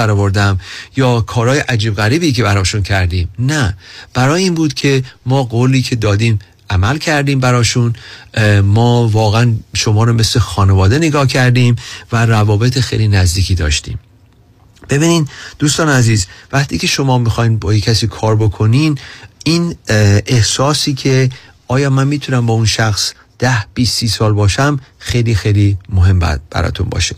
[0.00, 0.60] در آوردم
[0.96, 3.76] یا کارهای عجیب غریبی که براشون کردیم؟ نه.
[4.14, 6.38] برای این بود که ما قولی که دادیم
[6.70, 7.92] عمل کردیم براشون
[8.64, 11.76] ما واقعا شما رو مثل خانواده نگاه کردیم
[12.12, 13.98] و روابط خیلی نزدیکی داشتیم.
[14.88, 15.28] ببینین
[15.58, 18.98] دوستان عزیز وقتی که شما می‌خواین با یک کسی کار بکنین
[19.44, 19.76] این
[20.26, 21.30] احساسی که
[21.68, 26.18] آیا من می‌تونم با اون شخص ده 20 سی سال باشم خیلی خیلی مهم
[26.50, 27.16] براتون باشه.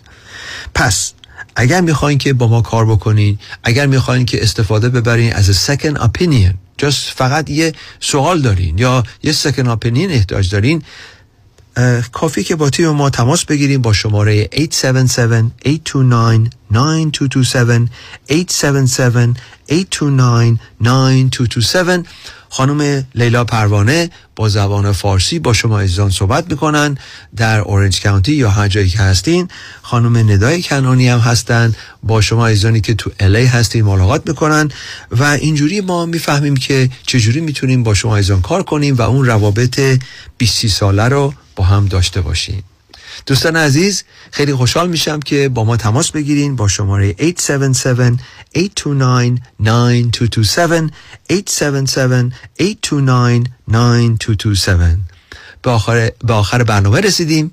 [0.74, 1.12] پس
[1.56, 6.54] اگر می‌خواین که با ما کار بکنین اگر می‌خواین که استفاده ببرین از second opinion
[6.82, 10.82] just فقط یه سوال دارین یا یه second opinion احتاج دارین
[12.12, 14.48] کافی که با تیم ما تماس بگیریم با شماره 877-829-9227
[18.30, 18.34] 877-829-9227
[22.54, 26.98] خانم لیلا پروانه با زبان فارسی با شما عزیزان صحبت می‌کنن
[27.36, 29.48] در اورنج کانتی یا هر جایی که هستین.
[29.82, 31.74] خانم ندای کنانی هم هستن.
[32.02, 34.70] با شما عزیزانی که تو الی هستین ملاقات می‌کنن.
[35.10, 39.80] و اینجوری ما می‌فهمیم که چجوری می‌تونیم با شما عزیزان کار کنیم و اون روابط
[40.38, 42.64] 20 ساله رو با هم داشته باشیم.
[43.26, 47.18] دوستان عزیز خیلی خوشحال میشم که با ما تماس بگیرین با شماره 877-829-9227
[51.32, 51.42] 877-829-9227
[55.62, 57.50] به آخر, به آخر برنامه رسیدیم.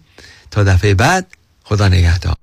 [0.51, 1.27] تا دفعه بعد
[1.63, 2.35] خدا نگهدار.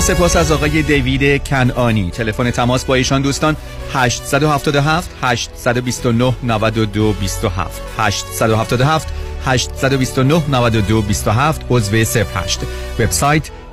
[0.00, 3.56] سپاس از آقای دیوید کنانی تلفن تماس با ایشان دوستان
[3.92, 9.08] 877 829 92 27 877
[9.44, 12.60] 829 92 27 عضو 08
[12.98, 13.50] وبسایت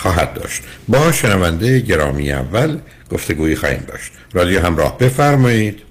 [0.00, 0.62] خواهد داشت.
[0.88, 2.78] با شنونده گرامی اول
[3.10, 4.12] گفتگویی خواهیم داشت.
[4.32, 5.82] رادیو همراه بفرمایید.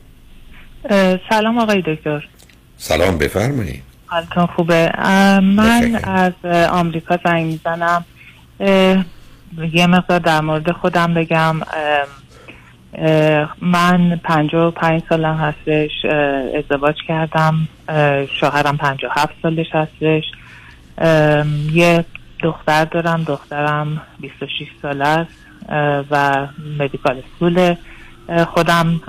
[1.30, 2.28] سلام آقای دکتر.
[2.78, 3.84] سلام بفرمایید.
[4.06, 4.92] حالتون خوبه؟
[5.42, 6.34] من از
[6.70, 8.06] آمریکا زنگ می‌زنم.
[9.74, 11.56] یه مقدار در مورد خودم بگم.
[13.62, 15.92] من پنجاه و پنج سالم هستش.
[16.58, 17.68] ازدواج کردم.
[18.40, 20.24] شوهرم پنجاه هفت سالش هستش.
[21.74, 22.06] یه
[22.44, 25.46] دختر دارم دخترم 26 ساله است
[26.12, 26.48] و
[26.80, 27.76] مدیکال اسکول
[28.46, 29.02] خودم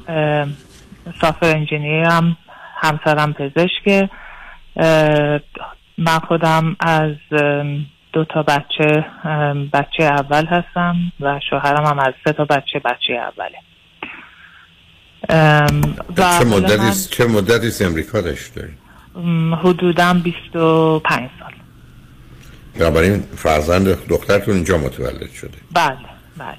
[1.21, 2.37] سافر انجینیرم
[2.77, 4.11] همسرم پزشکه
[5.99, 7.15] من خودم از
[8.12, 9.05] دو تا بچه
[9.73, 13.59] بچه اول هستم و شوهرم هم از سه تا بچه بچه اوله.
[16.17, 18.69] و چه مدتی چه مدتی امریکا داشته
[19.17, 21.53] ام، حدوداً 25 سال.
[22.81, 25.59] بنابراین فرزند دخترتون اینجا متولد شده.
[25.75, 25.97] بله
[26.37, 26.56] بله.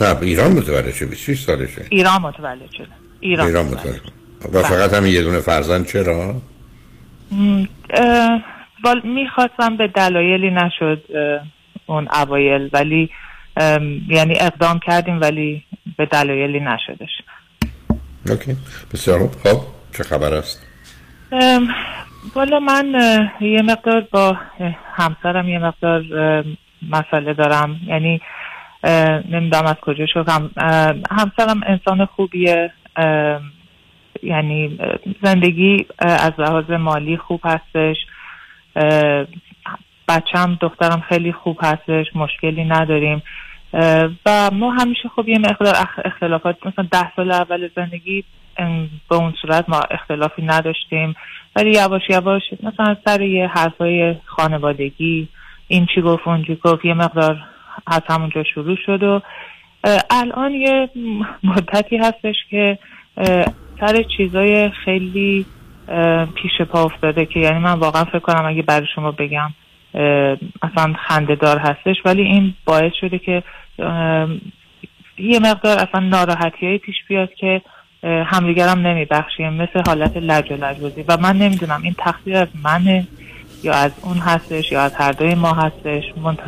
[0.00, 2.86] نه ایران متولد شده 26 سالشه ایران متولد شده.
[3.20, 4.00] ایران, ایران متولد
[4.40, 6.42] متولد و فقط همین یه دونه فرزند چرا؟
[9.04, 11.02] می‌خواستم به دلایلی نشد
[11.86, 13.10] اون اوایل ولی
[14.08, 15.64] یعنی اقدام کردیم ولی
[15.98, 17.10] به دلایلی نشدش.
[18.28, 18.56] اوکی.
[18.92, 19.60] بسیار خب
[19.96, 20.62] چه خبر است؟
[22.34, 22.94] والا من
[23.40, 24.36] یه مقدار با
[24.94, 26.04] همسرم یه مقدار
[26.90, 27.80] مسئله دارم.
[27.86, 28.20] یعنی
[29.30, 32.72] نمی‌دونم از کجا شدم اه، همسرم انسان خوبیه.
[34.22, 34.78] یعنی
[35.22, 37.96] زندگی از لحاظ مالی خوب هستش.
[40.08, 42.06] بچم دخترم خیلی خوب هستش.
[42.14, 43.22] مشکلی نداریم.
[44.26, 48.24] و ما همیشه خب یه مقدار اخ- اختلافات مثلا ده سال اول زندگی
[49.10, 51.14] به اون صورت ما اختلافی نداشتیم.
[51.56, 55.28] ولی یواش یواش مثلا سر یه حرفای خانوادگی
[55.68, 57.36] این چی گفت اون چی گفت یه مقدار
[57.86, 59.20] از همونجا شروع شد و
[60.10, 60.88] الان یه
[61.42, 62.78] مدتی هستش که
[63.80, 65.46] سر چیزای خیلی
[66.34, 69.50] پیش پا افتاده که یعنی من واقعا فکر کنم اگه برای شما بگم
[70.62, 71.96] اصلا خندهدار هستش.
[72.04, 73.42] ولی این باعث شده که
[75.18, 77.62] یه مقدار اصلا ناراحتی پیش بیاد که
[78.04, 79.52] همدیگرم نمیبخشیم.
[79.52, 81.04] مثل حالت لج و لجبازی.
[81.08, 83.06] و من نمی‌دونم این تقصیر از منه
[83.62, 86.02] یا از اون هستش یا از هر دوی ما هستش.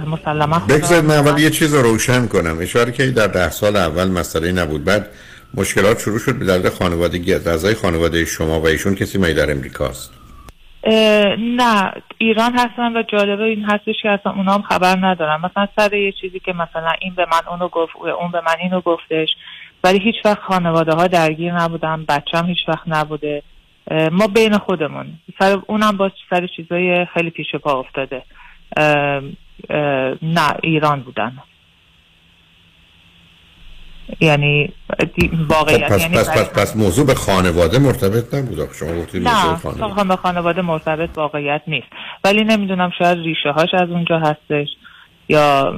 [0.07, 2.59] مسلما بگذارید من اول یه چیز رو روشن کنم.
[2.61, 4.85] اشاره که در ده سال اول مسئله نبود.
[4.85, 5.09] بعد
[5.55, 9.51] مشکلات شروع شد به دلیل خانوادگی از اعضای خانواده شما و ایشون کسی می در
[9.51, 10.13] امریکاست
[11.39, 11.93] نه.
[12.19, 15.41] ایران هستن و جالبه این هستش که اصلا اونا هم خبر ندارن.
[15.45, 18.81] مثلا سر یه چیزی که مثلا این به من اونو گفت اون به من اینو
[18.81, 19.29] گفتش.
[19.85, 23.43] ولی هیچ وقت خانواده ها درگیر نبودن بچم هیچ وقت نبوده.
[24.13, 25.07] ما بین خودمون.
[25.39, 28.23] سر اونم با سر چیزای خیلی پیش پا افتاده.
[28.77, 28.87] اه،
[29.71, 31.33] اه، نه ایران بودن.
[34.21, 34.73] یعنی
[35.15, 38.73] دی- خب واقعیت پس یعنی پس پس, پس موضوع به خانواده مرتبط نبود.
[38.73, 40.09] شما گفتید نه خانواده.
[40.09, 41.87] به خانواده مرتبط واقعیت نیست.
[42.25, 44.69] ولی نمی‌دونم شاید ریشه هاش از اونجا هستش.
[45.29, 45.75] یا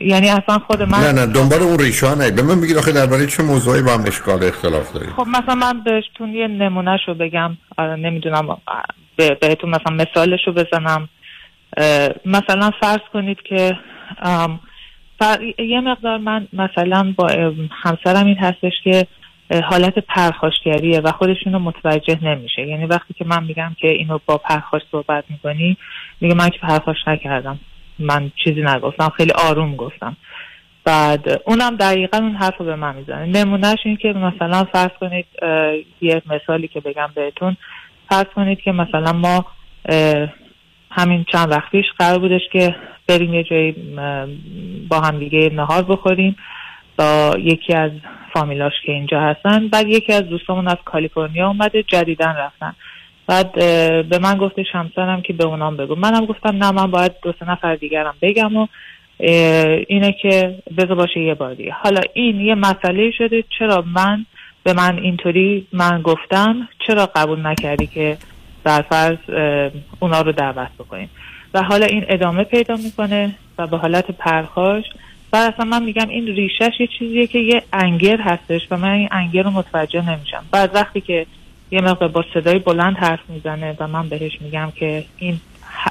[0.00, 3.26] یعنی اصلا خود من نه نه دنبال اون ریشه ها به من بگید آخه درباره
[3.26, 7.56] چه موضوعی با هم اشکال اختلاف دارید؟ خب مثلا من بهتون یه نمونه رو بگم.
[7.78, 8.56] آره، نمی‌دونم
[9.16, 11.08] به- بهتون مثلا مثالش رو بزنم.
[12.26, 13.76] مثلا فرض کنید که
[15.58, 17.26] یه مقدار من مثلا با
[17.82, 19.06] همسرم این هستش که
[19.64, 22.66] حالت پرخاشگریه و خودشون رو متوجه نمیشه.
[22.66, 25.76] یعنی وقتی که من میگم که اینو با پرخاش صحبت می‌کنی
[26.20, 27.58] میگه من که پرخاش نکردم.
[28.00, 30.16] من چیزی نگفتم خیلی آروم گفتم.
[30.84, 33.26] بعد اونم دقیقا اون حرف رو به من می‌زنه.
[33.26, 35.26] نمونهش این که مثلا فرض کنید
[36.00, 37.56] یه مثالی که بگم بهتون.
[38.08, 39.46] فرض کنید که مثلا ما
[40.90, 42.76] همین چند وقت پیش قرار بودش که
[43.08, 43.72] بریم یه جایی
[44.88, 46.36] با هم دیگه نهار بخوریم.
[46.98, 47.90] با یکی از
[48.32, 49.68] فامیلاش که اینجا هستن.
[49.68, 52.74] بعد یکی از دوستامون از کالیفرنیا اومده جدیدن رفتن.
[53.30, 53.52] بعد
[54.08, 55.94] به من گفتش همسرم که به اونام بگو.
[55.94, 58.66] منم گفتم نه من باید دو سه نفر دیگرم بگم و
[59.88, 61.72] اینه که بذار باشه یه بار دیگه.
[61.72, 64.26] حالا این یه مسئله شده چرا من
[64.62, 68.16] به من اینطوری من گفتم؟ چرا قبول نکردی که
[68.64, 68.84] در
[70.00, 71.10] اونا رو دعوت بکنیم؟
[71.54, 74.84] و حالا این ادامه پیدا می‌کنه و به حالت پرخاش.
[75.32, 79.08] و اصلا من میگم این ریشش یه چیزیه که یه انگر هستش و من این
[79.10, 80.44] انگر رو متوجه نمیشم.
[80.52, 81.26] بعد وقتی که
[81.70, 85.40] یه مقدار با صدای بلند حرف می‌زنه و من بهش میگم که این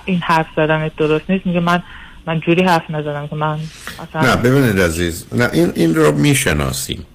[0.06, 1.46] این حرف زدن درست نیست.
[1.46, 1.84] میگه من
[2.28, 3.58] من جوری حرف نزدم که من
[4.16, 7.06] نه ببینید عزیز نه این این رو می‌شناسیم.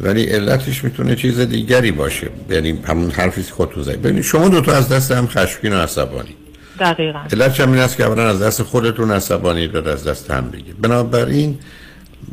[0.00, 2.30] ولی علتش می‌تونه چیز دیگری باشه.
[2.50, 4.02] یعنی همون حرفی که خودتون زدید.
[4.02, 6.34] ببینید شما دو تا از دست هم خشمگین و عصبانی.
[6.80, 7.18] دقیقا.
[7.32, 10.72] علتش هم این است که اولا از دست خودتون عصبانی و از دست هم دیگه
[10.82, 11.58] بنابراین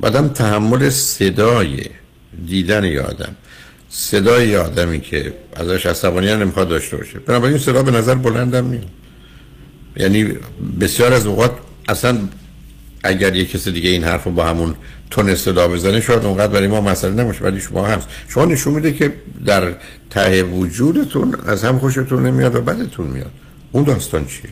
[0.01, 1.83] آدم تحمل صدای
[2.45, 3.35] دیدن یه آدم.
[3.97, 7.19] صدای آدمی که ازش عصبانی هم نمی‌خواد داشته باشه.
[7.19, 8.89] بنابراین صدا به نظر بلندم میاد.
[9.97, 10.33] یعنی
[10.81, 11.51] بسیار از اوقات
[11.89, 12.17] اصلا
[13.03, 14.75] اگر یه کسی دیگه این حرف رو با همون
[15.11, 18.09] تون صدا بزنه شاید اونقدر برای ما مسئله نمیشه ولی شما هست.
[18.29, 19.13] شما نشون میده که
[19.45, 19.73] در
[20.09, 23.31] ته وجودتون از هم خوشتون نمیاد و بدتون میاد.
[23.71, 24.49] اون داستان چیه؟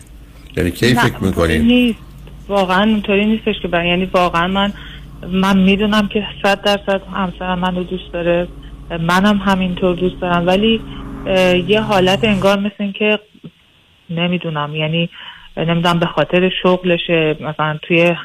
[0.57, 1.95] یعنی کی فکر می‌کنین
[2.47, 3.85] واقعا اونطوری نیستش که بر...
[3.85, 4.73] یعنی واقعا من
[5.31, 8.47] من می‌دونم که صد درصد همسرم منو دوست داره.
[9.01, 10.47] منم همینطور دوست دارم.
[10.47, 10.81] ولی
[11.67, 13.19] یه حالت انگار مثل این که
[14.09, 14.75] نمی‌دونم.
[14.75, 15.09] یعنی
[15.57, 18.15] نمی‌دونم به خاطر شغلشه مثلا توی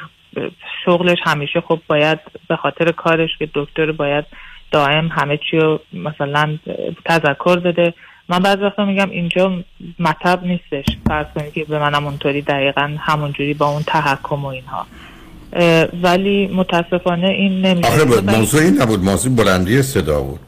[0.85, 4.25] شغلش همیشه خب باید به خاطر کارش که دکتر باید
[4.71, 6.57] دائم همه چی رو مثلا
[7.05, 7.93] تذکر بده.
[8.29, 9.63] من بعضی وقتا میگم اینجا
[9.99, 10.85] مطب نیستش.
[11.07, 14.85] فرض کنید که به منم اونطوری دقیقا همونجوری با اون تحکم و اینها.
[16.03, 17.87] ولی متاسفانه این نمیشه.
[17.87, 18.99] آخه ب- موضوع این نبود.
[18.99, 20.39] موضوع بلندی صدا بود.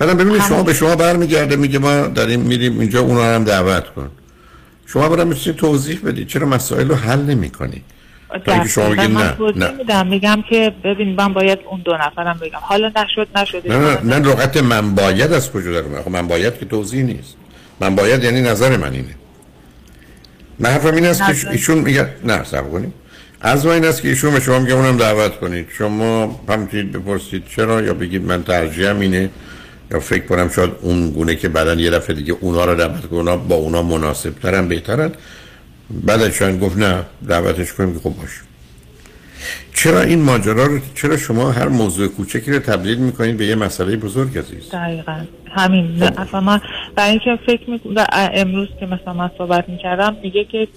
[0.00, 4.10] بعدم ببینید شما به شما برمیگرده میگه ما داریم میریم اینجا اونا هم دعوت کن.
[4.86, 7.82] شما برام می‌تونید توضیح بدید چرا مسائل رو حل نمی کنید
[8.44, 9.72] که شما بگید نه نه.
[9.72, 10.06] میدم.
[10.06, 12.58] میگم که ببین من باید اون دو نفرم بگم.
[12.60, 13.72] حالا نشد نشد.
[13.72, 17.02] نه نه نه لغت من باید از کجا در اومد؟ خب من باید که توضیح
[17.02, 17.36] نیست.
[17.80, 19.14] من باید یعنی نظر من اینه.
[20.58, 22.94] من حرفم این است که ایشون میگه نه صبر کنیم
[23.40, 25.66] از این است که ایشون به شما میگه اونم دعوت کنید.
[25.78, 29.30] شما هم می‌تونید بپرسید چرا یا بگید من ترجیحم اینه.
[29.92, 33.36] یا فکر کنم شاید اون گونه که بعدا یه دفعه دیگه اونا رو دعوت کنم
[33.48, 35.12] با اونا مناسب ترن بهترن.
[35.90, 38.40] بعد شاید گفت نه دعوتش کنیم که خب باشه
[39.74, 43.96] چرا این ماجرا رو چرا شما هر موضوع کوچکی رو تبدیل می‌کنید به یه مسئله
[43.96, 45.20] بزرگ عزیز؟ دقیقا.
[45.54, 45.96] همین.
[45.96, 46.60] نه، اصلا من
[46.96, 50.68] برای اینکه فکر می‌کنم امروز که مثلا من صحبت می‌کردم میگه که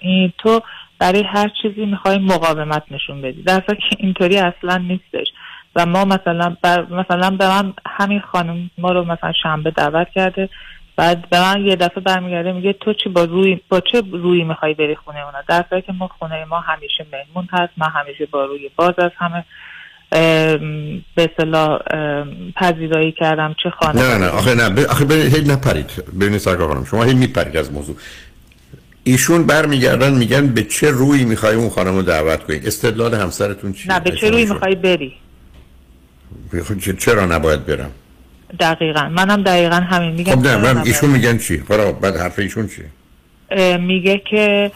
[0.00, 0.60] این تو
[0.98, 3.42] برای هر چیزی می‌خوای مقاومت نشون بدی.
[3.42, 5.26] در که اینطوری اصلا نیستش.
[5.76, 10.48] و ما مثلا بر مثلا به من همین خانم ما رو مثلا شنبه دعوت کرده.
[10.96, 14.74] بعد به من یه دفعه برمیگرده میگه تو چی با روی با چه روی می‌خوای
[14.74, 18.44] بری خونه اونا؟ در حالی که ما خونه ما همیشه مهمون هست من همیشه با
[18.44, 19.44] روی باز از همه.
[21.14, 21.78] به اصطلاح
[22.56, 24.86] پذیرایی کردم چه خانه نه نه آخه نه.
[24.86, 26.04] آخه ببینید هی نپرید.
[26.20, 27.96] ببینید سرکار خانم شما هی میپرید از موضوع.
[29.04, 33.92] ایشون برمیگردن میگن به چه روی می‌خوای اون خانم رو دعوت کنید استدلال همسرتون چیه؟
[33.92, 35.14] نه به چه روی می‌خوای بری؟
[36.98, 37.90] چرا نباید برم؟
[38.60, 39.08] دقیقا.
[39.08, 40.12] منم دقیقا همین.
[40.12, 42.68] میگم خب نه من؟ ایشون میگن چی؟ حالا بعد حرف ایشون
[43.50, 44.70] اه، میگه که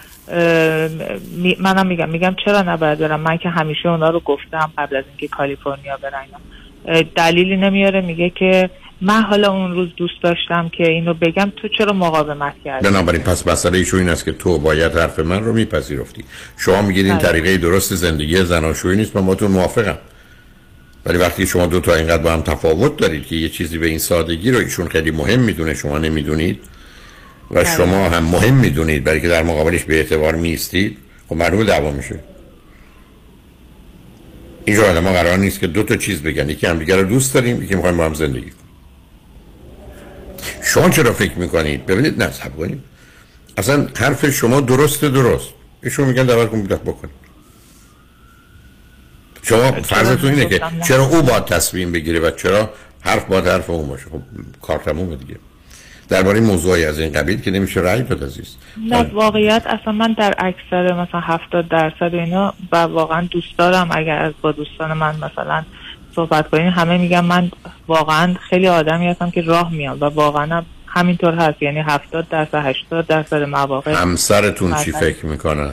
[1.37, 5.05] می- منم میگم میگم چرا نباید برم؟ من که همیشه اونا رو گفتم قبل از
[5.09, 8.01] اینکه کالیفرنیا برم دلیلی نمیاره.
[8.01, 11.53] میگه که من حالا اون روز دوست داشتم که اینو بگم.
[11.57, 15.45] تو چرا مقاومت کردی؟ بنابراین پس مسئله ایشون این است که تو باید حرف من
[15.45, 16.25] رو میپذیرفتی.
[16.57, 17.23] شما میگید این بله.
[17.29, 19.17] طریقه درست زندگی زناشویی نیست.
[19.17, 19.99] من با تو موافقم.
[21.07, 23.99] ولی وقتی شما دو تا اینقدر با هم تفاوت دارید که یه چیزی به این
[23.99, 26.61] سادگی رو ایشون خیلی مهم می‌دونه شما نمی‌دونید
[27.51, 31.91] و شما هم مهم می‌دونید برای که در مقابلش به اعتبار میستید خب معلومه دعوا
[31.91, 32.21] میشه.
[34.65, 37.35] اینجا آدم ما قرار نیست که دو تا چیز بگن یکی هم دیگر رو دوست
[37.35, 38.55] داریم یکی می‌خوایم با هم زندگی کنیم.
[40.63, 42.81] شما چرا فکر می‌کنید؟ ببینید نه کنید.
[43.57, 45.49] اصلا حرف شما درست درست.
[45.83, 47.18] ایشون میگن دعوت کن بکنید
[49.49, 53.89] شما فرضتون اینه که؟ چرا او باید تصمیم بگیره و چرا حرف باید حرف اون
[53.89, 54.21] باشه؟ خب
[54.63, 55.37] کار تمومه دیگه.
[56.09, 58.57] درباره موضوعی از این قبیل که نمیشه رأی داد عزیز.
[58.91, 63.89] نه واقعیت اصلا من در اکثر مثلا هفتاد درصد و اینا و واقعا دوست دارم
[63.91, 65.65] اگر از با دوستان من مثلا
[66.15, 67.51] صحبت کنین همه میگن من
[67.89, 71.63] واقعا خیلی آدمی هستم که راه میام و واقعا هم همینطور هست.
[71.63, 74.93] یعنی هفتاد درصد هشتاد درصد مواقع همسرتون چی.
[74.93, 75.73] فکر می‌کنن؟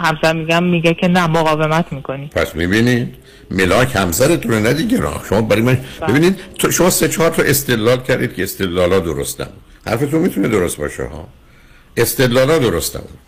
[0.00, 2.26] همسر میگم میگه که نه مقاومت می‌کنی.
[2.26, 3.14] پس می‌بینید
[3.50, 5.78] ملاک همسرتون نه دیگه را شما برای من
[6.08, 9.54] ببینید تو شما سه چهار تا استدلال کردید که استدلالا درست نبود.
[9.86, 11.28] حرفتون می‌تونه درست باشه ها؟
[11.96, 13.18] استدلالا درست نبود.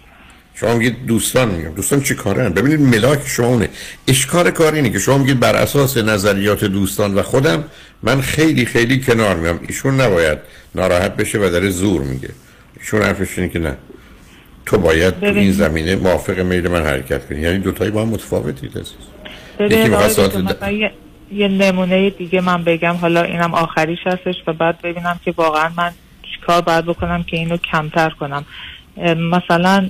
[0.54, 1.70] شما میگید دوستان میگم.
[1.70, 3.68] دوستان چی کارن؟ ببینید ملاک شما اونه.
[4.08, 7.64] اشکار کار اینه که شما میگید بر اساس نظریات دوستان و خودم
[8.02, 9.60] من خیلی خیلی کنار میام.
[9.68, 10.38] ایشون نباید
[10.74, 12.28] ناراحت بشه و داره زور میگه.
[12.80, 13.76] ایشون حرفش اینه که نه.
[14.70, 15.52] تو باید تو این.
[15.52, 17.40] زمینه موافق میل من حرکت کنی.
[17.40, 18.96] یعنی دوتایی با هم متفاوتید عزیز
[19.60, 20.62] یکی ساعت
[21.32, 22.94] یه, نمونه دیگه من بگم.
[22.94, 25.90] حالا اینم آخریش هستش و بعد ببینم که واقعا من
[26.22, 28.44] چیکار باید بکنم که اینو کمتر کنم.
[29.16, 29.88] مثلا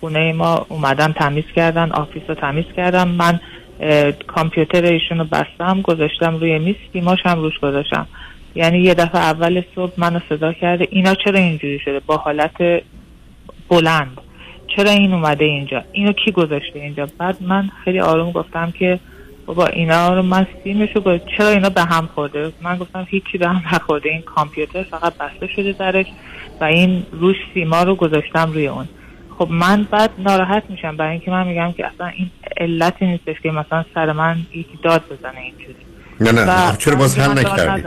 [0.00, 3.40] خونه ما اومدن تمیز کردن office رو تمیز کردم من
[4.26, 8.06] کامپیوتر ایشون رو بستم گذاشتم روی میز سیماش هم روش گذاشتم.
[8.54, 10.88] یعنی یه دفعه اول صبح منو صدا کرده.
[10.90, 12.82] اینا چرا اینجوری شده؟ با حالت
[13.68, 14.18] بلند.
[14.76, 18.98] چرا این اومده اینجا؟ اینو کی گذاشته اینجا؟ بعد من خیلی آروم گفتم که
[19.46, 23.48] بابا اینا رو من سیمشو گذاشت چرا اینا به هم خورده؟ من گفتم هیچی به
[23.48, 24.08] هم نخورده.
[24.08, 26.06] این کامپیوتر فقط بسته شده درش
[26.60, 28.88] و این روش سیما رو گذاشتم روی اون.
[29.38, 30.96] خب من بعد ناراحت میشم.
[30.96, 35.02] برای اینکه من میگم که اصلا این علتی نیستش که مثلا سر من یکی داد
[35.10, 35.76] بزنه اینجوری.
[36.20, 36.72] نه نه.
[36.72, 37.82] و چرا باز هم نکردی.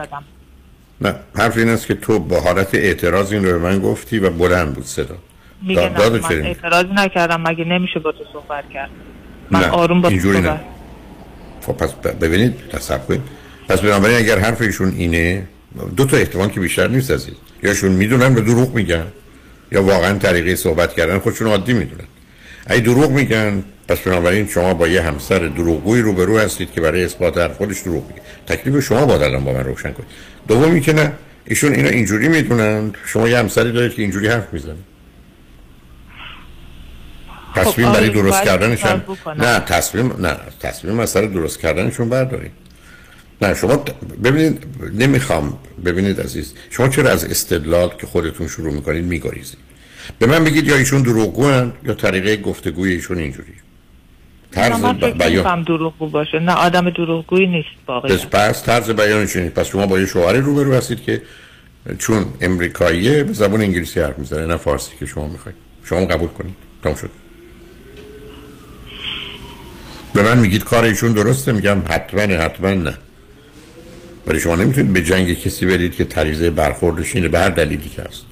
[1.02, 4.30] نه حرف این است که تو با حالت اعتراض این رو به من گفتی و
[4.30, 5.16] بلند بود صدا.
[5.62, 8.90] میگه نه من؟ اعتراضی نکردم مگه نمیشه با تو صحبت کرد؟
[9.52, 10.44] من نه، آروم با تو اینجوری نه.
[10.48, 10.62] صحبت
[11.62, 13.22] خب پس ببینید تصب کنید.
[13.70, 15.48] پس بنابراین اگر حرف ایشون اینه
[15.98, 17.36] دو تا احتمال که بیشتر نیست از این.
[17.64, 19.06] یاشون می‌دونن به دروغ میگن.
[19.72, 22.08] یا واقعا طریقه صحبت کردن خودشون عادی می‌دونن.
[22.68, 27.38] اگه دروغ میگن پس بنابراین شما با یه همسر دروغگویی روبرو هستید که برای اثبات
[27.38, 28.22] هر خودش دروغ میگه.
[28.48, 30.10] تکلیف شما با الان با من روشن کنید.
[30.48, 31.12] دومی که نه
[31.46, 32.94] ایشون اینا اینجوری می‌دونن.
[33.06, 34.76] شما یه همسری دارید که اینجوری حرف می‌زنه
[37.56, 39.42] تصمیم خب، برای آره، درست بکنم.
[39.42, 42.52] نه تصمیم نه تصمیم مسئله درست کردنشون بردارید.
[43.42, 43.86] نه شما
[44.24, 49.58] ببینید نمی‌خوام ببینید عزیز شما چرا از استدلال که خودتون شروع می‌کنید میگریزید؟
[50.20, 53.54] به من بگید یا ایشون دروغگوان یا طریقه گفتگوی ایشون اینجوری.
[54.52, 54.82] طرز
[55.18, 56.40] بیان دروغگو باشه.
[56.40, 58.18] نه آدم دروغگویی نیست واقعا.
[58.18, 61.22] پس, طرز بیانش اینه پس شما با یه شوهری روبرو هستید که
[61.98, 65.58] چون امریکاییه به زبان انگلیسی حرف می‌زنه نه فارسی که شما می‌خواید.
[65.84, 66.56] شما قبول کنید.
[66.84, 67.10] تمام شد.
[70.14, 72.98] به من میگید کار ایشون درسته؟ میگم حتما حتما نه.
[74.28, 78.02] ولی شما نمی‌تونید به جنگ کسی برید که طریزه برخوردش اینه به هر دلیلی که
[78.02, 78.26] هست.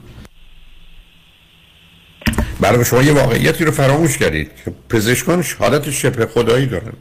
[2.60, 4.52] برای شما یه واقعیتی رو فراموش کردید.
[4.66, 6.94] که پزشکان حالت شبه خدایی دارن.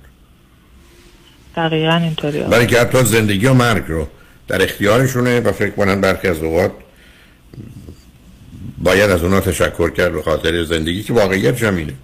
[1.56, 4.08] دقیقا اینطوری برای که حتی زندگی و مرگ رو
[4.48, 6.72] در اختیارشونه و فکر کنن برخی از اوقات
[8.78, 11.94] باید از اونا تشکر کرد به خاطر زندگی که واقعیت جمینه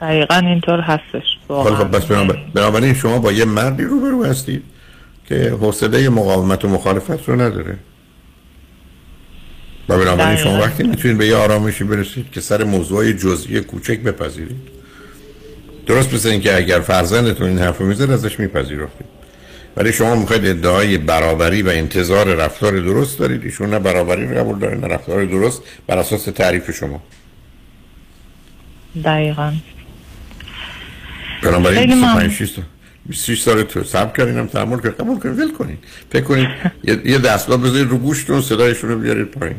[0.00, 4.62] دقیقا اینطور هستش خب بس بنابر- بنابراین شما با یه مردی روبرو هستید
[5.28, 7.78] که حوصله مقاومت و مخالفت رو نداره.
[9.88, 10.60] و بنابراین شما.
[10.60, 14.68] وقتی می‌تونید به یه آرامشی برسید که سر موضوع جزئی کوچک بپذیرید
[15.86, 19.06] درست مثل اینکه اگر فرزندتون این حرف می‌زد ازش میپذیرفتید.
[19.76, 23.44] ولی شما می‌خواید ادعای برابری و انتظار رفتار درست دارید.
[23.44, 27.02] ایشون نه برابری رو قبول داره نه رفتار درست بر اساس تعریف شما.
[29.04, 29.52] دقیقا.
[31.42, 31.86] بنابراین.
[31.86, 32.64] 25 6 سال
[33.06, 35.78] 26 سال تو صبر کردینم تحمل کرد قبول کنید ول کنید
[36.12, 36.48] فکر کنید
[37.04, 39.56] یه, دستگاه بذارید رو گوشتون صدایشون رو بیارید پایین.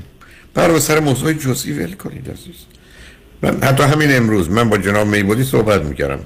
[0.53, 2.55] بر به سر موضوع جزئی ول کنید عزیز.
[3.41, 6.19] من حتی همین امروز من با جناب میبودی صحبت می‌کردم.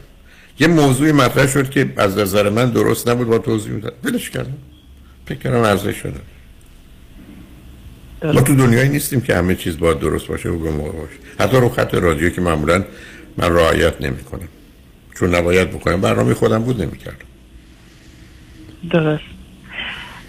[0.59, 4.57] یه موضوعی مطرح شد که از نظر من درست نبود با توضیح می‌داد ولش کردم.
[5.25, 6.19] فکر کردم ارزش شده
[8.23, 11.13] ما تو دنیایی نیستیم که همه چیز باید درست باشه و به موقع باشه.
[11.39, 12.83] حتی رو خط رادیو که معمولا
[13.37, 14.47] من رعایت نمی کنم
[15.21, 17.25] چون نباید بکنم برنامه خودم بود نمی کردم
[18.91, 19.23] درست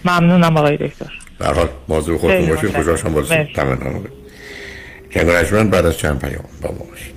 [0.05, 2.77] ممنونم آقای دکتر به هر حال موضوع خودتون باشید.
[2.77, 3.37] خوشحال شدم مرسی.
[3.37, 4.05] بازی تمام
[5.15, 7.13] کنگرشمن بعد از چند پیام با ما باشید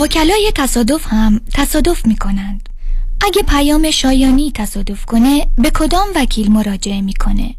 [0.00, 2.68] وکلای تصادف هم تصادف می کنند.
[3.24, 7.54] اگه پیام شایانی تصادف کنه به کدام وکیل مراجعه می‌کنه؟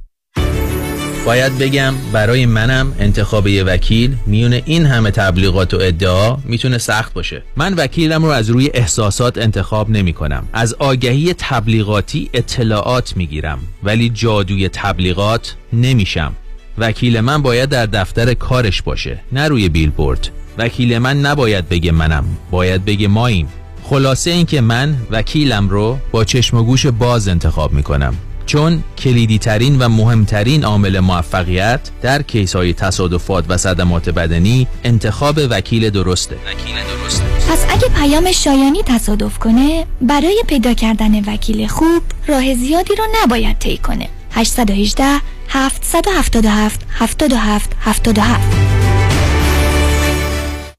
[1.26, 7.13] باید بگم برای منم انتخاب یه وکیل میونه این همه تبلیغات و ادعا می‌تونه سخت
[7.13, 7.43] باشه.
[7.56, 14.10] من وکیلم رو از روی احساسات انتخاب نمی کنم از آگهی تبلیغاتی اطلاعات می‌گیرم ولی
[14.10, 16.34] جادوی تبلیغات نمیشم.
[16.78, 20.30] وکیل من باید در دفتر کارش باشه نه روی بیلبورد.
[20.58, 23.47] وکیل من نباید بگه منم باید بگه ماییم.
[23.84, 28.15] خلاصه اینکه من وکیلم رو با چشم و گوش باز انتخاب می‌کنم.
[28.46, 35.39] چون کلیدی ترین و مهمترین عامل موفقیت در کیس های تصادفات و صدمات بدنی انتخاب
[35.50, 36.36] وکیل درسته.
[36.36, 37.24] وکیل درسته.
[37.50, 43.60] پس اگه پیام شایانی تصادف کنه برای پیدا کردن وکیل خوب راه زیادی رو نباید
[43.60, 44.10] طی کنه.
[44.32, 45.04] 818
[45.50, 48.72] 777 77 77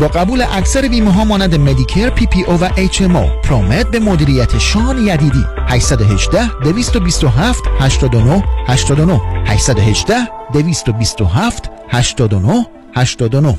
[0.00, 3.90] با قبول اکثر بیمه ها مانند مدیکر پی پی او و اچ ام او پرومت
[3.90, 5.44] به مدیریت شان یدیدی.
[5.68, 10.14] 818 227 89 89 818
[10.52, 13.58] 227 89 89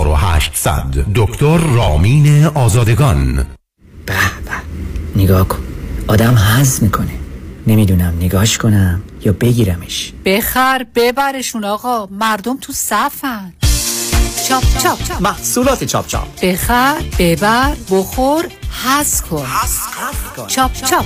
[0.01, 3.35] 4800 دکتر رامین آزادگان.
[3.35, 3.45] به
[4.05, 4.15] به.
[5.15, 5.63] نگاه کن.
[6.07, 7.11] آدم حز می‌کنه.
[7.67, 10.13] نمی‌دونم نگاش کنم یا بگیرمش.
[10.25, 12.05] بخر ببرشون آقا.
[12.05, 13.53] مردم تو صفن.
[14.47, 16.41] چاپ چاپ محصولات چاپ چاپ.
[16.43, 18.45] بخر ببر بخور
[18.83, 19.45] حز کن.
[20.47, 21.05] چاپ چاپ.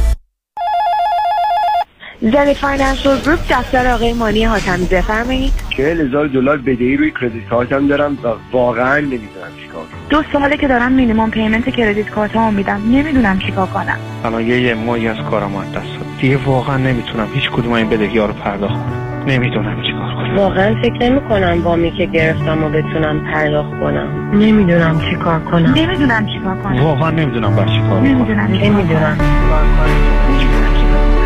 [2.21, 5.53] زنی Financial Group دفتر آقای مانی حاتمی بفرمایید.
[5.77, 10.57] چهل هزار دلار بدهی روی credit card م دارم و واقعا نمی‌دونم چیکار دو ساله
[10.57, 12.81] که دارم minimum payment credit card مو میدم.
[12.91, 13.97] نمی‌دونم چیکار کنم.
[14.25, 17.89] الان یه یه ماهی از کارم از دست داد دیگه واقعا نمی‌تونم هیچ کدوم این
[17.89, 19.23] بدهی ها رو پرداخت کنم.
[19.27, 20.37] نمی‌دونم چیکار کنم.
[20.37, 24.31] واقعا فکر نمی کنم وامی که گرفتم و بتونم پرداخت کنم.
[24.33, 25.73] نمی‌دونم چیکار کنم.
[25.73, 26.83] نمی‌دونم چیکار کنم.
[26.83, 28.03] واقعا نمی‌دونم باید چیکار کنم.
[28.03, 29.17] نمی‌دونم نمی‌دونم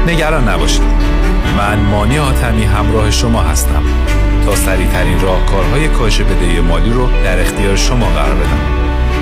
[0.08, 0.82] نگران نباشید.
[1.58, 3.84] من مانی آتمی همراه شما هستم
[4.46, 8.60] تا سریع ترین راهکارهای کاهش بدهی مالی رو در اختیار شما قرار بدم.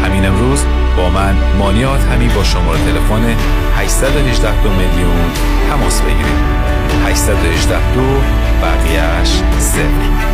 [0.06, 0.60] همین امروز
[0.98, 3.36] با من مانی آتمی با شماره تلفن
[3.78, 5.32] 818 دو میلیون
[5.69, 6.63] تماس بگیرید.
[7.06, 8.22] 818 دو
[8.62, 10.34] بقیهش صفر.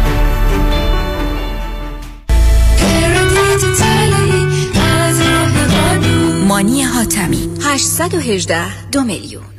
[6.48, 9.59] مانی حاتمی 818 دو میلیون.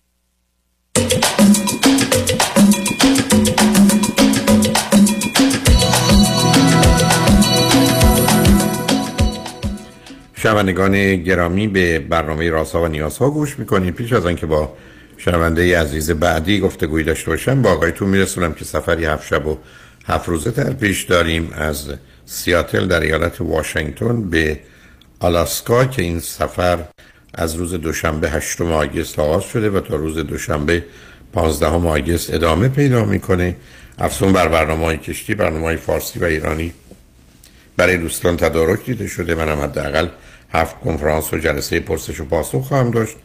[10.43, 14.73] شنوندگان گرامی به برنامه راسا و نیازها گوش می‌کنید پیش از آنکه با
[15.17, 19.57] شنونده عزیز بعدی گفتگوی داشته باشم با آقایتون میرسونم که سفری هفت شب و
[20.05, 21.89] هفت روزه در پیش داریم از
[22.25, 24.59] سیاتل در ایالت واشنگتن به
[25.19, 26.79] آلاسکا که این سفر
[27.33, 30.83] از روز دوشنبه هشتم آگست آغاز شده و تا روز دوشنبه
[31.33, 33.55] 15 آگست ادامه پیدا می‌کنه.
[33.99, 36.73] افزون بر برنامه های کشتی برنامه های فارسی و ایرانی
[37.77, 40.07] برای دوستان تدارک دیده شده منم حداقل
[40.53, 43.15] هفت کنفرانس و جلسه پرسش و پاسخ خواهم داشت.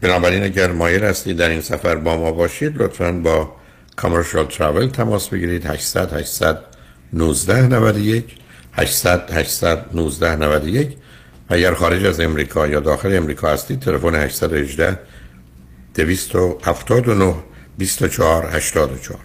[0.00, 3.52] بنابراین اگر مایل هستید در این سفر با ما باشید لطفا با
[3.96, 5.66] کامرشال تراول تماس بگیرید.
[5.66, 6.58] 800 800
[7.12, 8.36] 19 91
[8.72, 10.96] 800 800 19 91
[11.48, 14.98] اگر خارج از امریکا یا داخل امریکا هستید تلفن 818
[15.94, 17.34] 279
[17.78, 19.18] 24 84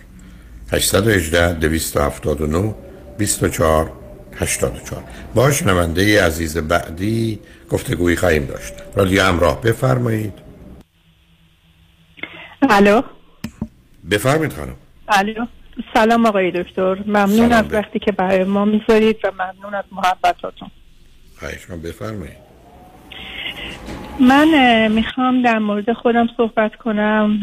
[0.71, 2.75] 818 279
[3.17, 3.91] 24
[4.39, 5.03] 84
[5.35, 8.73] با شنونده عزیز بعدی گفتگویی خواهیم داشت.
[8.95, 10.33] رادیو همراه بفرمایید.
[12.69, 13.01] الو؟
[14.11, 14.75] بفرمایید خانم.
[15.07, 15.45] الو؟
[15.93, 16.95] سلام آقای دکتر.
[17.05, 20.71] ممنون از وقتی که برای ما می‌ذارید و ممنون از محبتاتون.
[21.39, 22.47] خواهش من بفرمایید.
[24.19, 27.39] من می‌خوام در مورد خودم صحبت کنم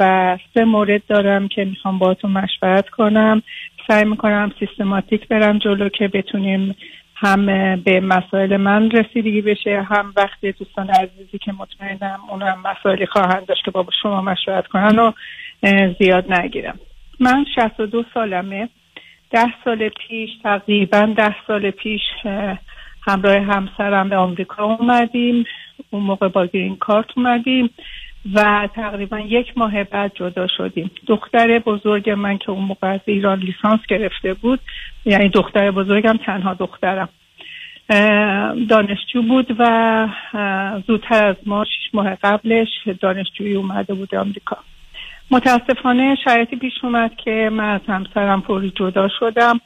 [0.00, 3.42] و سه مورد دارم که می‌خوام باهاتون مشورت کنم.
[3.88, 6.76] سعی می‌کنم سیستماتیک برم جلو که بتونیم
[7.16, 13.06] هم به مسائل من رسیدگی بشه هم وقتی دوستان عزیزی که مطمئنم اون هم مسائلی
[13.06, 15.12] خواهند داشت که با شما مشورت کنن و
[15.98, 16.78] زیاد نگیرم.
[17.20, 18.68] من 62 سالمه.
[19.30, 22.00] ده سال پیش تقریبا ده سال پیش
[23.06, 25.44] همراه همسرم به آمریکا اومدیم.
[25.90, 27.70] اون موقع با گرین کارت اومدیم.
[28.34, 30.90] و تقریبا یک ماه بعد جدا شدیم.
[31.06, 34.60] دختر بزرگ من که اون موقع از ایران لیسانس گرفته بود
[35.04, 37.08] یعنی دختر بزرگم تنها دخترم.
[38.68, 40.08] دانشجو بود و
[40.86, 42.68] زودتر از ما شش ماه قبلش
[43.00, 44.56] دانشجویی اومده بود آمریکا.
[45.30, 49.60] متاسفانه شرایطی پیش اومد که من از همسرم فوری جدا شدم.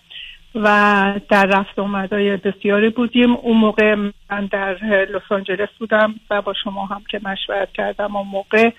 [0.65, 3.37] و در رفت آمدهای بسیاری بودیم.
[3.37, 3.95] اون موقع
[4.31, 8.71] من در لس آنجلس بودم و با شما هم که مشورت کردم اون موقع.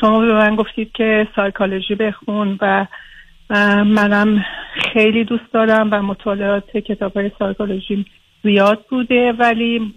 [0.00, 2.86] شما به من گفتید که سایکالوژی بخون و
[3.84, 4.44] منم
[4.92, 8.06] خیلی دوست دارم و مطالعات کتاب های سایکولوژی
[8.42, 9.94] زیاد بوده ولی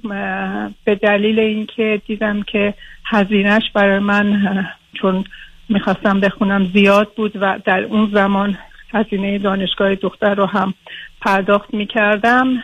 [0.85, 2.73] به دلیل اینکه دیدم که
[3.05, 5.23] هزینهش برای من چون
[5.69, 8.57] می‌خواستم بخونم زیاد بود و در اون زمان
[8.93, 10.73] هزینه دانشگاه دختر رو هم
[11.21, 12.63] پرداخت می‌کردم.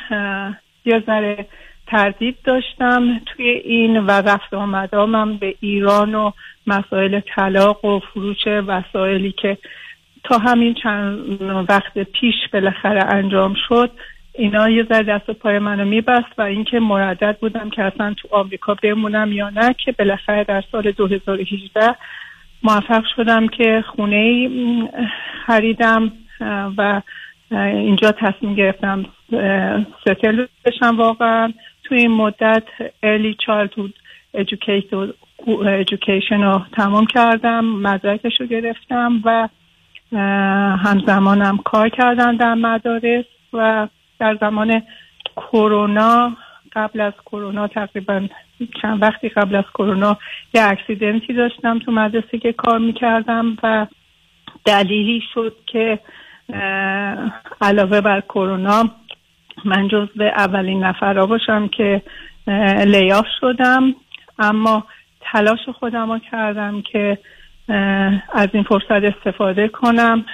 [0.86, 1.46] یه ذره
[1.88, 6.32] تردید داشتم توی این و رفت آمدامم به ایران و
[6.68, 9.58] مسائل طلاق و فروش وسایلی که
[10.24, 13.92] تا همین چند وقت پیش بالاخره انجام شد
[14.34, 18.28] اینا یه ذره دست و پای منو میبست و اینکه مردد بودم که اصلا تو
[18.32, 21.96] آمریکا بمونم یا نه که بالاخره در سال 2018
[22.64, 24.50] موفق شدم که خونه
[25.46, 26.12] خریدم
[26.78, 27.02] و
[27.52, 29.06] اینجا تصمیم گرفتم
[30.02, 31.54] ستل بشم واقعا.
[31.84, 32.64] تو این مدت
[33.06, 33.94] early childhood
[35.84, 39.50] education رو تمام کردم مدرکش رو گرفتم و
[40.78, 43.88] همزمانم کار کردم در مدارس و
[44.20, 44.82] در زمان
[45.36, 46.38] کرونا
[46.74, 48.28] قبل از کرونا تقریبا
[48.82, 50.18] چند وقتی قبل از کرونا
[50.54, 53.88] یه اکسیدنتی داشتم تو مدرسه که کار می‌کردم و
[54.66, 56.00] دلیلی شد که
[57.62, 58.90] علاوه بر کرونا
[59.66, 62.02] من جز به اولین نفرها باشم که
[62.86, 63.96] لیاف شدم.
[64.40, 64.86] اما
[65.22, 67.18] تلاش خودم کردم که
[68.34, 70.26] از این فرصت استفاده کنم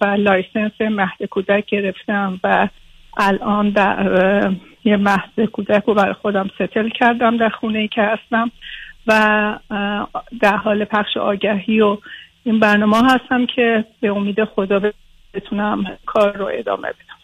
[0.00, 2.68] و license مهد کودک گرفتم و
[3.16, 4.50] الان در
[4.84, 8.50] یه مهد کودک رو برای خودم settle کردم در خونه ای که هستم
[9.06, 9.58] و
[10.40, 11.98] در حال پخش آگهی و
[12.44, 14.80] این برنامه هستم که به امید خدا
[15.34, 17.22] بتونم کار رو ادامه بدم.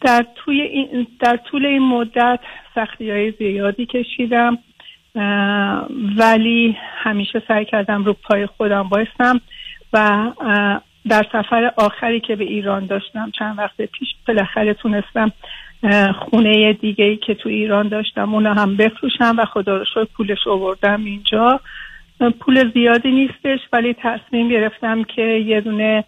[0.00, 2.40] در, توی این در طول این مدت
[2.74, 4.58] سختی های زیادی کشیدم
[6.16, 9.40] ولی همیشه سعی کردم رو پای خودم بایستم
[9.92, 10.30] و
[11.08, 15.32] در سفر آخری که به ایران داشتم چند وقت پیش بالاخره تونستم
[16.20, 20.46] خونه دیگه ای که تو ایران داشتم اونو هم بفروشم و خدا رو شد پولش
[20.46, 21.60] آوردم اینجا.
[22.40, 26.04] پول زیادی نیستش ولی تصمیم گرفتم که یه دونه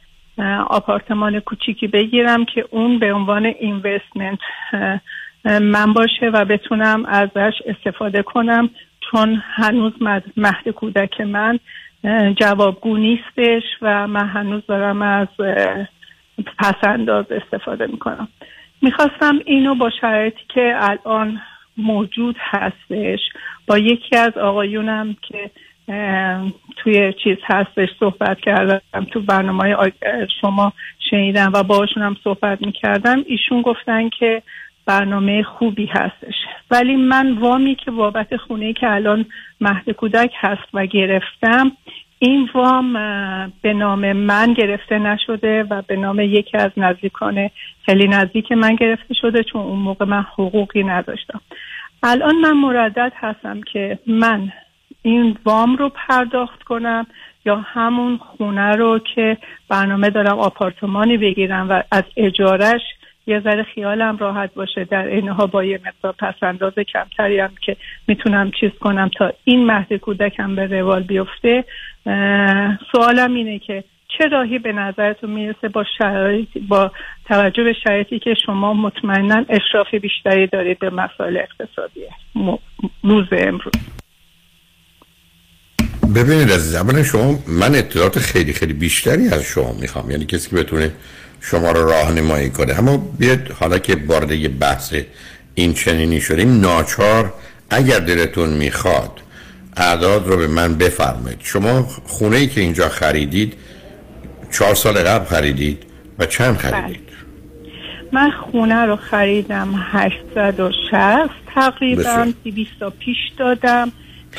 [0.68, 4.38] آپارتمان کوچیکی بگیرم که اون به عنوان اینوستمنت
[5.44, 8.70] من باشه و بتونم ازش استفاده کنم.
[9.10, 9.92] چون هنوز
[10.36, 11.58] مهد کودک من
[12.36, 15.28] جوابگو نیستش و من هنوز دارم از
[16.58, 18.28] پسنداز استفاده می‌کنم.
[18.82, 21.40] می‌خواستم اینو با شرایطی که الان
[21.76, 23.20] موجود هستش
[23.66, 25.50] با یکی از آقایونم که
[26.76, 29.92] توی چیز هستش صحبت کردم تو برنامه
[30.40, 30.72] شما
[31.10, 34.42] شنیدم و باشون هم صحبت می‌کردم ایشون گفتن که
[34.86, 36.34] برنامه خوبی هستش.
[36.70, 39.26] ولی من وامی که بابت خونه که الان
[39.60, 41.72] مهد کودک هست و گرفتم
[42.22, 42.92] این وام
[43.62, 47.50] به نام من گرفته نشده و به نام یکی از نزدیکان
[47.86, 51.40] خیلی نزدیک من گرفته شده چون اون موقع من حقوقی نداشتم.
[52.02, 54.52] الان من مردد هستم که من
[55.02, 57.06] این وام رو پرداخت کنم
[57.44, 62.80] یا همون خونه رو که برنامه دارم آپارتمانی بگیرم و از اجارش
[63.26, 64.84] یه ذره خیالم راحت باشه.
[64.84, 69.92] در اینها با یه مقدار پسنداز کمتری هم که می‌تونم چیز کنم تا این مهد
[69.92, 71.64] کودکم به روال بیفته.
[72.92, 73.84] سوالم اینه که
[74.18, 76.92] چه راهی به نظرتون می‌رسه با شرایط با
[77.28, 82.00] توجه به شرایطی که شما مطمئنا اشراف بیشتری دارید به مسائل اقتصادی
[83.04, 83.72] روز امروز؟
[86.16, 90.10] ببینید از زمان شما من اطلاعات خیلی خیلی بیشتری از شما می‌خوام.
[90.10, 90.92] یعنی کسی که بتونه
[91.40, 92.78] شما رو راهنمایی کنه.
[92.78, 94.94] اما بیاد حالا که وارد بحث
[95.54, 97.32] این چنینی شدیم ناچار
[97.70, 99.20] اگر دلتون می‌خواد
[99.76, 101.38] اعداد رو به من بفرمایید.
[101.42, 103.54] شما خونه ای که اینجا خریدید
[104.50, 105.82] چهار سال قبل خریدید
[106.18, 107.10] و چند خریدید؟ بله.
[108.12, 113.92] من خونه رو خریدم 860 تقریبا 200 پیش دادم.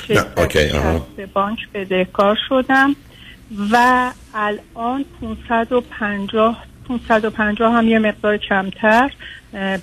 [0.10, 2.96] نه بانک بده کار شدم
[3.72, 6.64] و الان 550
[7.00, 9.12] 550 هم یه مقدار کمتر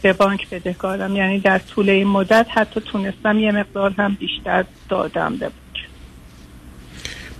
[0.02, 1.16] به بانک بدهکارم.
[1.16, 5.88] یعنی در طول این مدت حتی تونستم یه مقدار هم بیشتر دادم به بانک.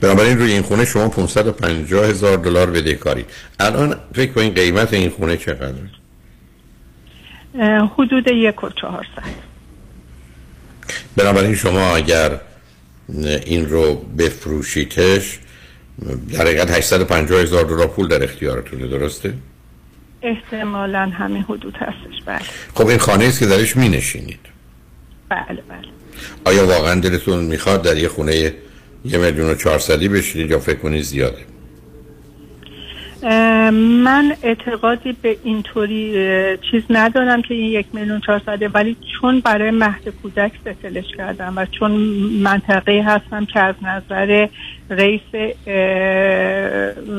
[0.00, 3.24] بنابراین روی این خونه شما 550 هزار دلار بدهکاری.
[3.60, 5.90] الان فکر کنین قیمت این خونه چقدره؟
[7.58, 9.48] اه، حدود یک و چهارصد
[11.16, 12.40] بنابراین شما اگر
[13.46, 15.38] این رو بفروشیتش
[16.32, 19.34] در حقیقت 850 هزار دلار پول در اختیارتونه درسته؟
[20.22, 22.22] احتمالا همین حدود هستش.
[22.26, 22.40] بله.
[22.74, 24.40] خب این خانه است که درش می نشینید
[25.28, 25.88] بله بله.
[26.44, 28.52] آیا واقعا دلتون می‌خواد در یه خونه
[29.04, 31.38] یه میلیون و چهارصدی بشینید یا فکر کنید زیاده؟
[34.02, 36.12] من اعتقادی به اینطوری
[36.70, 41.52] چیز ندارم که این یک میلیون چهارصده ولی چون برای مهد کودک settle ش کردم
[41.56, 41.90] و چون
[42.42, 44.46] منطقه هستم که از نظر
[44.90, 45.54] ریس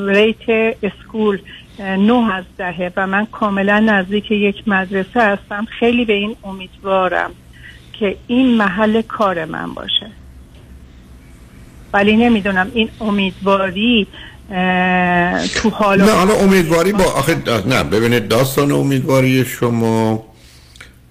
[0.08, 1.38] rate school
[1.80, 5.66] نه از دهه و من کاملا نزدیک یک مدرسه هستم.
[5.78, 7.30] خیلی به این امیدوارم
[7.92, 10.10] که این محل کار من باشه.
[11.92, 14.06] ولی نمی‌دونم این امیدواری
[15.54, 20.24] تو حال نه حالا امیدواری با آخه نه ببینید داستان امیدواری شما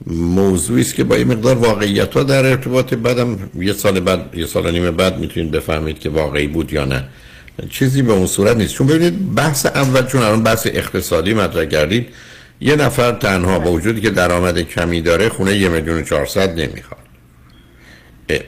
[0.08, 2.94] موضوعی است که با یه مقدار واقعیت ها در ارتباط.
[2.94, 7.04] بعدم یه سال بعد یه سال نیم بعد می‌تونید بفهمید که واقعی بود یا نه.
[7.70, 8.74] چیزی به اون صورت نیست.
[8.74, 12.08] چون ببینید بحث اول چون الان بحث اقتصادی مطرح کردید
[12.62, 17.00] یه نفر تنها با وجودی که درآمد کمی داره خونه یه میلیون چهارصد نمی‌خواد.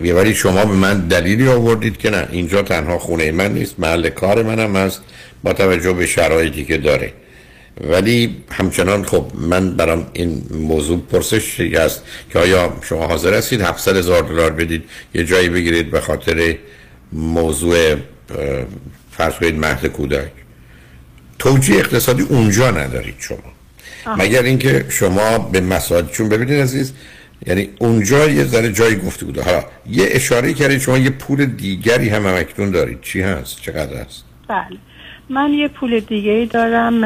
[0.01, 4.43] ولی شما به من دلیلی آوردید که نه اینجا تنها خونه من نیست محل کار
[4.43, 5.01] منم هست
[5.43, 7.13] با توجه به شرایطی که داره.
[7.87, 13.97] ولی همچنان خب من برام این موضوع پرسشی است که آیا شما حاضر هستید 700
[13.97, 16.55] هزار دلار بدید یه جایی بگیرید به خاطر
[17.13, 17.95] موضوع
[19.11, 20.31] فرض کنید مهد کودک.
[21.39, 23.37] توجیه اقتصادی اونجا ندارید شما.
[24.17, 26.93] مگر اینکه شما به مسائل چون ببینید عزیز
[27.45, 29.43] یعنی اونجا یه ذره جایی گفته بوده.
[29.43, 33.01] حالا یه اشاره کردید شما یه پول دیگری هم همکنون دارید.
[33.01, 34.77] چی هست؟ چقدر هست؟ بله.
[35.29, 37.03] من یه پول دیگه ای دارم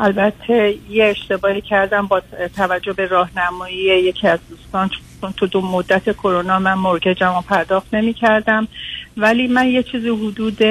[0.00, 2.22] البته یه اشتباهی کردم با
[2.56, 7.94] توجه به راهنمایی یکی از دوستان چون تو دو مدت کرونا من مورگجم رو پرداخت
[7.94, 8.68] نمی کردم
[9.16, 10.62] ولی من یه چیزی حدود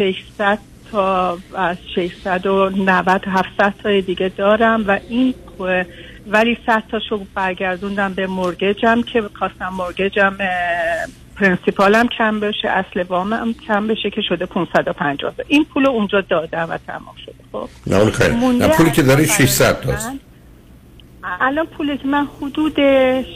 [0.00, 0.58] 600
[0.92, 5.34] تا از 690 700 تا دیگه دارم و این
[6.26, 10.48] ولی 100 تاشو برگردوندم به مورگجم که خواستم مورگجم اه،
[11.36, 16.78] پرنسیپالم کم بشه اصل وامم کم بشه که شده 550 این پول اونجا دادم و
[16.86, 17.34] تمام شده.
[17.52, 17.68] خب.
[17.86, 20.10] نه خیلی نه پولی که داری از 600 تاست.
[21.40, 22.76] الان پولی که من حدود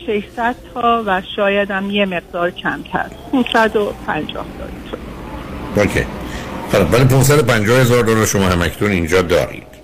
[0.06, 3.06] 600 تا و شایدم یه مقدار کمتر.
[3.32, 6.23] 550 تا اوکی.
[6.72, 9.74] ولی 550 هزار دلار شما همکنون اینجا دارید.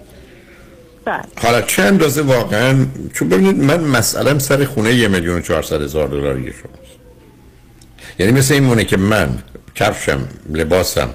[1.04, 1.22] بله.
[1.42, 6.08] حالا چه اندازه واقعا؟ چون ببینید من مسئلم سر خونه یه میلیون و چهارصد هزار
[6.08, 7.00] دلاری شماست.
[8.18, 9.38] یعنی مثل این مونه که من
[9.74, 11.10] کفشم لباسم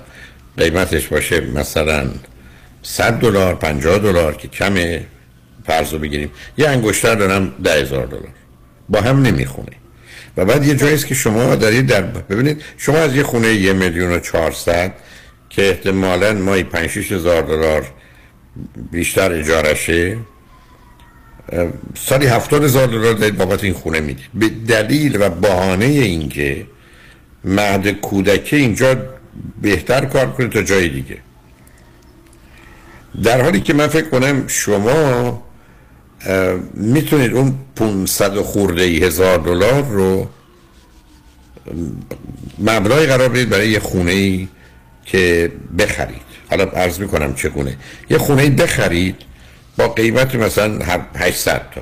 [0.58, 2.08] قیمتش باشه مثلا
[2.84, 5.06] 100 دلار 50 دلار که کمه
[5.68, 6.32] فرض رو بگیریم.
[6.58, 8.34] یه انگشتر دارم ده هزار دلار.
[8.90, 9.72] با هم نمی‌خونه.
[10.38, 14.12] و بعد یه جایی که شما دارید در ببینید شما از یه خونه یه میلیون
[14.12, 14.94] و چهارصد
[15.56, 17.86] که احتمالاً مایی 5 6 هزار دلار
[18.92, 20.18] بیشتر اجارشه.
[21.96, 26.68] سالی هفتاد هزار دلار دارید بابت این خونه می‌دید به دلیل و بهانه اینکه
[27.44, 28.98] مهد کودکی اینجا
[29.62, 31.18] بهتر کار کنه تا جای دیگه.
[33.24, 35.44] در حالی که من فکر کنم شما
[36.74, 40.30] می‌تونید اون 500 و خورده ای هزار دلار رو
[42.60, 44.48] مبلغی قرار بدید برای یه خونه ای
[45.06, 46.22] که بخرید.
[46.50, 47.78] حالا عرض می‌کنم چگونه.
[48.10, 49.16] یه خونه بخرید
[49.78, 51.82] با قیمت مثلا هر- 800 تا.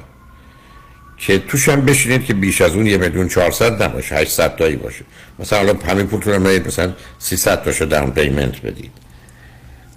[1.18, 5.06] که توش هم بشینید که بیش از اون یه میلیون 400 نباشه 800 تایی باشه.
[5.40, 8.92] مثلا حالا همین پولتون هم ندید مثلا 300 تاشو داون پیمنت بدید.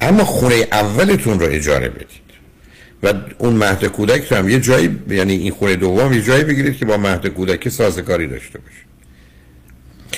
[0.00, 2.26] اما خونه اولتون رو اجاره بدید.
[3.02, 6.76] و اون مهد کودک رو هم یه جایی یعنی این خونه دوم یه جایی بگیرید
[6.76, 8.76] که با مهد کودک سازگاری داشته باشه.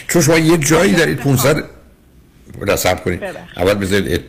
[0.09, 1.65] چون شما یه جایی دارید 500
[2.61, 3.21] را سب کنید.
[3.57, 4.21] اول بذارید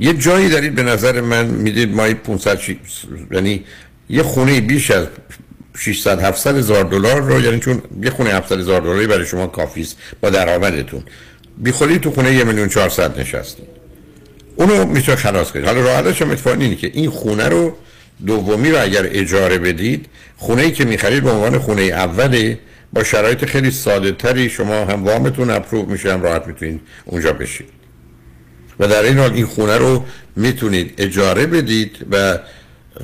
[0.00, 2.80] یه جایی دارید به نظر من می‌دید مایی 500 شی-
[3.32, 3.64] یعنی
[4.10, 5.06] یه خونه بیش از
[5.78, 9.80] 600 700 هزار دلار رو یعنی چون یه خونه 700 هزار دلاری برای شما کافی
[9.80, 11.02] است با درآمدتون.
[11.58, 13.64] بیخوری تو خونه یه میلیون 400 نشستید.
[14.56, 15.64] اونو می‌تونه خلاص کنید.
[15.66, 17.76] حالا راه حلش هم اتفاقی اینه که این خونه رو
[18.26, 22.58] دومی رو اگر اجاره بدید خونه ای که می‌خرید به عنوان خونه اوله
[22.94, 27.68] با شرایط خیلی ساده تری شما هم وامتون اپروو میشه هم راحت می‌تونید اونجا بشید.
[28.80, 30.04] و در این حال این خونه رو
[30.36, 32.38] می‌تونید اجاره بدید و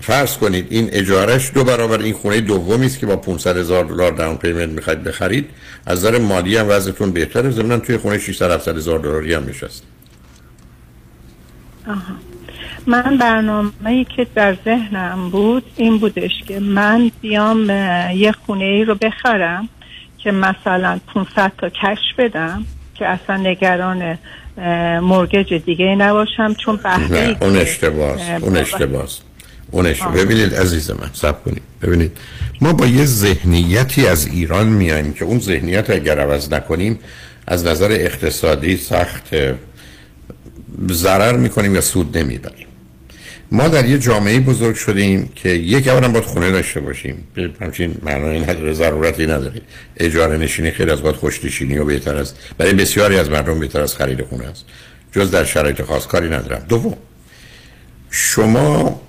[0.01, 4.13] فرض کنید این اجارش دو برابر این خونه دومی است که با 500 هزار دلار
[4.13, 5.47] داون پیمنت می‌خواید بخرید.
[5.87, 7.51] از نظر مالی هم وضعتون بهتره.
[7.51, 9.83] ضمن توی خونه 600 700 هزار دلاری هم نشست
[11.87, 12.15] آها.
[12.87, 17.71] من برنامه که در ذهنم بود این بودش که من بیام
[18.17, 19.69] یه خونه ای رو بخرم.
[20.25, 22.65] که مثلا 500 تا کش بدم
[22.95, 24.19] که اصلا نگران
[25.03, 29.21] مرگج دیگه نباشم چون نه اون اشتباس اون اشتباس
[29.71, 31.63] اون اشتباس ببینید عزیز من سب کنید.
[31.83, 32.19] ببینید
[32.61, 36.99] ما با یه ذهنیتی از ایران میایم که اون ذهنیت اگر عوض نکنیم
[37.47, 39.35] از نظر اقتصادی سخت
[40.91, 42.67] ضرر می‌کنیم یا سود نمی‌بریم.
[43.53, 47.29] ما در یه جامعه بزرگ شدیم که یک اولا باید خونه داشته باشیم.
[47.61, 49.61] همچین معنای نداره ضرورتی نداره.
[49.97, 52.37] اجاره نشینی خیلی از وقت خوشنشینی و بهتر است.
[52.59, 54.65] برای بسیاری از مردم بهتر از خرید خونه است.
[55.13, 56.67] جز در شرایط خاص کاری ندارم.
[56.69, 56.97] دوم
[58.11, 59.01] شما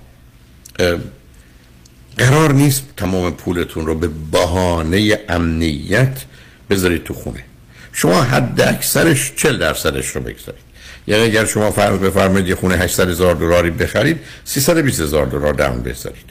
[2.18, 6.24] قرار نیست تمام پولتون رو به بهانه امنیت
[6.70, 7.44] بذارید تو خونه.
[7.92, 10.71] شما حد اکثرش 40 درصدش رو بگذارید.
[11.06, 15.82] یعنی اگر شما فرض بفرمایید یه خونه 800 هزار دلاری بخرید 320 هزار دلار داون
[15.82, 16.24] بذارید.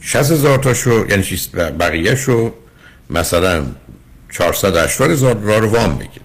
[0.00, 2.52] 60 هزار تاشو یعنی شیست- بقیه شو
[3.10, 3.64] مثلا
[4.30, 6.22] 480 هزار دلار وام بگیرید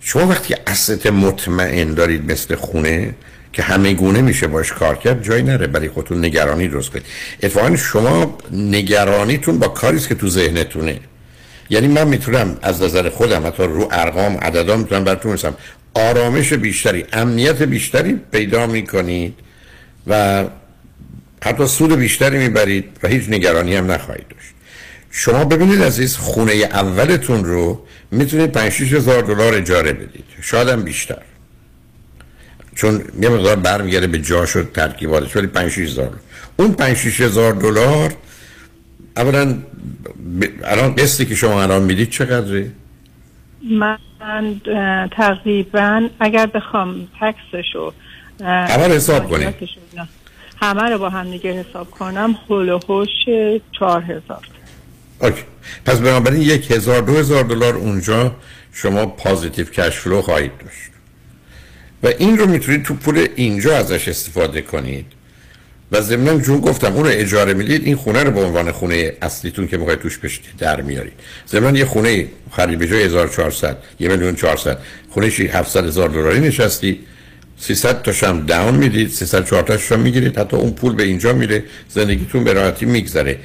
[0.00, 3.14] شما وقتی اسست مطمئن دارید مثل خونه
[3.52, 7.04] که همه گونه میشه باش کار کرد جایی نره برای خودتون نگرانی درست کنید.
[7.42, 11.00] اتفاقا شما نگرانیتون با کاری که تو ذهنتونه.
[11.70, 15.54] یعنی من می‌تونم از نظر خودم حتی رو ارقام عددا می‌تونم براتون برسم
[15.94, 19.34] آرامش بیشتری امنیت بیشتری پیدا می‌کنید
[20.06, 20.44] و
[21.44, 24.54] حتی سود بیشتری می‌برید و هیچ نگرانی هم نخواهید داشت.
[25.10, 30.24] شما ببینید عزیز خونه اولتون رو می‌تونید 5 هزار دلار اجاره بدید.
[30.42, 31.22] شاید هم بیشتر.
[32.74, 36.18] چون یه مقدار برمیگرده به جاش و ترکیباتش ولی 5 هزار.
[36.56, 38.14] اون 5 هزار دلار
[39.16, 39.52] اولا
[40.40, 42.70] ب- الان قسطی که شما الان می‌دید چقدره؟
[43.70, 44.60] من
[45.16, 47.92] تقریبا اگر بخوام تکسشو
[48.40, 49.52] اه، اول حساب اینا،
[50.62, 53.08] همه رو با هم دیگه حساب کنم هول و هوش
[53.78, 54.48] چهار هزار.
[55.20, 55.42] OK.
[55.84, 58.36] پس بنابراین یک هزار دو هزار دلار اونجا
[58.72, 60.90] شما positive cash flow خواهید داشت.
[62.02, 65.06] و این رو می‌تونید تو پول اینجا ازش استفاده کنید.
[65.94, 69.68] و ضمنا چون گفتم اون رو اجاره می‌دید این خونه رو به عنوان خونه اصلیتون
[69.68, 71.12] که می‌خواید توش بشید در میارید.
[71.48, 74.78] ضمنا یه خونه خرید به جای 1400 یه میلیون 400
[75.10, 77.00] خونه شی 700 هزار دلاری نشستی.
[77.58, 81.32] 300 تاش هم داون می‌دید 300 4 تاش هم می‌گیرید حتی اون پول به اینجا
[81.32, 83.38] میره زندگیتون به راحتی میگذره.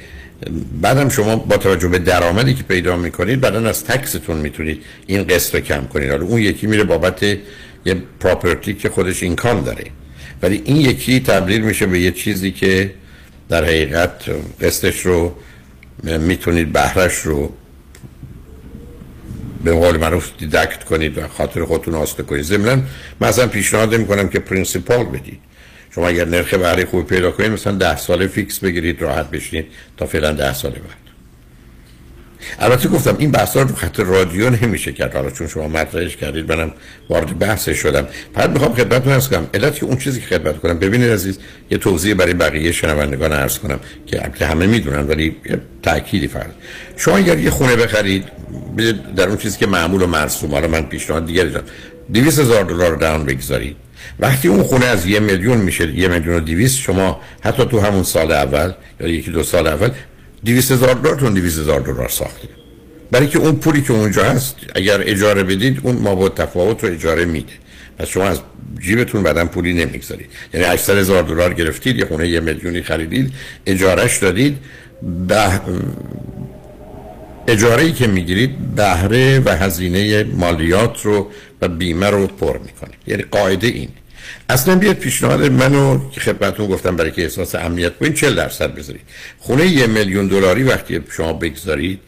[0.80, 5.54] بعدم شما با توجه به درآمدی که پیدا می‌کنید بعدا از تکستون می‌تونید این قسط
[5.54, 6.10] رو کم کنید.
[6.10, 9.84] حالا اون یکی میره بابت یه پراپرتی که خودش اینکام داره.
[10.42, 12.94] ولی این یکی تبدیل میشه به یه چیزی که
[13.48, 14.12] در حقیقت
[14.60, 15.34] قسطش رو
[16.02, 17.52] می‌تونید بهرش رو
[19.64, 22.52] به قول معروف deduct کنید و خاطر خودتون آسوده کنید.
[23.20, 25.38] من اصلا پیشنهاد می‌کنم که principal بدید.
[25.94, 29.66] شما اگر نرخ بهره خوبی پیدا کنید مثلا ده ساله fix بگیرید راحت بشینید
[29.96, 31.09] تا فعلا ده سال بعد.
[32.58, 35.14] البته گفتم این بحث رو خط رادیو نمیشه کرد.
[35.14, 36.72] حالا چون شما مطرحش کردید منم
[37.08, 38.06] وارد بحثش شدم.
[38.34, 40.78] بعد می‌خوام خدمتتون عرض کنم علت که اون چیزی که خدمت کنم.
[40.78, 41.38] ببینید عزیز
[41.70, 46.50] یه توضیح برای بقیه شنوندگان عرض کنم که البته همه می‌دونن ولی یه تأکیدی فرض
[46.96, 48.24] شما اگر یه خونه بخرید
[49.16, 51.64] در اون چیزی که معمول و مرسوم حالا من پیشنهاد دیگری دارم.
[52.12, 53.76] 200 هزار دلار داون بگذارید.
[54.20, 58.02] وقتی اون خونه از یه میلیون میشه یه میلیون و دیویست شما حتی تو همون
[58.02, 59.90] سال اول یا یکی دو سال اول
[60.44, 62.50] 200 هزار دلارتون 200 هزار دلار ساختید
[63.10, 66.90] برای که اون پولی که اونجا هست اگر اجاره بدید اون ما با تفاوت رو
[66.90, 67.52] اجاره میده.
[67.98, 68.40] پس شما از
[68.80, 70.26] جیبتون بعدا پولی نمی‌گذارید.
[70.54, 73.32] یعنی 800 هزار دلار گرفتید یه خونه یه میلیونی خریدید
[73.66, 74.58] اجارهش دادید
[75.28, 75.60] به
[77.48, 81.30] اجاره ای که می‌گیرید بهره و هزینه مالیات رو
[81.60, 82.90] و بیمه رو پر می‌کنه.
[83.06, 83.88] یعنی قاعده این.
[84.48, 89.02] اصلا بیاد پیشنهاد منو که خدمتتون گفتم برای که احساس امنیت کنید 40 درصد بذارید.
[89.38, 92.00] خونه یه میلیون دلاری وقتی شما بگذارید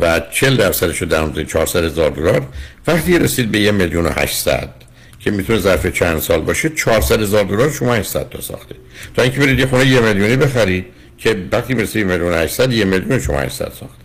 [0.00, 2.46] و 40 درصدش رو در مورد 400 هزار دلار
[2.86, 4.68] وقتی رسید به یه میلیون و 800
[5.20, 8.74] که می‌تونه ظرف چند سال باشه 400 هزار دلار شما 800 تا ساخته.
[9.16, 10.84] تا اینکه برید یه خونه یه میلیونی بخرید
[11.18, 14.04] که وقتی یه میلیون و 800 یه میلیون شما 800 ساخته.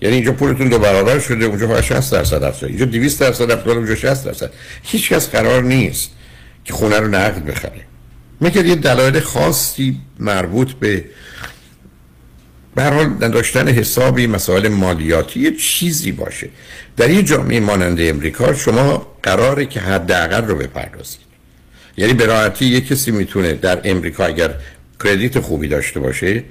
[0.00, 2.70] یعنی اینجا پولتون دو برابر شده اونجا 60 درصد افزایش.
[2.70, 4.50] اینجا 200 درصد افزایش اونجا 60 درصد.
[4.82, 6.10] هیچ کس قرار نیست.
[6.66, 7.80] که خونه رو نقد بخره
[8.40, 11.04] مگر یه دلایل خاصی مربوط به
[12.74, 16.48] به هر حال داشتن حسابی مسائل مالیاتی یه چیزی باشه.
[16.96, 21.20] در یه جامعه مانند امریکا شما قراره که حداقل رو بپردازید.
[21.96, 24.54] یعنی به راحتی یه کسی می‌تونه در امریکا اگر
[25.04, 26.44] کردیت خوبی داشته باشه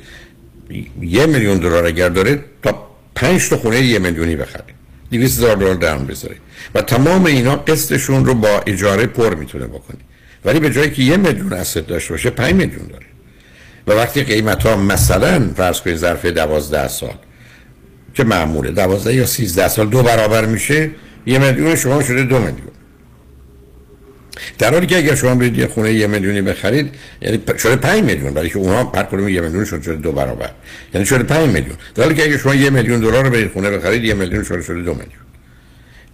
[1.02, 4.64] یه میلیون دلار اگر داره تا پنج تا خونه یه میلیونی بخره.
[5.12, 6.36] 200 هزار دلار درم بذاره.
[6.76, 10.00] و تمام اینا قسطشون رو با اجاره پر می‌تونه بکنی
[10.46, 13.06] ولی به جایی که یه میلیون اسید داشته باشه 5 میلیون داره.
[13.88, 17.16] و وقتی قیمت ها مثلا فرض کنید ظرف 12 سال
[18.14, 20.92] که معموله 12 یا 13 سال دو برابر میشه
[21.26, 22.72] یه میلیون شما شده دو میلیون.
[24.60, 28.34] در حالی که اگر شما برید یه خونه یه میلیونی بخرید یعنی شده 5 میلیون
[28.34, 30.50] برای که اونها هر کدوم یه میلیون شده, شده دو برابر.
[30.94, 31.76] یعنی شده 5 میلیون.
[31.96, 34.62] در حالی که اگر شما یه میلیون دلار رو برید خونه بخرید یه میلیون شده
[34.62, 35.26] شده دو میلیون.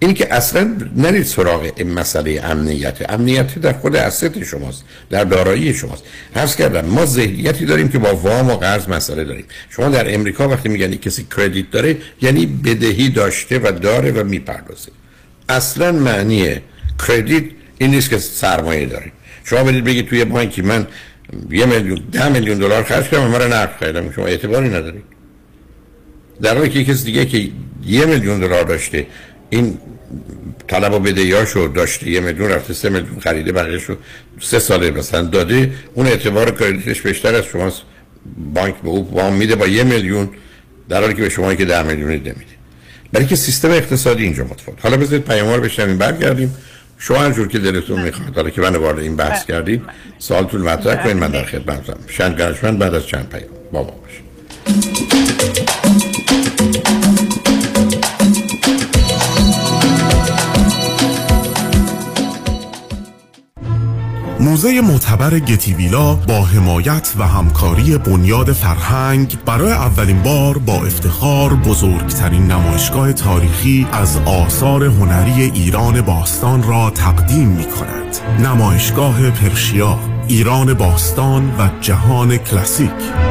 [0.03, 3.09] این که اصلا نرید سراغ این مسئله امنیت.
[3.09, 6.03] امنیت در خود اسست شماست در دارایی شماست.
[6.35, 9.45] حرف کردم ما ذهنیتی داریم که با وام و قرض مسئله داریم.
[9.69, 14.91] شما در امریکا وقتی میگن کسی کردیت داره یعنی بدهی داشته و داره و می‌پردازه.
[15.49, 16.55] اصلا معنی
[17.07, 17.43] کردیت
[17.77, 19.11] این نیست که سرمایه داریم.
[19.43, 20.87] شما برید بگید توی بانکی من
[21.51, 24.11] یه میلیون ده میلیون دلار خرج کردم من نقد خریدم.
[24.11, 25.03] شما اعتباری ندارید.
[26.41, 27.49] در حالی که کسی دیگه که
[27.85, 29.07] یه میلیون دلار داشته
[29.51, 29.77] این
[30.67, 33.95] طلب و بدهیاشو داشته یه میلیون رفته سه میلیون خریده بقیهش رو
[34.39, 37.71] سه ساله مثلا داده اون اعتبار کردیتش بیشتر از شما
[38.53, 40.29] بانک به او وام میده با یه میلیون
[40.89, 42.35] در حالی که به شما که ده میلیون نمیده.
[43.11, 44.79] برای که سیستم اقتصادی اینجا متفاوت.
[44.83, 46.57] حالا بذارید پیاموار بشنویم برگردیم.
[46.97, 48.35] شما هر جور که دلتون می‌خواد.
[48.35, 49.81] حالا که من وارد این بحث کردید
[50.19, 51.97] سوالتون مطرح کنید من در خدمتم.
[52.07, 52.35] شنگ
[52.77, 53.49] بعد از چند پیام.
[53.71, 54.30] بابا باشید
[64.41, 72.51] موزه معتبر گتیویلا با حمایت و همکاری بنیاد فرهنگ برای اولین بار با افتخار بزرگترین
[72.51, 78.45] نمایشگاه تاریخی از آثار هنری ایران باستان را تقدیم می کند.
[78.45, 83.30] نمایشگاه پرشیا ایران باستان و جهان کلاسیک.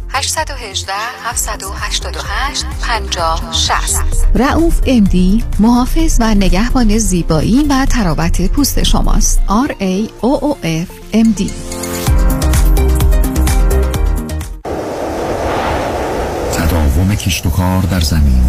[0.13, 0.93] 818
[1.23, 9.41] 788 50 60 رعوف امدی محافظ و نگهبان زیبایی و تراوت پوست شماست.
[9.67, 11.51] R A O O F M D
[16.53, 18.41] تداوم کشت و کار در زمین.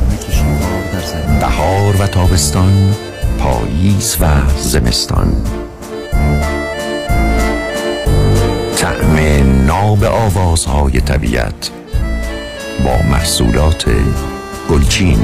[1.41, 2.95] بهار و تابستان
[3.39, 4.27] پاییز و
[4.59, 5.47] زمستان.
[9.93, 11.71] طعم ناب آوازهای طبیعت
[12.85, 13.85] با محصولات
[14.71, 15.19] گلچین.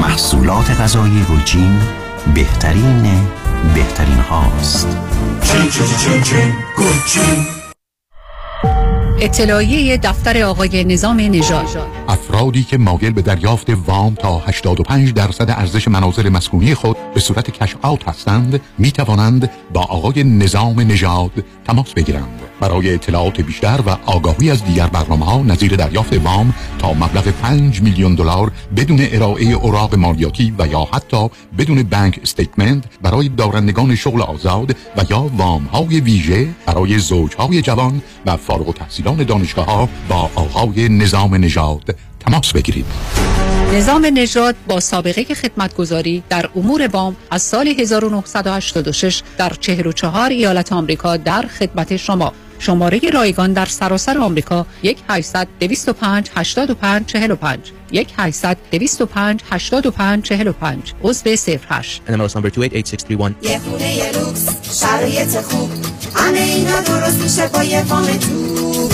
[0.00, 1.80] محصولات غذایی گلچین
[2.34, 3.02] بهترین
[3.74, 4.88] بهترین هاست.
[5.42, 7.55] چین چین چین چین گلچین.
[9.20, 11.66] اطلاعیه دفتر آقای نظام نژاد.
[12.08, 17.50] افرادی که مایل به دریافت وام تا 85 درصد ارزش منازل مسکونی خود به صورت
[17.50, 22.40] کش آوت هستند می توانند با آقای نظام نژاد تماس بگیرند.
[22.60, 27.82] برای اطلاعات بیشتر و آگاهی از دیگر برنامه ها نظیر دریافت وام تا مبلغ 5
[27.82, 31.28] میلیون دلار بدون ارائه اوراق مالیاتی و یا حتی
[31.58, 38.02] بدون بانک استیتمنت برای دارندگان شغل آزاد و یا وام های ویژه برای زوجهای جوان
[38.26, 42.86] و فارغ التحصیلان دانشگاه ها با آقای نظام نژاد تماس بگیرید.
[43.74, 51.16] نظام نژاد با سابقه خدمتگذاری در امور وام از سال 1986 در 44 ایالت آمریکا
[51.16, 52.32] در خدمت شما.
[52.58, 60.94] شماره رایگان در سراسر آمریکا 1 800 205 85 45 1 800 205 85 45
[61.02, 61.30] عضو
[61.70, 64.48] 08 NMLS number 288631 یه خونه یه لوکس
[64.80, 65.70] شرایط خوب.
[66.14, 68.88] همه اینا درست میشه با یه وام تو.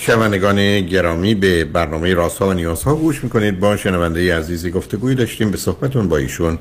[0.00, 3.60] شنوندگان گرامی به برنامه راسا و نیازها گوش می‌کنید.
[3.60, 5.50] با شنونده عزیزی گفتگوی داشتیم.
[5.50, 6.58] به صحبتون با ایشون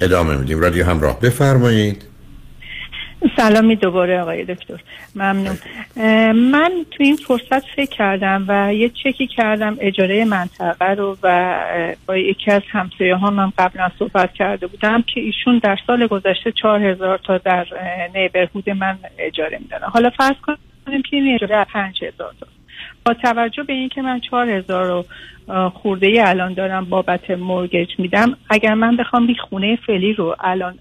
[0.00, 0.60] ادامه میدیم.
[0.60, 2.04] رادیو همراه بفرمایید.
[3.36, 4.80] سلامی دوباره آقای دکتر.
[5.14, 5.58] ممنون.
[6.34, 11.56] من تو این فرصت فکر کردم و یه چکی کردم اجاره منطقه رو و
[12.06, 16.52] با یکی از همسایه ها من قبلا صحبت کرده بودم که ایشون در سال گذشته
[16.62, 17.66] چهار هزار تا در
[18.14, 20.36] نیبرهود من اجاره میدن حالا فرض
[20.86, 22.46] کنیم که این اجاره پنج هزار تا.
[23.04, 25.04] با توجه به اینکه من چهار هزار
[25.74, 30.78] خورده ای الان دارم بابت مورگج میدم اگر من بخوام بی خونه فعلی رو الان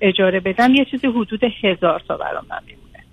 [0.00, 3.04] اجاره بدم یه چیزی حدود هزار تا برام میمونه.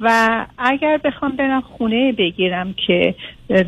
[0.00, 3.14] و اگر بخوام برم خونه بگیرم که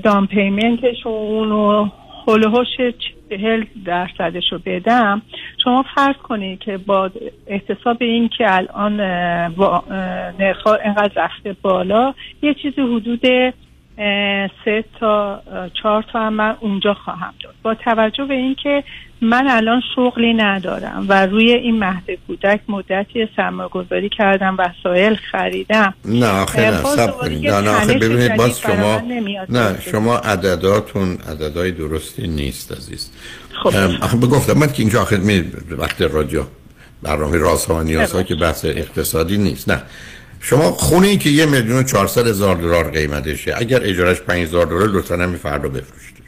[0.03, 1.89] دام پیمنتش و
[2.27, 2.67] هلوهوش
[3.31, 5.23] چهل درصدش رو بدم
[5.65, 7.11] شما فرض کنید که با
[7.47, 9.01] احتساب این که الان
[10.41, 13.27] نرخ‌ها اینقدر رفته بالا یه چیزی حدود
[14.65, 15.43] سه تا
[15.83, 17.55] چهار تا هم من اونجا خواهم داد.
[17.63, 18.85] با توجه به اینکه
[19.21, 25.95] من الان شغلی ندارم و روی این مهد کودک مدتی سرمایه گذاری کردم وسایل خریدم
[26.05, 27.51] نه آخه نه سب کنید.
[27.51, 29.03] نه نه آخه ببینید باز شما.
[29.49, 33.11] نه شما عدداتون عددهای درستی نیست عزیز.
[33.63, 33.71] خب.
[34.23, 36.43] بگفتم من که اینجا آخه می وقت رادیو
[37.03, 39.69] برنامه راست ها و نیاز ها که بحث اقتصادی نیست.
[39.69, 39.83] نه.
[40.41, 44.89] شما خونه ای که یه میلیون چهارصد هزار دلار قیمتشه اگر اجارش پنج هزار دلار
[44.89, 46.19] لطفا همین فردا بفروشتش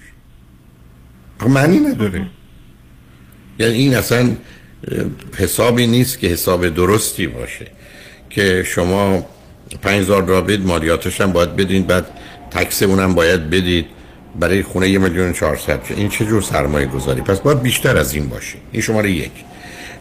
[1.48, 2.26] معنی نداره.
[3.58, 4.30] یعنی این اصلا
[5.36, 7.66] حسابی نیست که حساب درستی باشه
[8.30, 9.26] که شما
[9.82, 12.06] 5000 دلار بدید مالیاتش هم باید بدین بعد
[12.50, 13.86] تکس اونم باید بدید
[14.40, 18.28] برای خونه یه میلیون 400 این چه جور سرمایه گذاری پس باید بیشتر از این
[18.28, 18.56] باشه.
[18.72, 19.30] این شماره یک.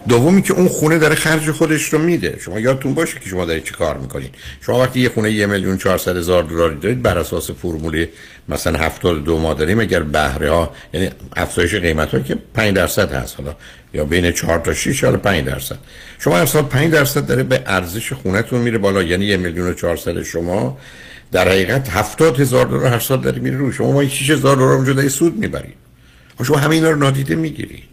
[0.08, 2.38] دومی که اون خونه داره خرج خودش رو میده.
[2.42, 4.36] شما یادتون باشه که شما دارید چی کار می‌کنید.
[4.62, 8.06] شما وقتی یه خونه یه میلیون 400 هزار دلاری دارید بر اساس فرمول
[8.50, 13.36] مثلا 72 ما داریم اگر بهره ها یعنی افزایش قیمت که 5 درصد هست.
[13.38, 13.56] حالا
[13.94, 15.78] یا بین 4 تا 6 حالا 5 درصد.
[16.20, 19.04] شما هر سال 5 درصد داره به ارزش خونهتون میره بالا.
[19.04, 20.78] یعنی یه میلیون و 400 شما
[21.32, 24.74] در حقیقت 70 هزار دلار هر سال داره میره رو شما ما 6 هزار دلار
[24.74, 25.76] اونجا سود می‌برید؟
[26.44, 27.89] شما همه اینا رو نادیده می‌گیرید.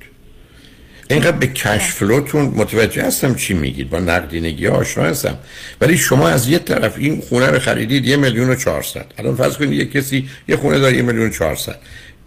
[1.10, 3.90] اینقدر به کش فلوتون متوجه هستم چی میگید.
[3.90, 5.38] با نقدینگی آشنا هستم.
[5.80, 9.06] ولی شما از یه طرف این خونه رو خریدید یه میلیون و چهارصد.
[9.18, 11.78] الان فرض کنید یه کسی یه خونه داره یه میلیون و چهارصد.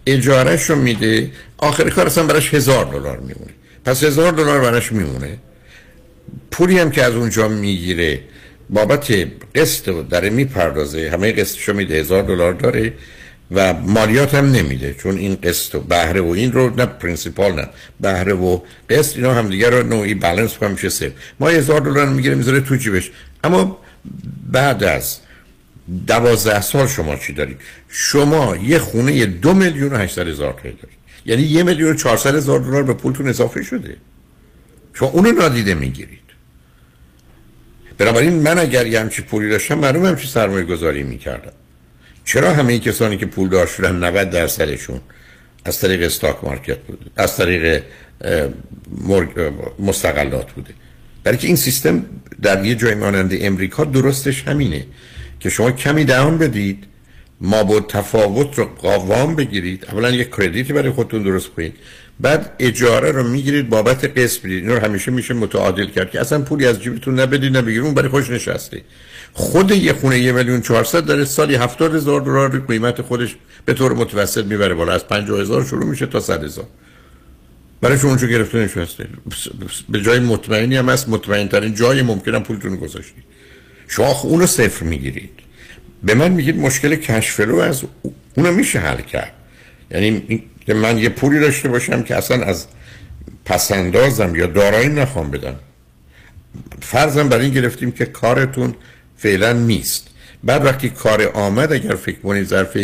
[0.06, 1.30] اجارهش رو میده.
[1.58, 3.52] آخر کار اصلا براش هزار دلار میمونه.
[3.84, 5.38] پس هزار دلار براش میمونه.
[6.50, 8.20] پولی هم که از اونجا می‌گیره
[8.70, 9.14] بابت
[9.54, 11.10] قسط داره می‌پردازه.
[11.12, 11.94] همه قسطشو میده.
[11.94, 12.92] هزار دلار داره.
[13.52, 17.68] و مالیات هم نمیده چون این قسط و بهره و این رو نه پرینسیپال نه
[18.00, 22.08] بهره و قسط اینا هم دیگه رو نوعی بالانس کنم میشه صفر ما هزار دلار
[22.08, 23.10] می‌گیره می‌ذاره تو جیبش.
[23.44, 23.78] اما
[24.52, 25.18] بعد از
[26.06, 30.98] دوازده سال شما چی دارید؟ شما یه خونه دو میلیون و هشتصد هزار تومانی دارید.
[31.26, 33.96] یعنی یه میلیون و چهارصد هزار دلار به پولتون اضافه شده.
[34.94, 36.20] شما اونو نادیده می‌گیرید.
[37.98, 41.52] بنابراین من اگر یه همچی پولی داشتم معلوم همچی سرمایه گذاری می‌کردم.
[42.24, 45.00] چرا همه کسانی که پول دار شدن 90 درصدشون
[45.64, 47.82] از طریق استاک مارکت بوده؟ از طریق
[49.78, 50.74] مستقلات بوده؟
[51.24, 52.04] برای که این سیستم
[52.42, 54.86] در یه جای مانند امریکا درستش همینه
[55.40, 56.84] که شما کمی دهان بدید
[57.40, 61.74] ما با تفاوت رو قوام بگیرید اولا یک کردیتی برای خودتون درست کنید
[62.20, 64.64] بعد اجاره رو می‌گیرید بابت قسط بدید.
[64.64, 68.08] این رو همیشه میشه متعادل کرد که اصلا پولی از جیبتون نبدید نبگیرید اون برای
[68.08, 68.82] خوش نشسته.
[69.32, 73.92] خود یه خونه یه میلیون چهارصد داره سالی هفتاد هزار دلار قیمت خودش به طور
[73.92, 74.92] متوسط می‌بره بالا.
[74.92, 76.66] از پنجاه هزار شروع میشه تا صد هزار.
[77.80, 79.08] برای شما اونجا گرفته نشسته؟
[79.88, 83.24] به جای مطمئنی هم هست مطمئن ترین جای ممکنه پولتون گذاشتید
[83.88, 85.30] شما اونو صفر می‌گیرید.
[86.02, 87.82] به من میگید مشکل کشفلو از
[88.34, 89.32] اونو میشه حل کرد.
[89.90, 92.66] یعنی من یه پولی داشته باشم که اصلا از
[93.44, 95.54] پسندازم یا دارایی نخوام بدم.
[96.80, 98.74] فرضم بر این گرفتیم که کارتون
[99.22, 100.06] فعلا نیست.
[100.44, 102.76] بعد وقتی کار آمد اگر فکر کنید ظرف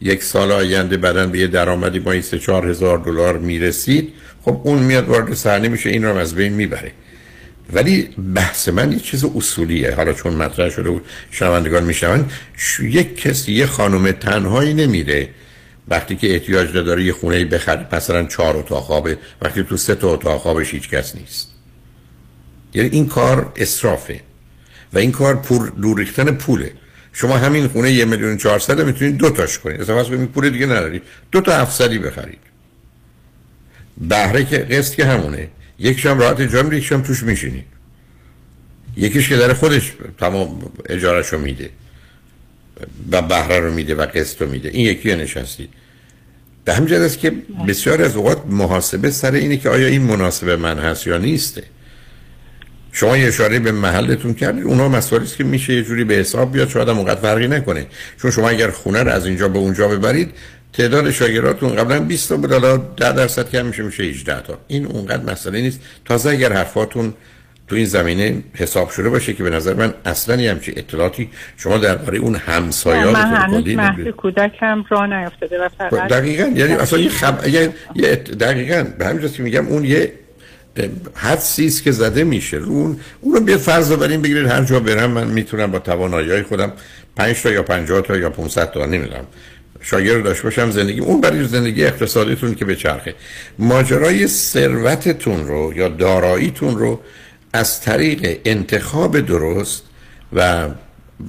[0.00, 4.12] یک سال آینده بعدن به یه درآمدی با این سه چهار هزار دلار می‌رسید
[4.42, 6.92] خب اون میاد وارد صحنه میشه این رو از بین می‌بره.
[7.72, 9.94] ولی بحث من یه چیز اصولیه.
[9.94, 12.26] حالا چون مطرح شده بود شنوندگان میشنون
[12.80, 15.28] یک کسی یه خانم تنهایی نمیره.
[15.88, 20.12] وقتی که احتیاج داره یه خونه بخره مثلا چهار اتاق خوابه وقتی تو سه تا
[20.12, 21.48] اتاق خوابش هیچ کس نیست.
[22.74, 24.20] یعنی این کار اسرافه.
[24.92, 26.72] و این کار پول دور ریختن پوله.
[27.12, 29.80] شما همین خونه یه میلیون چهارصد می‌تونید دو تاش کنید.
[29.80, 32.38] اصلا واسه این پول دیگه ندارید دو تا هفتصدی بخرید.
[33.96, 35.48] بهره که قسط که همونه.
[35.78, 37.64] یکیش هم راحت اجاره میده یکیش هم توش میشینید.
[38.96, 41.70] یکیش که داره خودش تمام اجارهشو میده.
[43.10, 44.68] و بهره رو میده و قسط رو میده.
[44.68, 45.70] این یکی نشستید
[46.64, 47.30] به همین است که
[47.68, 51.62] بسیار از اوقات محاسبه سر اینه که آیا این مناسب من هست یا نیسته.
[52.92, 56.52] شما یه اشاره به محلتون کردید اونها مسائلی است که میشه یه جوری به حساب
[56.52, 57.86] بیاد شاید هم اونقدر فرقی نکنه.
[58.22, 60.30] چون شما اگر خونه رو از اینجا به اونجا ببرید
[60.72, 64.58] تعداد شاگرداتون قبلا 20 تا بود حالا 10 درصد کم میشه میشه 18 تا.
[64.68, 65.80] این اونقدر مسئله نیست.
[66.04, 67.14] تازه اگر حرفاتون
[67.68, 71.78] تو این زمینه حساب شده باشه که به نظر من اصلا یه همچین اطلاعاتی شما
[71.78, 74.08] درباره اون همسایه‌ها من هنوز مهد.
[74.08, 76.52] کودکم را نیفتاده و فقط دقیقا.
[76.54, 77.48] یعنی اصلا یه خب
[77.94, 78.86] یه دقیقا.
[78.98, 80.12] به همین جاست که میگم اون یه
[81.14, 82.56] حدسی است که زده میشه.
[82.56, 86.72] اون اون رو بیا فرض بریم بگیرید هر جا برم من می‌تونم با توانایی خودم
[87.16, 89.24] 5 تا یا 50 تا یا 500 تا نمی‌دونم.
[89.80, 93.14] شاگرد داشته باشم زندگی اون برای زندگی اقتصادیتون که به چرخه.
[93.58, 97.00] ماجرای ثروتتون رو یا داراییتون رو
[97.52, 99.82] از طریق انتخاب درست
[100.32, 100.68] و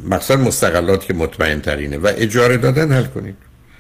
[0.10, 3.36] مقصد مستقلات که مطمئن ترینه و اجاره دادن حل کنید.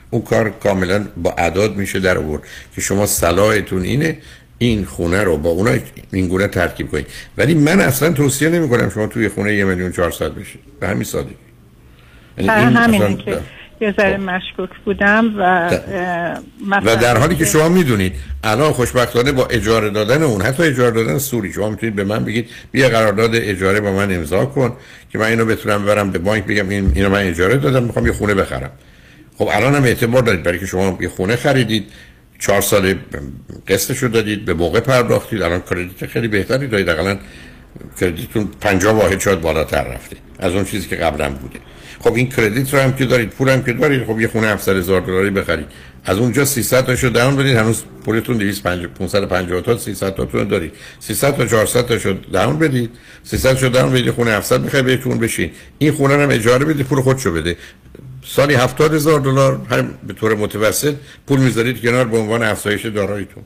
[0.09, 2.41] اون کار کاملا با اعداد میشه در آورد
[2.75, 4.17] که شما صلاحتون اینه
[4.65, 5.71] این خونه رو با اونا
[6.11, 7.07] این گونه ترکیب کنید
[7.37, 11.03] ولی من اصلا توصیه نمی کنم شما توی خونه یه میلیون چهارصد بشید به همین
[11.03, 11.35] سادگی.
[12.37, 13.39] یعنی اصلا- که
[13.81, 15.69] یه ذره مشکوک بودم و
[16.85, 21.17] و در حالی که شما می‌دونید الان خوشبختانه با اجاره دادن اون حتی اجاره دادن
[21.17, 24.73] سوری شما می‌تونید به من بگید بیا قرارداد اجاره با من امضا کن
[25.09, 28.13] که من اینو بتونم برم به بانک بگم این اینو من اجاره دادم می‌خوام یه
[28.13, 28.71] خونه بخرم.
[29.37, 31.85] خب الان هم اعتبار دارید برای که شما یه خونه خریدید.
[32.43, 32.95] چهار سال
[33.67, 36.89] قسطشو دادید به موقع پرداختید الان کردیت خیلی بهتری دارید.
[36.89, 37.17] اقلا
[37.99, 40.15] کردیتتون 50 واحد شاید بالاتر رفته.
[40.39, 41.59] از اون چیزی که قبلا بوده.
[41.99, 44.77] خب این کردیت رو هم که دارید پول هم که دارید خب یه خونه 700
[44.77, 45.65] هزار دلاری بخرید.
[46.05, 50.71] از اونجا 300 تاشو داون بدید هنوز پولتون 250 550 تا 300 تاتون دارید.
[50.99, 52.89] 300 تا 400 تاشو داون بدید.
[53.23, 55.51] 300 شو داون بدید خونه 700 می‌خواید بهتون بشین.
[55.77, 57.57] این خونه رو هم اجاره بدید پول خودشو بده.
[58.25, 60.95] سالی 70 هزار دلار هم به طور متوسط
[61.27, 63.43] پول می‌ذارید کنار به عنوان افزایش داراییتون.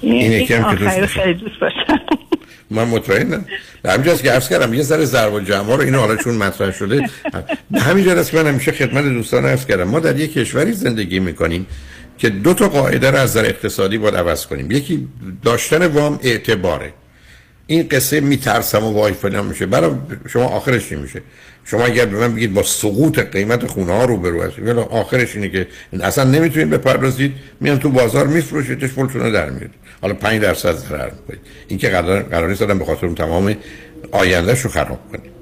[0.00, 1.06] این یکی هم که دوست.
[1.06, 2.00] خیلی داشتم.
[2.70, 3.44] من مطمئنم.
[3.82, 6.70] به همینجاست که عرض کردم یه ذره ضرب و جمع رو اینو حالا چون مطرح
[6.70, 7.10] شده
[7.70, 9.84] به همین جاست که من همیشه خدمت دوستان عرض کردم.
[9.84, 11.66] ما در یک کشوری زندگی می‌کنیم
[12.18, 14.70] که دو تا قاعده رو از نظر اقتصادی باید عوض کنیم.
[14.70, 15.08] یکی
[15.42, 16.92] داشتن وام اعتباره.
[17.66, 19.66] این قصه میترسم و وای فلان میشه.
[19.66, 19.90] برای
[20.28, 21.22] شما آخرش چی میشه؟
[21.64, 25.36] شما اگر به من بگید با سقوط قیمت خونه ها رو برو هستید ولی آخرش
[25.36, 25.66] اینه که
[26.02, 29.70] اصلا نمی‌تونید بپردازید میان تو بازار میفروشیدش پولتون رو در میارید.
[30.02, 31.40] حالا 5 درصد ضرر می‌کنید.
[31.68, 33.56] این که قرار قرار نیست به خاطر اون تمام
[34.12, 35.34] آیندهش رو خراب کنید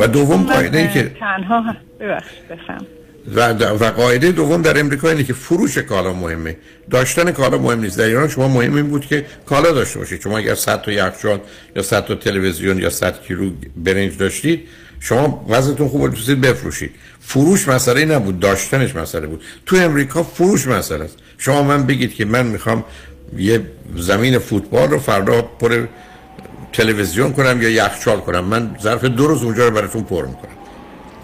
[0.00, 2.86] و دوم قاعده که- تنها ببخشید بفهم.
[3.34, 6.56] و, و قاعده دوم در امریکا اینه که فروش کالا مهمه.
[6.90, 7.98] داشتن کالا مهم نیست.
[7.98, 10.20] در ایران شما مهم این بود که کالا داشته باشید.
[10.20, 11.40] شما اگر 100 تا یخچال
[11.76, 14.60] یا 100 تا تلویزیون یا 100 کیلو برنج داشتید
[15.00, 16.90] شما وزنتون خوب بود بفروشید.
[17.20, 19.42] فروش مسئله نبود داشتنش مسئله بود.
[19.66, 21.16] تو امریکا فروش مسئله است.
[21.38, 22.84] شما من بگید که من می‌خوام
[23.38, 23.60] یه
[23.96, 25.86] زمین فوتبال رو فردا پر
[26.72, 28.44] تلویزیون کنم یا یخچال کنم.
[28.44, 30.58] من ظرف دو روز اونجا رو براتون پر می‌کنم.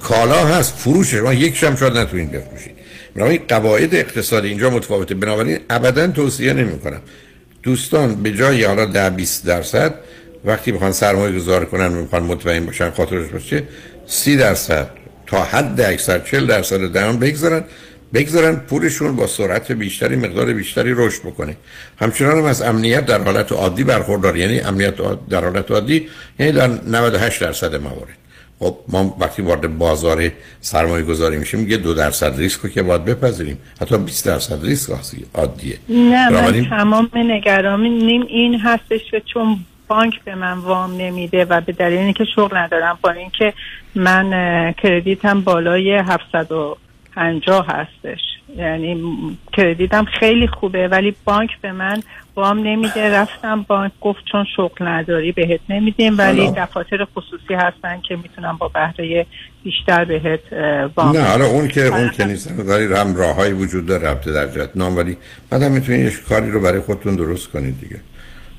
[0.04, 2.74] کالا هست فروش شما یک شم شاید نتونید بفروشید
[3.16, 5.14] این قواعد اقتصادی اینجا متفاوته.
[5.14, 7.00] بنابراین ابدا توصیه نمی کنم
[7.62, 9.94] دوستان به جای حالا ده 20 درصد
[10.44, 13.62] وقتی بخوان سرمایه گذار کنن می‌خوان مطمئن باشن خاطرش باشه
[14.06, 14.90] 30 درصد
[15.26, 17.64] تا حد اکثر 40 درصد درآمد بگذارن.
[18.14, 21.56] بگذارن پولشون با سرعت بیشتری مقدار بیشتری رشد بکنه.
[21.98, 24.36] همچنان هم از امنیت در حالت عادی برخوردار.
[24.36, 24.94] یعنی امنیت
[25.30, 28.23] در حالت عادی یعنی در 98 درصد موارد.
[28.58, 30.30] خب ما وقتی وارد بازار
[30.60, 33.58] سرمایه گذاری میشیم یه دو درصد ریسک رو که باید بپذیریم.
[33.80, 34.92] حتی 20 درصد ریسک
[35.34, 35.78] عادیه.
[35.88, 41.72] نه من تمام نگران این هستش که چون بانک به من وام نمیده و به
[41.72, 43.52] دلیل اینکه شغل ندارم با اینکه
[43.94, 48.20] من کردیتم بالای 750 هستش.
[48.58, 49.02] یعنی
[49.52, 52.02] کردیتم خیلی خوبه ولی بانک به من
[52.36, 53.10] وام نمیده.
[53.10, 58.68] رفتم بانک گفت چون شغل نداری بهت نمیدیم ولی دفاتر خصوصی هستن که می‌تونم با
[58.68, 59.26] بهره
[59.64, 60.40] بیشتر بهت
[60.96, 64.46] وام نه حالا اون که اون که نیست ولی هم راههایی وجود داره رفته در
[64.46, 65.16] جهت نام ولی
[65.50, 68.00] بعدم می‌تونید یه کاری رو برای خودتون درست کنید دیگه.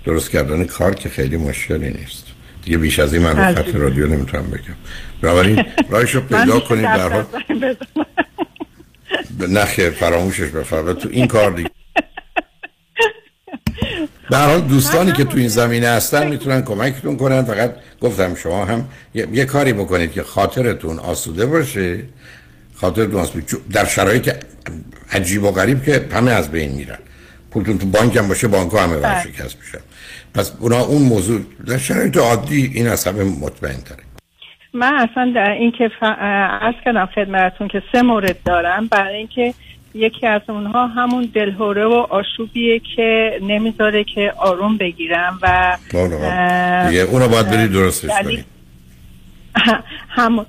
[0.06, 2.28] درست کردن کار که خیلی مشکلی نیست.
[2.64, 4.76] دیگه بیش از این من خط رادیو نمی‌تونم بگم.
[5.22, 7.26] بنابراین راهش رو پیدا کنید در حال.
[9.40, 11.70] نخیر فراموشش بفرمایید تو این کار دیگه.
[14.30, 17.44] به حال دوستانی که تو این زمینه هستن می‌تونن کمکتون کنن.
[17.44, 22.00] فقط گفتم شما هم یه, کاری بکنید که خاطرتون آسوده باشه.
[22.76, 24.36] خاطرتون آسوده در شرایط
[25.12, 27.00] عجیب و غریب که همه از بین میرن.
[27.52, 28.98] پولتون تو بانک هم باشه بانک همه بله.
[28.98, 29.80] ورشکست میشن.
[30.34, 34.15] پس اونا اون موضوع در شرایط عادی این از همه مطمئن تره.
[34.76, 36.04] من اصلا در این که ف...
[36.62, 38.88] از کردم خدمتون که سه مورد دارم.
[38.88, 39.54] برای اینکه
[39.94, 45.78] یکی از اونها همون دلهوره و آشوبیه که نمی‌ذاره که آروم بگیرم و
[46.88, 48.46] دیگه اونو باید بری درستش کنی
[50.10, 50.46] همون.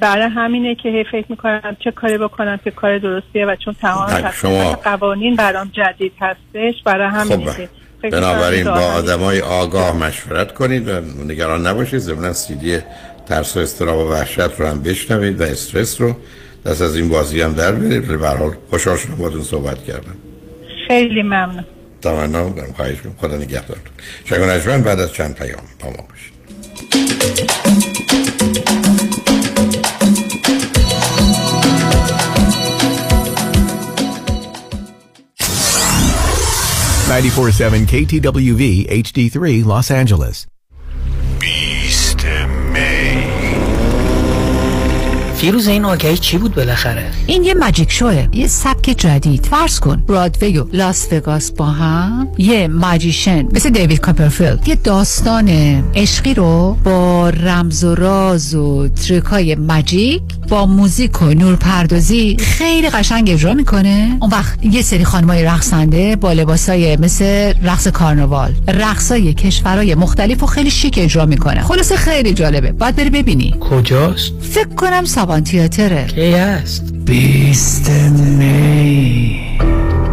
[0.00, 4.30] برای همینه که هی فکر می‌کنم چه کاری بکنم که کار درستیه و چون تمام
[4.30, 4.72] شما...
[4.72, 8.10] قوانین برام جدید هستش برای همینه خب.
[8.10, 11.98] بنابراین با آدمای آگاه مشورت کنید و نگران نباشید.
[11.98, 12.78] ضمن سیدی
[13.28, 16.16] ترس و استراب و وحشت رو هم بشنوید و استرس رو.
[16.66, 20.16] دست از این بازی هم در برید به حال خوشحال شدم باهاتون صحبت کردم.
[20.88, 21.64] خیلی ممنون.
[22.02, 23.14] تمنا دارم خواهش می‌کنم.
[23.20, 23.92] خدا نگهدارتون
[24.24, 26.34] شنگ بعد از چند پیام با ما باشید.
[37.08, 40.53] 947 KTWV HD3 Los Angeles
[45.44, 48.28] فیروز این آگهی چی بود بالاخره؟ این یه magic show ه.
[48.32, 49.46] یه سبک جدید.
[49.46, 49.96] فرض کن.
[49.96, 52.28] برادوی و لاس وگاس با هم.
[52.38, 55.48] یه magician مثل دیوید کاپرفیلد یه داستان
[55.94, 62.36] عشقی رو با رمز و راز و trick ای magic با موزیک و نور پردازی
[62.40, 64.18] خیلی قشنگ اجرا می‌کنه.
[64.20, 70.46] اون وقت یه سری خانمای رقصنده با لباسای مثل رقص کارناوال رقصای کشورهای مختلف و
[70.46, 72.72] خیلی شیک اجرا می‌کنه خلاصه خیلی جالبه.
[72.72, 73.54] باید بری ببینی.
[73.70, 75.04] کجاست؟ فکر کنم
[75.34, 76.06] سابان تیاتره.
[76.06, 79.58] کی هست بیست می.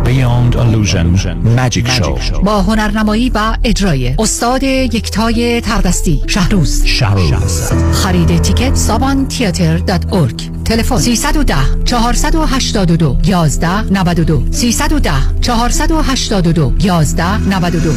[0.05, 1.17] Beyond Illusion.
[1.57, 2.43] Magic Show.
[2.43, 4.15] با هنرنمایی و اجرای.
[4.19, 6.21] استاد یکتای تردستی.
[6.27, 6.85] شهروز.
[6.85, 7.61] شهروز.
[7.93, 11.55] خرید تیکت سابان تیاتر دات ارگ تلفن 310
[11.85, 15.11] 482 11 92 310
[15.41, 17.91] 482 11 92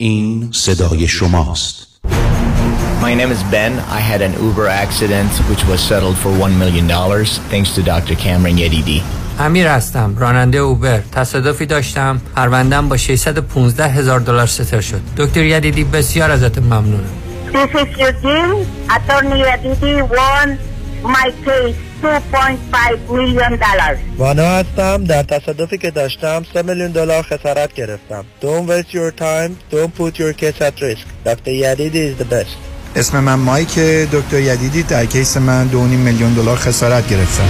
[0.00, 1.95] این صدای شماست.
[3.05, 3.73] My name is Ben.
[3.99, 6.87] I had an Uber accident which was settled for $1 million
[7.51, 8.15] thanks to Dr.
[8.15, 9.01] Cameron Yedidi.
[9.39, 15.83] امیر هستم راننده اوبر تصادفی داشتم پروندم با 615 هزار دلار ستر شد دکتر یدیدی
[15.83, 17.09] بسیار ازت ممنونم
[17.53, 18.65] This is Eugene.
[18.95, 20.47] Attorney Yedidi won
[21.03, 23.99] my case 2.5 million dollars.
[24.17, 29.51] وانا هستم در تصادفی که داشتم 3 میلیون دلار خسارت گرفتم Don't waste your time
[29.75, 31.51] Don't put your case at risk Dr.
[31.63, 32.55] Yadidi is the best
[32.96, 33.78] اسم من مایک
[34.12, 37.48] دکتر یدیدی در کیس من 2.5 میلیون دلار خسارت گرفتم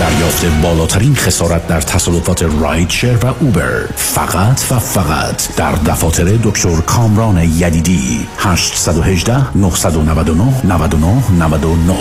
[0.00, 7.38] دریافت بالاترین خسارت در تصادفات رایدشر و اوبر فقط و فقط در دفاتر دکتر کامران
[7.38, 11.94] یدیدی 818 999 99 99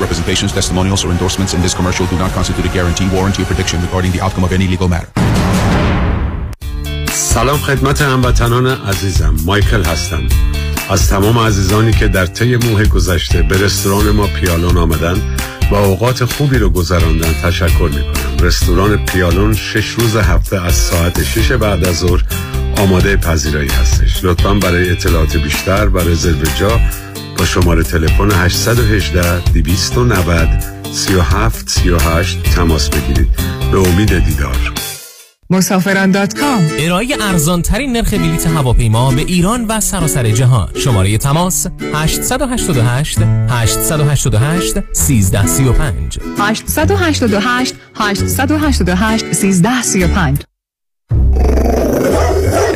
[0.00, 3.82] Representations, testimonials, or endorsements in this commercial do not constitute a guarantee, warranty, or prediction
[3.82, 5.08] regarding the outcome of any legal matter.
[7.12, 9.34] سلام خدمت هموطنان عزیزم.
[9.44, 10.22] مایکل هستم.
[10.90, 15.36] از تمام عزیزانی که در طی ماه گذشته به رستوران ما پیالون آمدن
[15.70, 21.22] و اوقات خوبی رو گذراندن تشکر می کنم رستوران پیالون شش روز هفته از ساعت
[21.22, 22.24] 6 بعد از ظهر
[22.76, 24.24] آماده پذیرایی هستش.
[24.24, 26.80] لطفا برای اطلاعات بیشتر و رزرو جا
[27.38, 30.48] با شماره تلفن 818 290
[30.92, 33.28] 37 38 تماس بگیرید.
[33.72, 34.89] به امید دیدار.
[35.50, 36.68] مسافران دات کام.
[36.78, 40.68] ارائه ارزان ترین نرخ بلیط هواپیما به ایران و سراسر جهان.
[40.74, 50.49] شماره تماس 888 888 1335 888 888 1335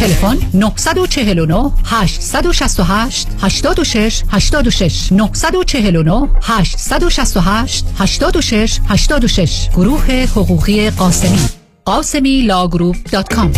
[0.00, 11.38] تلفن 949 868 86 86 949 868 86 86 گروه حقوقی قاسمی.
[11.84, 13.52] قاسمی Law Group dot com.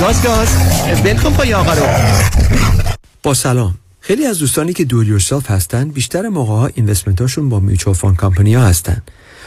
[0.00, 0.48] گاز گاز.
[1.04, 1.82] بلکن پای آقا رو.
[3.22, 3.74] با سلام.
[4.00, 7.94] خیلی از دوستانی که do it yourself هستن بیشتر موقع ها investment هاشون با mutual
[7.94, 9.02] fund company ها هستن.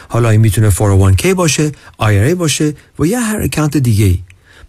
[0.08, 4.18] حالا این می‌تونه 401k باشه IRA باشه و یا هر account دیگه ای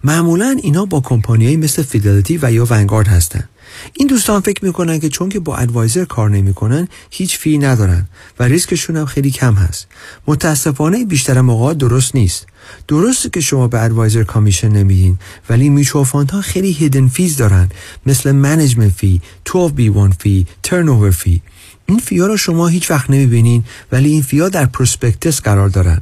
[0.04, 3.50] معمولا اینا با کمپانیایی مثل فیدلیتی و یا ونگارد هستن.
[3.94, 8.08] این دوستان فکر می‌کنن که چون که با advisor کار نمی‌کنن هیچ fee ندارن
[8.40, 9.88] و ریسکشون هم خیلی کم هست.
[10.28, 12.48] متاسفانه بیشتر موقع درست نیست.
[12.88, 15.20] درسته که شما به advisor commission نمیدین
[15.50, 17.70] ولی میچو ها خیلی hidden fees دارن.
[18.06, 21.42] مثل management fee 12B1 fee turn fee
[21.86, 25.70] این fee ا رو شما هیچ وقت نمی‌بینین ولی این fee ا در prospectus قرار
[25.70, 26.02] دارن.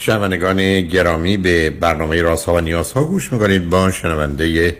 [0.00, 4.76] شنوندگان گرامی به برنامه راست ها و نیاز ها گوش می‌کنید با شنونده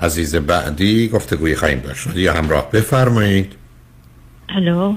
[0.00, 2.16] عزیز بعدی گفتگوی خواهیم داشت.
[2.16, 3.52] یا همراه بفرمایید.
[4.48, 4.94] الو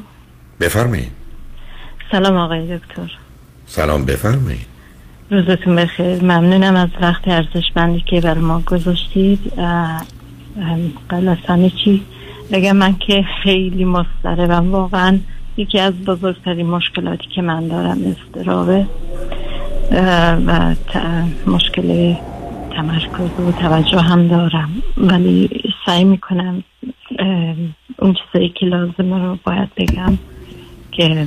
[0.59, 1.11] بفرمایید.
[2.11, 3.11] سلام آقای دکتر.
[3.65, 4.65] سلام بفرمایید.
[5.31, 6.23] روزتون بخیر.
[6.23, 9.53] ممنونم از وقت ارزشمندی که بر ما گذاشتید.
[11.09, 12.03] قبل از همه چی.
[12.51, 15.19] بگم من که خیلی مضطربم واقعا
[15.57, 18.87] یکی از بزرگترین مشکلاتی که من دارم استرابه
[19.91, 20.75] و
[21.45, 22.15] مشکل
[22.75, 24.69] تمرکز و توجه هم دارم.
[24.97, 25.49] ولی
[25.85, 26.63] سعی می‌کنم
[27.99, 30.17] اون چیزایی که لازمه رو باید بگم
[30.91, 31.25] که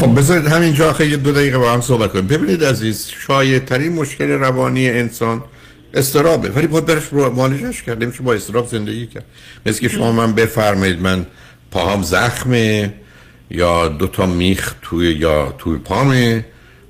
[0.00, 2.26] خب بذارید همینجا خیلی دو دقیقه با هم صحبت کنیم.
[2.26, 5.42] ببینید عزیز شاید ترین مشکل روانی انسان
[5.94, 6.48] استرابه.
[6.48, 8.04] ولی باید برش رو معالجش کرد.
[8.04, 9.24] نمیشه با استراب زندگی کرد.
[9.66, 11.26] مثل که شما من بفرمایید من
[11.70, 12.94] پاهم زخمه
[13.50, 16.44] یا دو تا میخ توی یا توی پامه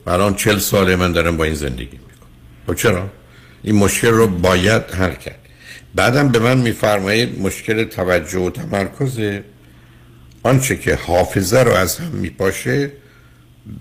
[0.06, 2.28] الان چل ساله من دارم با این زندگی می‌کنم.
[2.66, 3.10] خب چرا؟
[3.62, 5.38] این مشکل رو باید حل کرد.
[5.94, 9.40] بعدم به من میفرمایید مشکل توجه و تمرکز
[10.42, 12.92] آنچه که حافظه رو از هم میپاشه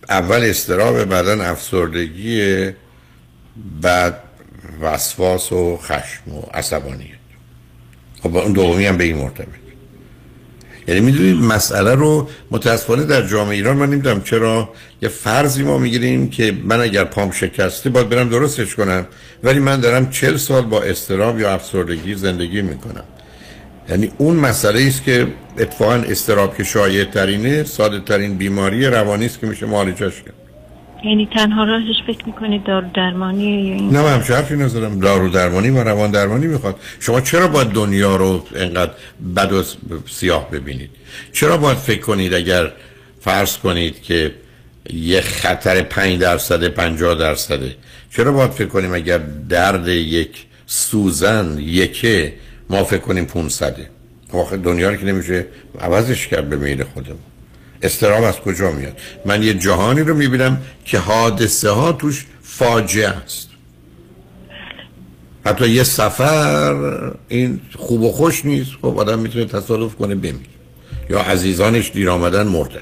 [0.10, 2.70] اول استراب بعدا افسردگی
[3.82, 4.20] بعد
[4.82, 7.10] وسواس و خشم و عصبانیت.
[8.24, 9.65] خب اون دومی هم به این مرتبط.
[10.88, 14.70] یعنی می‌دونید مسئله رو متاسفانه در جامعه ایران من نمی‌دونم چرا
[15.02, 19.08] یه فرضی ما می‌گیریم که من اگر پام شکسته باید برم درستش کنم
[19.44, 23.04] ولی من دارم چل سال با استراب یا افسردگی زندگی می‌کنم.
[23.90, 25.28] یعنی اون مسئله است که
[25.60, 30.45] اتفاقا استراب که شایع ترینه ساده ترین بیماری روانی است که میشه معالجش کرد.
[31.06, 35.00] یعنی تنها راهش فکر می‌کنید دارو درمانی یا این نه من حرفی نزدم.
[35.00, 36.76] دارو درمانی و روان درمانی می‌خواد.
[37.00, 38.92] شما چرا باید دنیا رو انقدر
[39.36, 39.64] بد و
[40.10, 40.90] سیاه ببینید؟
[41.32, 42.72] چرا باید فکر کنید اگر
[43.22, 44.36] فرض کنید که
[44.94, 47.76] یه خطر 5 درصد 50 درصده
[48.16, 49.18] چرا باید فکر کنیم اگر
[49.50, 52.34] درد یک سوزن یکه
[52.70, 53.76] ما فکر کنیم 500
[54.34, 55.46] واقع دنیا رو که نمیشه
[55.80, 57.35] عوضش کرد به میل خودمون.
[57.82, 63.50] استراب از کجا میاد؟ من یه جهانی رو می‌بینم که حادثه ها توش فاجعه است.
[65.46, 68.72] حتی یه سفر این خوب و خوش نیست.
[68.82, 70.36] خب آدم می‌تونه تصادف کنه بمیر
[71.10, 72.80] یا عزیزانش دیر آمدن مرده.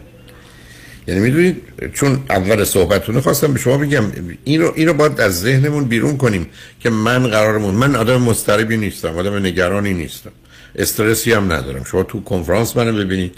[1.07, 1.61] یعنی می‌دونید
[1.93, 4.03] چون اول صحبتتون خواستم به شما بگم
[4.43, 6.47] این رو, این رو باید از ذهنمون بیرون کنیم
[6.79, 10.31] که من قرارمون من آدم مضطربی نیستم آدم نگرانی نیستم.
[10.75, 11.83] استرسی هم ندارم.
[11.83, 13.37] شما تو کنفرانس منو ببینید.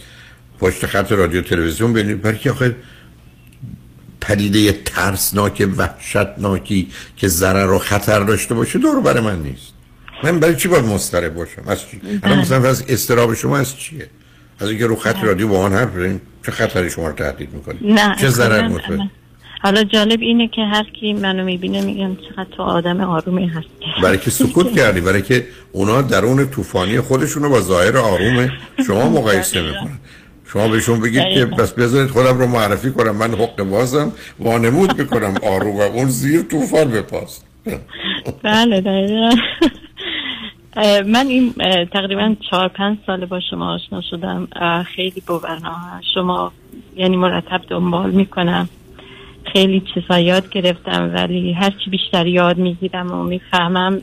[0.60, 2.76] پشت خط رادیو تلویزیون ببینید برای که آخه
[4.22, 6.88] پدیده ترسناک وحشتناکی
[7.18, 9.74] که ضرر و خطر داشته باشه دور برای من نیست.
[10.24, 14.08] من برای چی باید مضطرب باشم؟ از چی؟ الان مثلا از استراب شما از چیه؟
[14.60, 17.76] از اینکه رو خط رادیو با آن حرف بزنیم چه خطری شما رو تهدید می‌کنه؟
[17.82, 19.00] نه چه ضرر مطلق.
[19.62, 24.02] حالا جالب اینه که هر کی منو می‌بینه میگن چقدر تو آدم آرومی هستی.
[24.04, 28.50] برای که سکوت کردی برای که اونا درون طوفانی خودشونو با ظاهر آروم
[28.88, 30.00] شما مقایسه می‌کنن.
[30.48, 33.16] شما بهشون بگید که بس بذارید خودم رو معرفی کنم.
[33.16, 35.34] من حق بازم وانمود می‌کنم.
[35.44, 37.46] آروم و اون زیر طوفان بپاست.
[38.44, 39.30] بله دقیقا.
[41.06, 41.54] من این
[41.94, 44.48] تقریبا چهار پنج سال با شما آشنا شدم.
[44.96, 46.52] خیلی با برنامه شما
[46.96, 48.70] یعنی مرتب دنبال می‌کنم.
[49.54, 54.02] خیلی چیزا یاد گرفتم ولی هرچی بیشتر یاد می‌گیرم و می‌فهمم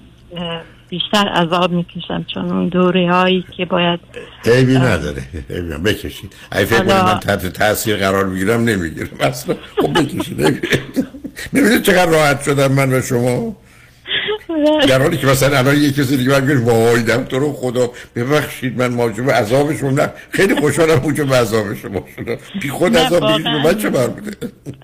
[0.92, 4.00] بیشتر عذاب می‌کشم چون اون دوره هایی که باید
[4.44, 5.22] عیبی نداره.
[5.50, 5.74] عیبی.
[5.84, 9.08] بکشید اگه فکر حالا- من تحت تاثیر قرار می‌گیرم نمی‌گیرم.
[9.20, 9.54] اصلا.
[9.76, 10.40] خب بکشید
[11.52, 13.56] نمی‌دونید چقدر راحت شدم من و شما.
[14.88, 17.90] در حالی که مثلا الان یه کسی دیگه من وای دم تو رو خدا.
[18.16, 22.36] ببخشید من موجب عذاب شما نه خیلی خوشحالم موجب عذاب شما شدم.
[22.62, 23.50] بی خود عذاب به.
[23.64, 24.30] من چه برمیده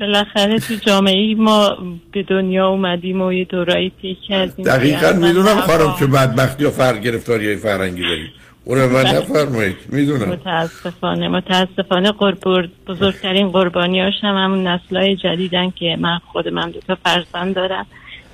[0.00, 1.76] بالاخره تو جامعه ما
[2.12, 3.92] به دنیا اومدیم و یه دورایی
[4.28, 8.30] کردیم دقیقا که می‌دونم خانم چه بدبختی یا فرق گرفتاری های فرنگی دارید
[8.64, 9.18] اون من بله.
[9.18, 9.76] نفرمایید.
[9.88, 10.28] می‌دونم.
[10.28, 16.98] متاسفانه متاسفانه قربور بزرگترین قربانیاش هم همون نسلهای جدیدن که من خود من دو تا
[17.04, 17.86] فرزند دارم.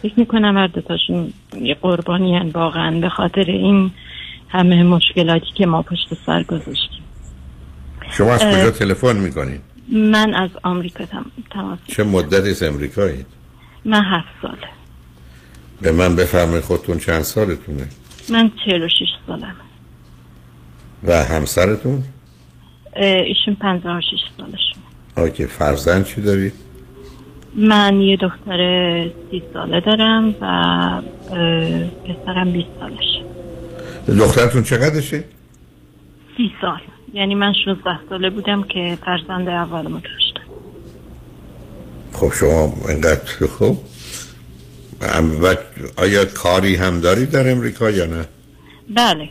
[0.04, 3.90] فکر می‌کنم هر دوتاشون یه قربانی هن واقعا به خاطر این
[4.48, 7.02] همه مشکلاتی که ما پشت سر گذاشتیم.
[8.10, 8.40] شما از.
[8.40, 9.60] کجا تلفن می‌کنید
[9.92, 11.26] من از آمریکا تم...
[11.50, 13.26] تماس چه مدتی از امریکایید
[13.84, 14.68] من هفت ساله
[15.82, 17.88] به من بفرمایید خودتون چند سالتونه؟
[18.30, 19.56] من 46 سالم
[21.04, 22.02] و همسرتون؟
[22.96, 24.82] ایشون 56 سالشون
[25.16, 26.52] آکه فرزند چی دارید؟
[27.56, 28.58] من یه دختر
[29.30, 31.02] سی ساله دارم و
[32.04, 33.24] پسرم 20 سالشه
[34.18, 35.24] دخترتون چقدرشه؟
[36.36, 36.80] سی سال.
[37.12, 40.40] یعنی من 16 ساله بودم که فرزند اولمو داشتم.
[42.12, 43.20] خب شما اینقدر
[45.42, 45.56] و
[45.96, 48.24] آیا کاری هم دارید در امریکا یا نه؟
[48.90, 49.28] بله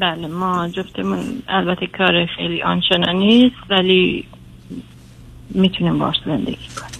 [0.00, 0.26] بله.
[0.26, 4.24] ما جفتمون البته کار خیلی آنچنان نیست ولی
[5.50, 6.99] می‌تونیم باش زندگی کنیم.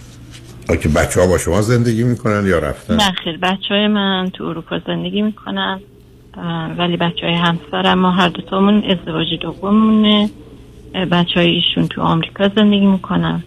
[0.69, 4.43] آکه بچه ها با شما زندگی می‌کنن یا رفتن؟ نه خیر بچه های من تو
[4.43, 5.79] اروپا زندگی می‌کنن
[6.77, 10.29] ولی بچه های همسرم ما هر دوتامون ازدواج دوممونه
[11.11, 13.43] بچه های ایشون تو آمریکا زندگی می‌کنن.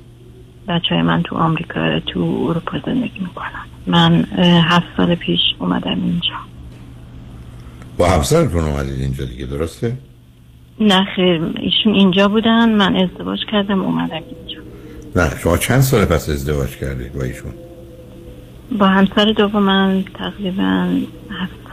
[0.69, 3.65] بچه های من تو آمریکا تو اروپا زندگی می‌کنن.
[3.87, 6.35] من هفت سال پیش اومدم اینجا.
[7.99, 9.97] با همسرتون اومدید اینجا دیگه درسته؟
[10.81, 14.64] نه خیر ایشون اینجا بودن من ازدواج کردم اومدم اینجا.
[15.17, 17.55] نه شما چند سال پس ازدواج کردید با ایشون؟
[18.79, 21.01] با همسر دومم تقریبا
[21.31, 21.65] هفت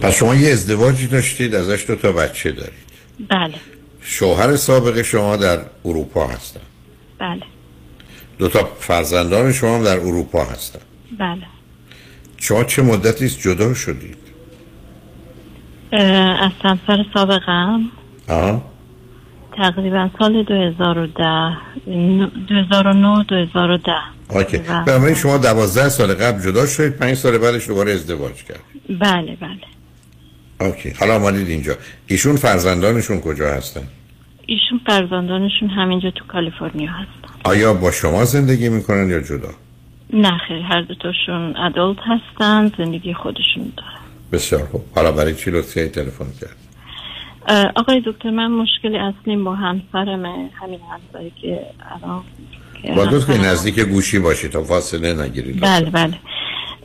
[0.00, 2.72] پس شما یه ازدواجی داشتید ازش دو تا بچه دارید.
[3.28, 3.54] بله.
[4.00, 6.60] شوهر سابق شما در اروپا هستن.
[7.18, 7.42] بله.
[8.38, 10.80] دو تا فرزندان شما هم در اروپا هستن.
[11.18, 11.46] بله.
[12.36, 14.16] شما چه مدتی است جدا شدید؟
[15.92, 17.80] از همسر سابقم.
[18.28, 18.73] آه
[19.56, 21.56] تقریبا سال 2010
[22.48, 23.92] 2009 2010
[24.30, 24.60] اوکی.
[25.14, 28.60] شما دوازده سال قبل جدا شدید پنج سال بعدش دوباره ازدواج کرد.
[28.88, 29.66] بله بله.
[30.60, 30.90] اوکی.
[30.90, 31.74] حالا آمدید اینجا.
[32.06, 33.82] ایشون فرزندانشون کجا هستن؟
[34.46, 37.34] ایشون فرزندانشون همینجا تو کالیفرنیا هستن.
[37.44, 39.50] آیا با شما زندگی می‌کنن یا جدا؟
[40.12, 40.62] نه خیر.
[40.62, 43.98] هر دوتاشون ادالت هستن زندگی خودشون دارن.
[44.32, 44.84] بسیار خوب.
[44.94, 46.56] حالا برای چی لطفی تلفن کرد؟
[47.76, 51.60] آقای دکتر من مشکل اصلیم با همسرمه همین همسری که
[52.02, 52.22] الان
[52.82, 56.18] که با دوست که همسرم- نزدیک گوشی باشید تا فاصله نگیرید بله بله.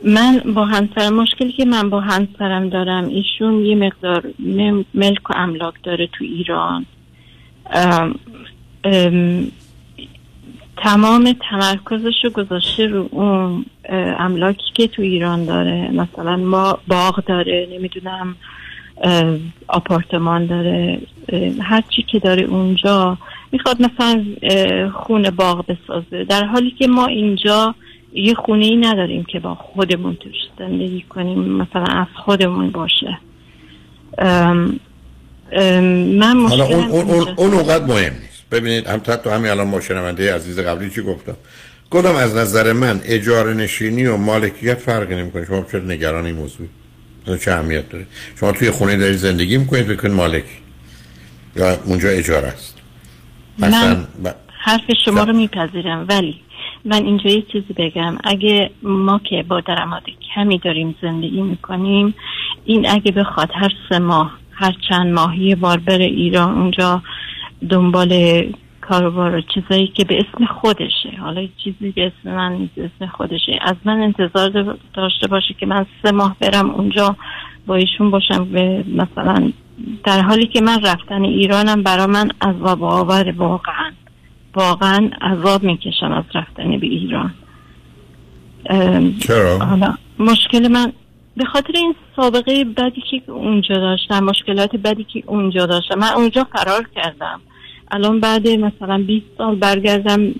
[0.04, 4.24] من با همسرم مشکلی که من با همسرم دارم ایشون یه مقدار
[4.94, 6.86] ملک و املاک داره تو ایران.
[7.70, 8.14] ام،
[8.84, 9.46] ام،
[10.76, 13.64] تمام تمرکزش رو گذاشته رو اون
[14.18, 15.90] املاکی که تو ایران داره.
[15.92, 18.36] مثلا ما باغ داره نمی‌دونم
[19.68, 21.00] آپارتمان داره.
[21.62, 23.18] هر چی که داره اونجا
[23.52, 24.24] می‌خواد مثلا
[24.94, 26.24] خونه باغ بسازه.
[26.24, 27.74] در حالی که ما اینجا
[28.12, 33.18] یه خونه ای نداریم که با خودمون توش زندگی کنیم مثلا از خودمون باشه.
[34.18, 34.80] ام،
[35.52, 37.28] ام، من حالا اون, اون, اون.
[37.36, 38.44] اون اونقدر مهم نیست.
[38.50, 41.36] ببینید هم تو همین الان ما شنونده عزیز قبلی چی گفتم؟
[41.90, 46.66] گفتم از نظر من اجاره نشینی و مالکیت فرقی نمی‌کنه؟ شما چرا نگران این موضوع
[47.44, 48.06] چه اهمیت داره.
[48.40, 50.44] شما توی خونه داری زندگی می‌کنید بکن مالک.
[51.56, 52.78] یا اونجا اجاره است.
[53.58, 56.40] مثلا من حرف شما رو میپذیرم ولی
[56.84, 58.18] من اینجا یه چیزی بگم.
[58.24, 60.02] اگه ما که با درآمد
[60.34, 62.14] کمی داریم زندگی می‌کنیم
[62.64, 67.02] این اگه بخواد هر سه ماه هر چند ماه یه بار بره ایران اونجا
[67.70, 68.42] دنبال
[68.90, 71.10] کاروبار چیزایی که به اسم خودشه.
[71.20, 73.58] حالا چیزی به اسم من نیست اسم خودشه.
[73.62, 77.16] از من انتظار داشته باشه که من سه ماه برم اونجا
[77.66, 79.52] با ایشون باشم به مثلا
[80.04, 83.92] در حالی که من رفتن ایرانم برا من عذاب آور واقعا.
[84.54, 87.34] واقعا عذاب می‌کشم از رفتن به ایران.
[89.20, 90.92] چرا؟ حالا مشکل من
[91.36, 95.98] به خاطر این سابقه بدی که اونجا داشتم مشکلات بدی که اونجا داشتم.
[95.98, 97.40] من اونجا فرار کردم.
[97.90, 100.34] الان بعد مثلا 20 سال برگردم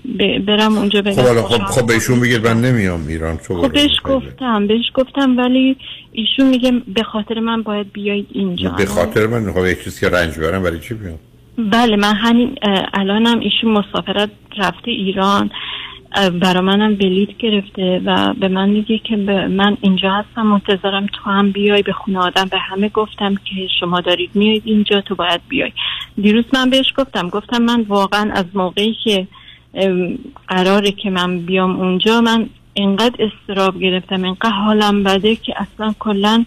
[0.47, 4.67] برم اونجا بگم خب خب, خب بهشون بگید من نمیام ایران چه خب بهش گفتم
[4.67, 5.77] بهش گفتم ولی
[6.11, 8.69] ایشون میگه به خاطر من باید بیایید اینجا.
[8.69, 11.19] به خاطر من؟ خب یک چیزی که رنج برم برای چی بیام؟
[11.57, 12.55] بله من همین
[12.93, 15.49] الانم ایشون مسافرت رفته ایران.
[16.41, 19.15] برا منم بلیت گرفته و به من میگه که
[19.49, 22.45] من اینجا هستم منتظرم تو هم بیای به خونه آدم.
[22.45, 25.71] به همه گفتم که شما دارید میایید اینجا تو باید بیای.
[26.21, 29.27] دیروز من بهش گفتم گفتم من واقعا از موقعی که
[30.47, 36.45] قراره که من بیام اونجا من انقدر استراب گرفتم انقدر حالم بده که اصلا کلا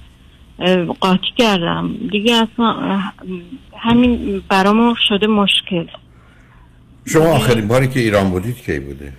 [1.00, 1.94] قاطی کردم.
[2.10, 3.00] دیگه اصلا
[3.76, 5.86] همین برامون شده مشکل.
[7.06, 9.12] شما آخرین باری که ایران بودید کی بوده؟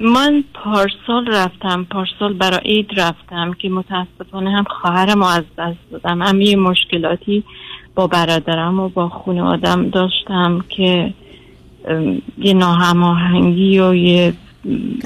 [0.00, 6.22] من پارسال رفتم پارسال برای عید رفتم که متاسفانه هم خواهرم رو از دست دادم
[6.22, 7.44] هم یه مشکلاتی
[7.94, 11.14] با برادرم و با خونه آدم داشتم که
[12.38, 14.34] یه ناهماهنگی و یه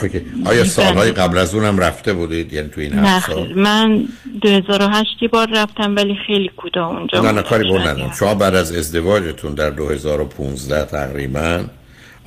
[0.03, 0.21] اوکی.
[0.47, 3.33] آیا سالهای قبل از اونم رفته بودید یعنی تو این نه هفت.
[3.33, 4.05] سال من
[4.43, 7.43] 2008 یه بار رفتم ولی خیلی کوتاه اونجا نه نه.
[7.43, 11.65] کاری اون ندارم شما بعد از ازدواجتون در 2015 تقریبا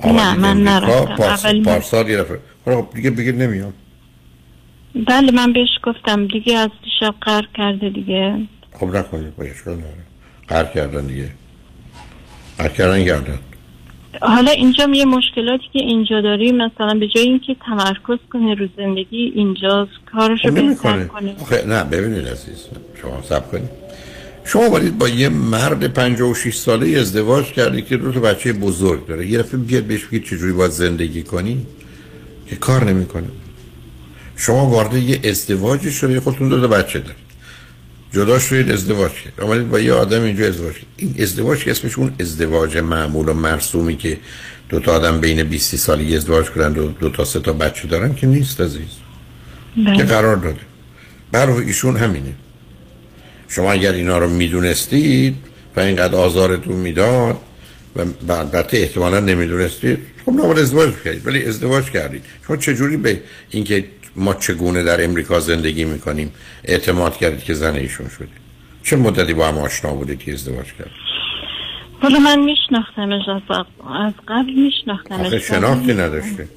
[0.04, 0.62] نه من.
[0.64, 1.16] نرفتم.
[1.16, 1.44] پارس...
[1.44, 2.38] اول پارسال یه دفعه.
[2.64, 3.72] خب دیگه بگید نمیام.
[5.06, 8.38] بله من بهش گفتم دیگه از دیشب قرار کرده دیگه.
[8.72, 10.72] خب نکنید با اشکال نداره.
[10.74, 11.30] کردن دیگه.
[12.58, 13.38] قهر کردن گردن.
[14.22, 19.32] حالا اینجا یه مشکلاتی که اینجا داریم مثلا به جای اینکه تمرکز کنه رو زندگی
[19.34, 21.04] اینجا کارشو خب بهتر.
[21.04, 22.66] کنه آخه نه ببینید عزیز
[23.02, 23.81] شما سب کنید.
[24.44, 29.26] شما باید با یه مرد 56 ساله ازدواج کردی که دو تا بچه بزرگ داره.
[29.26, 31.66] یه دفعه بیاد بهش بگید چجوری باید زندگی کنی؟
[32.46, 33.28] که کار نمی‌کنه.
[34.36, 37.22] شما وارد یه ازدواجی شده خودتون دو تا بچه دارید.
[38.12, 41.98] جدا شدید ازدواج کرد آمدید با یه آدم اینجا ازدواج کرد این ازدواج که اسمش
[41.98, 44.18] اون ازدواج معمول و مرسومی که
[44.68, 48.14] دو تا آدم بین 20 سالی ازدواج کردن دو, دو تا سه تا بچه دارن
[48.14, 48.88] که نیست عزیز.
[49.96, 50.60] که قرار داده.
[51.32, 52.34] برای ایشون همینه.
[53.54, 55.34] شما اگر اینا رو می‌دونستید
[55.76, 57.36] و اینقدر آزارتون می‌داد
[58.28, 62.24] و البته احتمالا نمی‌دونستید خب نباید ازدواج کردید ولی ازدواج کردید.
[62.46, 63.20] شما چجوری به
[63.50, 63.84] اینکه
[64.16, 66.32] ما چگونه در امریکا زندگی می‌کنیم
[66.64, 68.42] اعتماد کردید که زن ایشون شدید؟
[68.82, 70.92] چه مدتی با هم آشنا بودید که ازدواج کردید؟
[72.02, 75.34] حالا من میشناختمش از قبل میشناختمش.
[75.34, 76.48] شناختی نداشته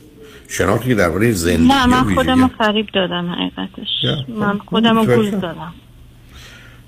[0.48, 3.88] شناختی درباره زندگی نه من خودم رو فریب دادم حقیقتش.
[4.28, 5.40] من خودم رو گول شدم.
[5.40, 5.74] دادم.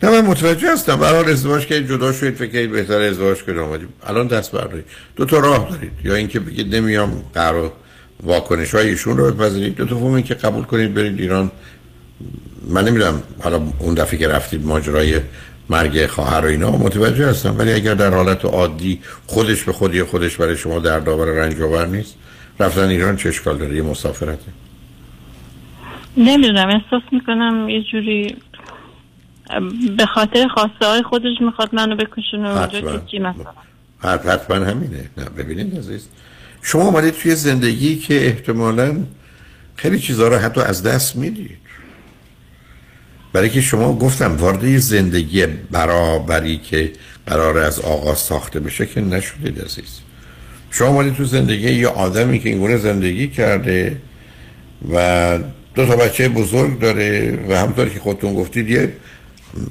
[0.03, 0.95] نه من متوجه هستم.
[0.95, 5.26] برای ازدواج که جدا شدید فکر کنید بهتر ازدواج کنید آمدید الان دست بردارید دو
[5.26, 5.91] تا راه دارید.
[6.03, 7.72] یا اینکه بگید نمیام قرار
[8.24, 9.76] واکنش های ایشون رو بپذیرید.
[9.76, 11.52] دو تا این که قبول کنید برید ایران.
[12.69, 15.19] من نمی‌دونم حالا اون دفعه که رفتید ماجرای
[15.69, 17.56] مرگ خواهر و اینا متوجه هستم.
[17.57, 21.86] ولی اگر در حالت عادی خودش به خودی خودش برای شما در داور رنج آور
[21.86, 22.15] نیست
[22.60, 24.52] رفتن ایران چه اشکال داره؟ یه مسافرته.
[26.18, 28.36] نمی‌دونم احساس می‌کنم یه جوری
[29.98, 33.52] به خاطر خواسته های خودش می‌خواد منو بکشونه اونجا که چی مثلا.
[34.34, 35.10] حتما همینه.
[35.18, 36.07] نه ببینید عزیز.
[36.61, 39.03] شما آمدید توی زندگی که احتمالا
[39.76, 41.57] خیلی چیزها رو حتی از دست می‌دید.
[43.34, 46.91] برای که شما گفتم وارد زندگی برابری که
[47.28, 49.99] قرار از آغاز ساخته بشه که نشدید عزیز.
[50.72, 54.02] شما آمدید تو زندگی یه آدمی که اینگونه زندگی کرده
[54.94, 55.40] و
[55.76, 58.94] دو تا بچه بزرگ داره و همطور که خودتون گفتید یه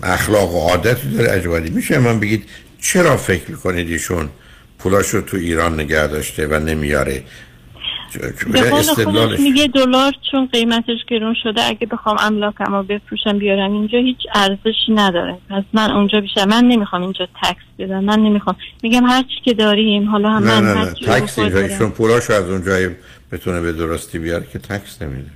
[0.02, 2.44] اخلاق و عادتی داره عجبالی میشه من بگید
[2.80, 4.28] چرا فکر می‌کنید ایشون
[4.78, 7.22] پولاش رو تو ایران نگه داشته و نمیاره؟
[8.52, 13.98] به خودش میگه دلار چون قیمتش گرون شده اگه بخوام املاکم رو بفروشم بیارم اینجا
[13.98, 15.38] هیچ ارزشی نداره.
[15.50, 18.56] پس من اونجا بیشتر من نمی‌خوام اینجا تکس بدم من نمی‌خوام.
[18.82, 22.32] میگم هر چی که داریم حالا هم نه من نه نه چی تکس ایشون پولاشو
[22.32, 22.90] از اونجا
[23.32, 25.30] بتونه به درستی بیاره که تکس نمیده.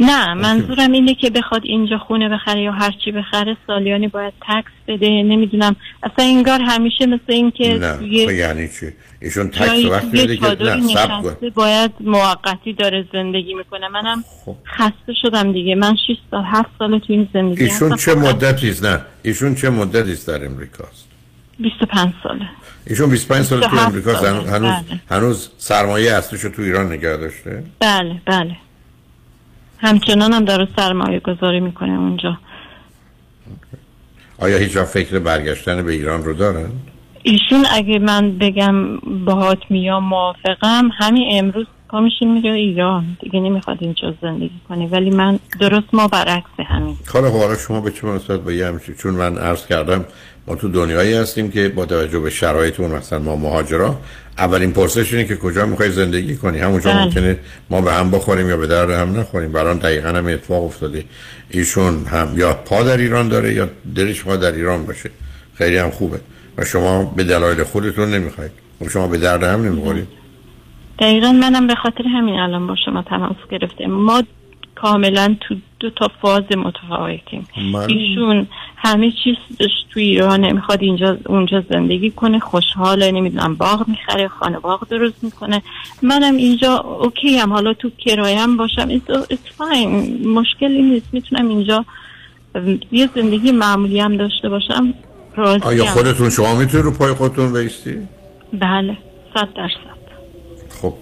[0.00, 4.72] نه منظورم اینه که بخواد اینجا خونه بخره یا هر چی بخره سالیانی باید تکس
[4.88, 5.08] بده.
[5.08, 5.76] نمی‌دونم.
[6.02, 8.86] اصلا انگار همیشه مثل این که نه خب یعنی چی؟
[9.20, 11.36] ایشون تکس توی بده که نه سب کن.
[11.54, 13.88] باید موقتی داره زندگی می‌کنه.
[13.88, 14.56] منم خب.
[14.66, 15.74] خسته شدم دیگه.
[15.74, 17.96] من 6 سال 7 سال تو این زندگی ایشون.
[17.96, 21.08] چه مدتی است؟ نه ایشون چه مدتی است در امریکاست؟
[21.58, 22.48] 25 ساله.
[22.86, 24.20] ایشون 25 سال تو 27 امریکاست.
[24.20, 24.38] ساله.
[24.38, 25.00] هنوز هنوز, بله.
[25.10, 28.56] هنوز سرمایه اصلیشو تو ایران نگه داشته؟ بله بله.
[29.78, 32.38] همچنان هم داره سرمایه گذاری می‌کنه اونجا.
[34.38, 36.70] آیا هیچ فکر برگشتن به ایران رو دارن؟
[37.22, 43.76] ایشون اگه من بگم باهات میام موافقم همین امروز پا میشین میره ایران دیگه نمی‌خواد
[43.80, 44.86] اینجا زندگی کنه.
[44.86, 46.96] ولی من درست ما برعکس همین.
[47.06, 50.04] حالا حالا شما به چه مناسبت با یه چون من عرض کردم
[50.46, 53.96] ما تو دنیایی هستیم که با توجه به شرایطمون مثلا ما مهاجرا
[54.38, 57.04] اولین پرسش اینه که کجا می‌خوای زندگی کنی؟ همونجا بله.
[57.04, 57.38] ممکنه
[57.70, 59.52] ما به هم بخوریم یا به درد هم نخوریم.
[59.52, 61.04] بران دقیقا هم اتفاق افتاده.
[61.50, 65.10] ایشون هم یا پا در ایران داره یا دلش ما در ایران باشه.
[65.54, 66.20] خیلی هم خوبه.
[66.58, 68.50] و شما به دلایل خودتون نمی‌خواید.
[68.80, 70.08] و شما به درد هم نمی‌خورید.
[70.98, 73.86] دقیقا منم به خاطر همین الان با شما تماس گرفتم.
[73.86, 74.22] ما
[74.74, 77.48] کاملا تو دو تا فاز متفاوتیم.
[77.72, 78.46] من- ایشون
[78.76, 79.34] همه چیز
[79.90, 85.62] تو ایران می‌خواد اینجا اونجا زندگی کنه خوشحاله نمی‌دونم باغ می‌خره خانه باغ درست می‌کنه.
[86.02, 88.98] منم اینجا OK هم حالا تو کرایم باشم.
[88.98, 90.26] Fine.
[90.26, 91.08] مشکلی نیست.
[91.12, 91.84] می‌تونم اینجا
[92.92, 94.94] یه زندگی معمولی هم داشته باشم.
[95.62, 95.84] آیا.
[95.84, 97.98] خودتون شما می‌تونید رو پای خودتون بیستی؟
[98.52, 98.96] بله.
[99.34, 99.97] صد درصد.
[100.82, 100.94] خب.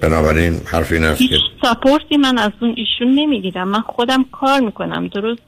[0.00, 3.68] بنابراین حرف این است که support ی من از اون ایشون نمی‌گیرم.
[3.68, 5.08] من خودم کار می‌کنم.
[5.08, 5.42] درست؟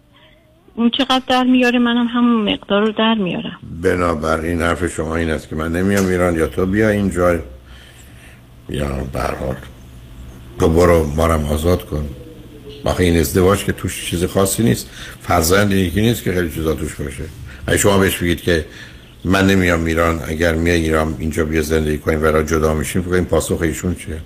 [0.74, 3.58] اون چقدر در میاره منم همون مقدار رو در میارم.
[3.82, 6.34] بنابراین حرف شما این است که من نمیام ایران.
[6.34, 7.34] یا تو بیا اینجا
[8.68, 9.56] یا به هر حال
[10.58, 12.08] تو برو مارم آزاد کن.
[12.84, 14.90] آخه این ازدواج که توش چیز خاصی نیست.
[15.20, 17.24] فرزند یکی نیست که خیلی چیزا توش باشه.
[17.66, 18.64] اگه شما بهش بگید که
[19.24, 23.24] من نمیام ایران اگر میای ایران اینجا بیا زندگی کنیم برای جدا میشیم فکر این
[23.24, 24.16] پاسخ ایشون چیه؟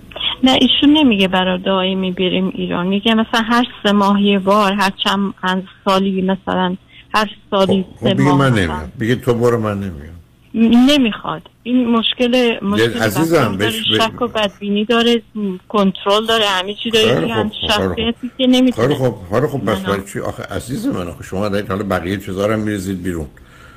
[0.44, 4.92] نه ایشون نمیگه برای دائمی بریم ایران میگه مثلا هر سه ماه یه بار هر
[5.04, 6.76] چند سالی مثلا
[7.14, 8.52] هر سالی خب سه بگه ماه من.
[8.58, 8.92] نمیام.
[9.00, 10.18] بگه تو برو من نمیام.
[10.54, 11.42] نمی‌خواد.
[11.62, 15.22] این مشکل مشکل عزیزم، داره، شک و بدبینی داره
[15.68, 18.94] کنترل داره همه چی داره خب، خب، خیلی شخصیتی که نمی‌تونه.
[18.94, 19.14] خب
[19.46, 19.78] خب پس.
[19.78, 23.26] برای چی؟ آخه عزیز من آخه شما دارید حالا بقیه چیزا رو هم میریزید بیرون.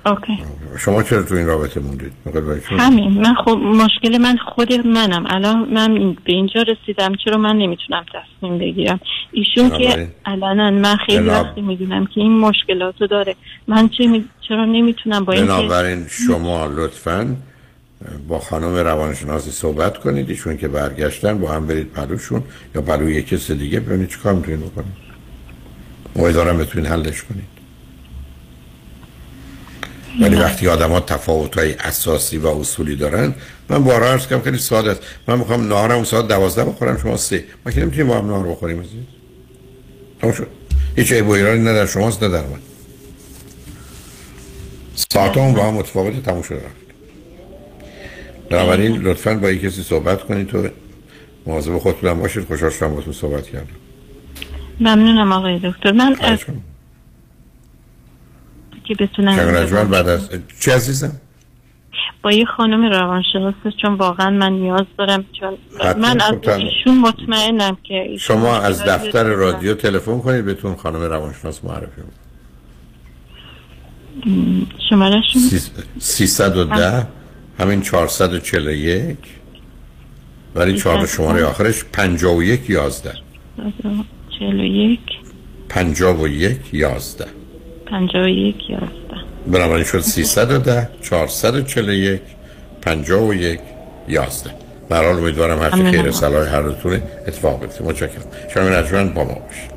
[0.06, 0.40] اوکی.
[0.78, 2.12] شما چرا تو این رابطه موندید؟
[2.64, 3.22] همین.
[3.22, 5.24] من خب مشکل من خود منم.
[5.30, 7.16] الان من این- به اینجا رسیدم.
[7.26, 9.00] چرا من نمی‌تونم تصمیم بگیرم؟
[9.32, 13.36] ایشون که الان من خیلی وقتی می‌دونم که این مشکلاتو داره
[13.68, 17.36] من چه می- چرا نمی‌تونم با اینکه بنابراین شما لطفا
[18.28, 20.30] با خانم روانشناسی صحبت کنید.
[20.30, 22.44] ایشون که برگشتن با هم برید پلوشون
[22.76, 24.94] یا پلوی یک کس دیگه ببینید چیکار می‌تونید بکنید.
[26.16, 27.61] امیدوارم بتونید حلش کنید.
[30.20, 33.34] ولی وقتی آدم ها تفاوت های اساسی و اصولی دارن
[33.70, 35.02] من بارها عرض کردم خیلی ساده است.
[35.28, 37.44] من می‌خوام نهارم ساعت دوازده بخورم شما سه.
[37.66, 39.04] ما که نمی‌تونیم با هم نهار بخوریم عزیز.
[40.22, 40.48] تموم شد.
[40.96, 42.60] هیچ عیب و ایرانی نه در شماست نه در من.
[45.14, 46.76] ساعت هم با هم متفاوت تموم شده رفت
[48.50, 50.70] بنابراین لطفا با یک کسی صحبت کنید تو
[51.46, 52.46] مواظب خودتون باشید.
[52.46, 53.68] خوشحال شدم با تو صحبت کردم.
[54.80, 55.92] ممنونم آقای دکتر.
[55.92, 56.64] من کنم.
[58.84, 59.36] که بتونم
[59.68, 60.30] شنگ بعد از
[60.60, 61.12] چی عزیزم؟
[62.24, 65.58] با یه خانم روانشناس چون واقعا من نیاز دارم چون
[65.98, 66.34] من از.
[66.50, 69.24] ایشون مطمئنم که ایشون شما از دفتر.
[69.24, 72.02] رادیو تلفن کنید بهتون خانم روانشناس معرفی
[74.90, 77.08] شمارهشون؟ سیز- 310
[77.60, 79.18] همین 441
[80.56, 83.14] ولی چهار شماره آخرش 51 11
[84.40, 85.00] چهل و یک.
[87.92, 88.88] 51 11 پنجاه و یک یازده.
[89.48, 92.22] بنابراین شد 310 441
[92.82, 93.60] 51
[94.08, 94.52] 11
[94.90, 96.02] به هر حال امیدوارم هر چه ممنونم.
[96.02, 97.84] خیر صلاح هر دوتونه اتفاق بیفته.
[97.84, 98.10] متشکرم.
[98.54, 99.72] شما نجمن با ما باشید.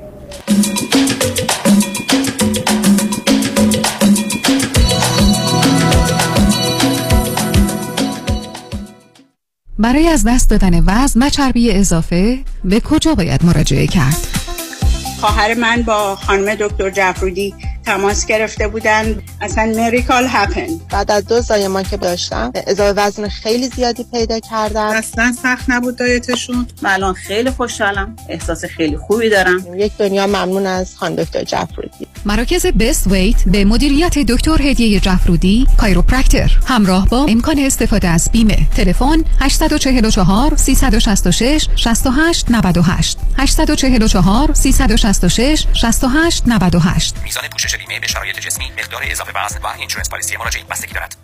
[9.79, 14.17] برای از دست دادن وزن و چربی اضافه به کجا باید مراجعه کرد؟
[15.21, 17.55] خواهر من با خانم دکتر جعفرودی
[17.87, 19.23] تماس گرفته بودن.
[19.41, 24.87] اصلا مریکال هپن بعد از دو زایمان که داشتم اضافه وزن خیلی زیادی پیدا کردم.
[24.87, 26.67] اصلا سخت نبود دایتشون.
[26.83, 28.17] من الان خیلی خوشحالم.
[28.29, 29.75] احساس خیلی خوبی دارم.
[29.77, 32.07] یک دنیا ممنون از خانم دکتر جعفرودی.
[32.25, 38.59] مراکز بست ویت به مدیریت دکتر هدیه جعفرودی کایروپرکتر همراه با امکان استفاده از بیمه.
[38.77, 48.73] تلفن 844 366 68 98 844 366 68 98 میزان پوشش بیمه به شرایط جسمی
[48.79, 51.24] مقدار اضافه وزن و اینشورنس پالیسی مراجعه بستگی دارد.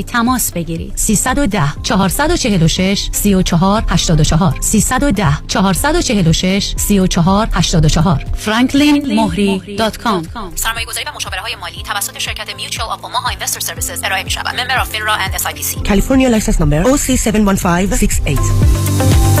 [0.03, 0.93] تماس بگیرید.
[0.95, 11.83] 310 446 34 84 310 446 34 84 franklinmohri.com سرمایه گذاری و مشاوره های مالی
[11.83, 14.55] توسط شرکت Mutual of Omaha Investor Services ارائه می شود
[15.21, 19.40] and SIPC California license number OC71568.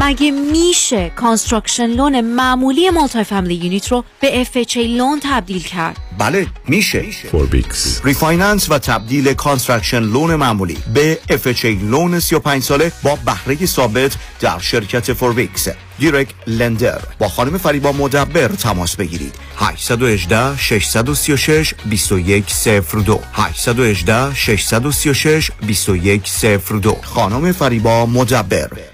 [0.00, 7.04] مگه میشه construction loan معمولی multi-family unit رو به FHA loan تبدیل کرد؟ بله میشه.
[7.30, 14.16] فوربیکس refinance و تبدیل construction loan معمولی به FHA loan 35 ساله با بهره ثابت
[14.40, 15.68] در شرکت فوربیکس
[15.98, 19.34] دیرک لندر با خانم فریبا مدبر تماس بگیرید.
[19.58, 28.93] 818 636 2102 818 636 2102 خانم فریبا مدبر.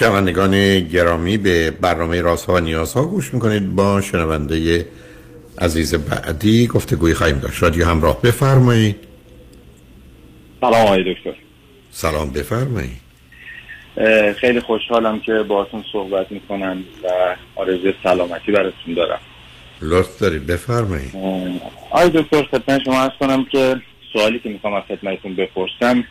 [0.00, 3.74] شنوندگان گرامی به برنامه راست ها و نیاز ها گوش می‌کنید.
[3.74, 4.86] با شنونده
[5.58, 7.62] عزیز بعدی گفتگوی خواهیم داشت.
[7.62, 8.96] رادیو همراه بفرمایید.
[10.60, 11.34] سلام آقای دکتر.
[11.90, 13.00] سلام بفرمایید.
[14.36, 19.20] خیلی خوشحالم که باهاتون صحبت می‌کنم و آرزوی سلامتی براتون دارم.
[19.82, 20.46] لطف دارید.
[20.46, 21.12] بفرمایید.
[21.90, 23.76] آقای دکتر خدمت شما هست کنم که
[24.12, 26.04] سوالی که می‌خوام از خدمتتون بپرسم.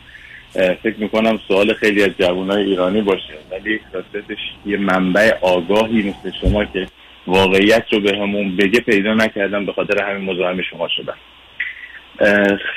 [0.52, 3.34] فکر می‌کنم سوال خیلی از جوانای ایرانی باشه.
[3.50, 6.86] ولی راستش یه منبع آگاهی مثل شما که
[7.26, 11.16] واقعیت رو به همون بگه پیدا نکردم به خاطر همین مزاحم شما شدم.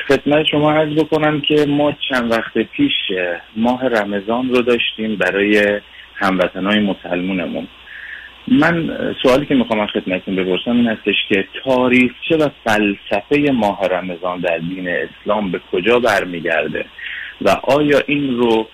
[0.07, 2.93] خدمت شما عرض بکنم که ما چند وقت پیش
[3.55, 5.81] ماه رمضان رو داشتیم برای
[6.15, 7.67] هموطنهای مسلمونمون
[8.47, 14.57] من سوالی که می‌خوام خدمتتون بپرسم این هستش که تاریخچه و فلسفه ماه رمضان در
[14.57, 16.85] دین اسلام به کجا برمیگرده؟
[17.41, 18.67] و آیا این رو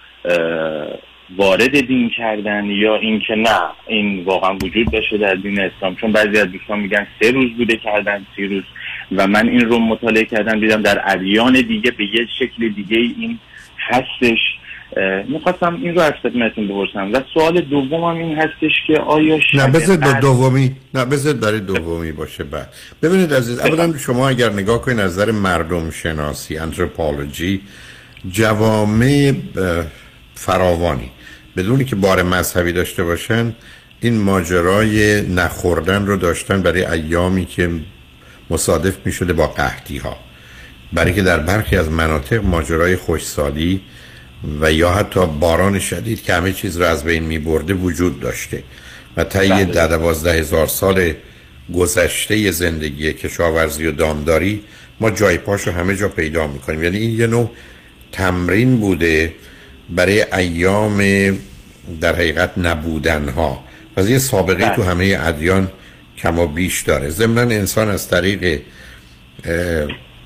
[1.38, 6.38] وارد دین کردن یا اینکه نه این واقعا وجود داشته در دین اسلام؟ چون بعضی
[6.38, 8.64] از دوستان میگن سه روز بوده کردن سی روز.
[9.16, 13.40] و من این رو مطالعه کردم دیدم در ادیان دیگه به یه شکل دیگه این
[13.90, 14.40] هستش.
[15.28, 17.14] می‌خواستم این رو از خدمتتون بپرسم.
[17.14, 22.44] و سوال دومم این هستش که آیا نه بذار دومی نه بذار برای دومی باشه.
[22.44, 22.70] بعد
[23.04, 27.62] ببینید عزیز اولا شما اگر نگاه کنید نظر مردم شناسی انتروپولوژی
[28.32, 29.34] جوامع
[30.36, 31.12] فراوانی.
[31.58, 33.56] بدونی که بار مذهبی داشته باشن
[34.02, 37.70] این ماجرای نخوردن رو داشتن برای ایامی که
[38.50, 40.18] مصادف می شده با قحطی ها
[40.94, 43.82] برای که در برخی از مناطق ماجرای خوشسالی
[44.62, 48.64] و یا حتی باران شدید که همه چیز رو از بین می برده وجود داشته.
[49.18, 51.14] و طی ده دوازده هزار سال
[51.76, 54.62] گذشته زندگی کشاورزی و دامداری
[55.00, 56.84] ما جای پاش رو همه جا پیدا می‌کنیم.
[56.84, 57.52] یعنی این یه نوع
[58.12, 59.34] تمرین بوده
[59.90, 61.00] برای ایام
[62.02, 63.64] در حقیقت نبودن ها
[63.98, 65.72] و یه سابقه تو همه ادیان
[66.18, 67.10] کما بیش داره.
[67.10, 68.62] ضمنا انسان از طریق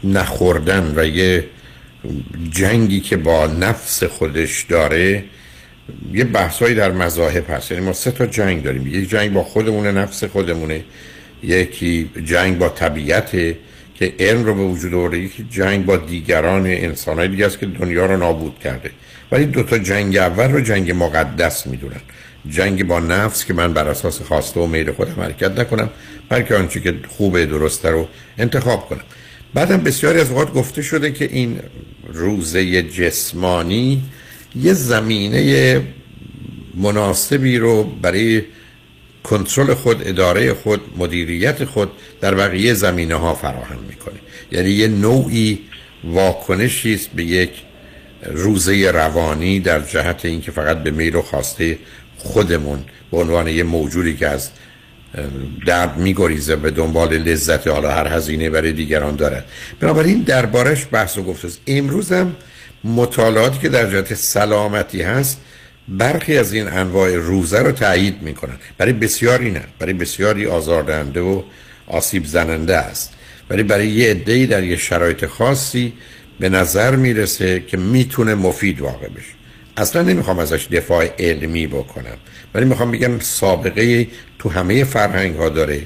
[0.03, 1.45] نخوردن و یه
[2.51, 5.23] جنگی که با نفس خودش داره
[6.14, 7.72] یه بحثایی در مذاهب هست.
[7.72, 8.88] یعنی ما سه تا جنگ داریم.
[8.88, 10.84] یک جنگ با خودمونه نفس خودمونه.
[11.43, 13.55] یکی جنگ با طبیعت
[13.95, 15.18] که علم رو به وجود آورده.
[15.18, 18.91] یکی جنگ با دیگران انسانهای دیگه است که دنیا رو نابود کرده.
[19.32, 22.02] ولی دو تا جنگ اول رو جنگ مقدس می‌دونن.
[22.49, 25.90] جنگ با نفس که من بر اساس خواسته و میل خودم حرکت نکنم
[26.30, 28.07] بلکه آنچه که خوبه درسته رو
[28.38, 29.02] انتخاب کنم.
[29.53, 31.60] بعدم بسیاری از اوقات گفته شده که این
[32.14, 34.03] روزه جسمانی
[34.56, 35.82] یه زمینه
[36.76, 38.41] مناسبی رو برای
[39.24, 41.91] کنترل خود اداره خود مدیریت خود
[42.22, 44.20] در بقیه زمینه ها فراهم می‌کنه.
[44.52, 45.60] یعنی یه نوعی
[46.04, 47.50] واکنشی است به یک
[48.32, 51.78] روزه روانی در جهت اینکه فقط به میل و خواسته
[52.18, 52.80] خودمون
[53.12, 54.50] به عنوان یه موجودی که از
[55.66, 59.45] درد میگریزه به دنبال لذت حالا هر هزینه برای دیگران دارد.
[59.80, 62.36] بنابراین دربارش بحث و گفته است امروز هم
[62.84, 65.41] مطالعاتی که در جهت سلامتی هست
[65.88, 69.64] برخی از این انواع روزه رو تایید می‌کنن برای بسیاری نه.
[69.80, 71.41] برای بسیاری آزاردهنده و
[71.88, 73.14] آسیب زننده است.
[73.49, 75.93] ولی برای یه عده‌ای در یه شرایط خاصی
[76.39, 79.34] به نظر می‌رسه که می‌تونه مفید واقع بشه.
[79.77, 82.18] اصلا نمی‌خوام ازش دفاع علمی بکنم.
[82.53, 84.07] ولی می‌خوام بگم سابقه
[84.39, 85.81] تو همه فرهنگ ها داره.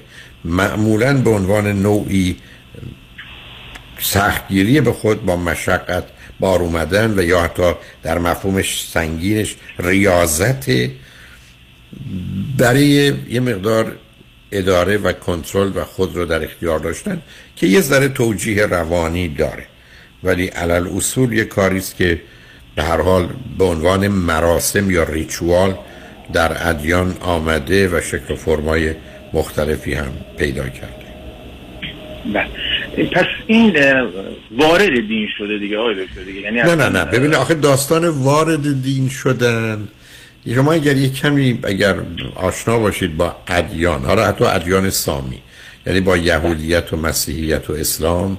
[0.45, 2.35] معمولا به عنوان نوعی
[3.99, 6.03] سختگیری به خود با مشقت
[6.39, 7.73] بار اومدن و یا حتی
[8.03, 10.65] در مفهومش سنگینش ریاضت.
[12.57, 13.95] برای یه مقدار
[14.51, 17.21] اداره و کنترل و خود رو در اختیار داشتن
[17.55, 19.65] که یه ذره توجیه روانی داره.
[20.23, 22.21] ولی علل اصول یه کاری است که
[22.75, 25.75] به هر حال به عنوان مراسم یا ریچوال
[26.33, 28.93] در ادیان آمده و شکل و فرمای
[29.33, 31.07] مختلفی هم پیدا کرده.
[32.33, 33.09] بله.
[33.11, 33.77] پس این
[34.51, 36.41] وارد دین شده دیگه آقای دکتر دیگه.
[36.41, 37.05] یعنی نه نه نه.
[37.05, 39.87] ببین آخه داستان وارد دین شدن
[40.55, 41.95] شما اگر یک کمی اگر
[42.35, 45.37] آشنا باشید با ادیان حالا حتی ادیان سامی
[45.87, 48.37] یعنی با یهودیت و مسیحیت و اسلام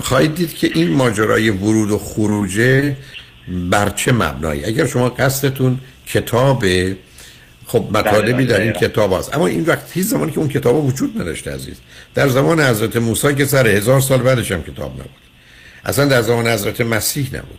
[0.00, 2.96] خواهید دید که این ماجرای ورود و خروجه
[3.70, 6.64] بر چه مبنایی؟ اگر شما قصدتون کتاب
[7.68, 9.34] خب مطالبی در این کتاب هست.
[9.34, 11.76] اما این وقت هیچ زمانی که اون کتاب وجود نداشته عزیز.
[12.14, 15.10] در زمان حضرت موسی که سر هزار سال بعدش هم کتاب نبود.
[15.84, 17.58] اصلا در زمان حضرت مسیح نبود.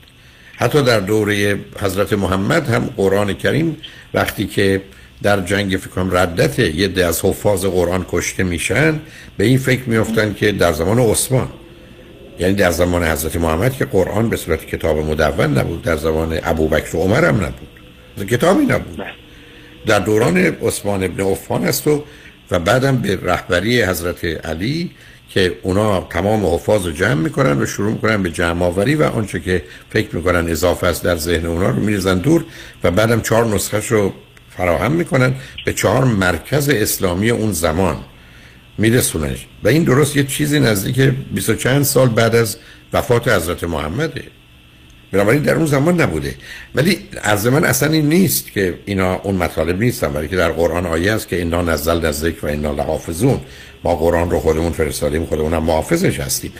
[0.56, 3.78] حتی در دوره حضرت محمد هم قرآن کریم
[4.14, 4.82] وقتی که
[5.24, 9.00] در جنگ فکرم ردت یه ده از حفاظ قرآن کشته میشن
[9.38, 11.48] به این فکر میفتن که در زمان عثمان.
[12.40, 16.96] یعنی در زمان حضرت محمد که قرآن به صورت کتاب مدون نبود در زمان ابوبکر
[16.96, 18.28] و عمر هم نبود.
[18.30, 19.02] کتابی نبود.
[19.90, 22.04] در دوران عثمان ابن عفان است و
[22.52, 24.92] و بعدم به رهبری حضرت علی
[25.30, 29.40] که اونا تمام حفاظ رو جمع می‌کنن و شروع می‌کنن به جمع آوری و آنچه
[29.40, 32.46] که فکر می‌کنن اضافه است در ذهن اونا رو میریزن دور
[32.84, 34.14] و بعدم چهار نسخه رو
[34.58, 35.34] فراهم می‌کنن
[35.66, 37.98] به چهار مرکز اسلامی اون زمان.
[38.78, 42.58] میرسوننش و این درست یه چیزی نزدیک 20 چند سال بعد از
[42.94, 44.24] وفات حضرت محمده.
[45.12, 46.36] بنابراین در اون زمان نبوده.
[46.76, 50.86] ولی از من اصلا این نیست که اینا اون مطالب نیستن برای که در قرآن
[50.86, 53.40] آیه است که اینا نزل نزدیک و اینا لحافظون.
[53.84, 56.54] ما قرآن رو خودمون فرستادیم هم محافظش هستیم.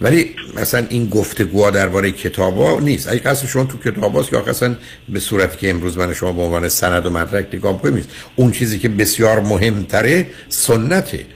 [0.00, 3.08] ولی مثلا این گفتگوها درباره کتابا نیست.
[3.08, 4.76] اگه قصد شما تو کتاب هاست یا اصلا
[5.08, 8.04] به صورتی که امروز من شما به عنوان سند و مدرک نگاه کنیم
[8.36, 11.26] اون چیزی که بسیار مهمتره سنته.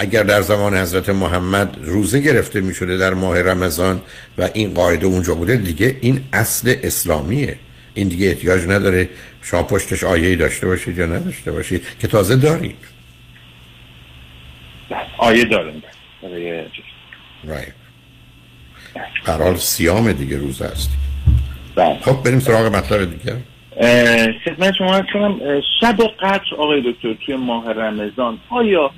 [0.00, 4.00] اگر در زمان حضرت محمد روزه گرفته می شده در ماه رمضان
[4.38, 7.56] و این قاعده اونجا بوده دیگه این اصل اسلامیه.
[7.94, 9.08] این دیگه احتیاج نداره
[9.42, 12.76] شما پشتش آیه داشته باشید یا نداشته باشید که تازه دارید
[15.18, 15.82] آیه داریم.
[17.46, 17.72] right.
[19.24, 20.90] قرار سیام دیگه روز هست
[21.74, 21.98] بله.
[22.00, 23.36] خب بریم سراغ مطلب دیگه.
[24.44, 25.40] خدمت شما کنم
[25.80, 28.90] شب قدر آقای دکتر توی ماه رمضان آیا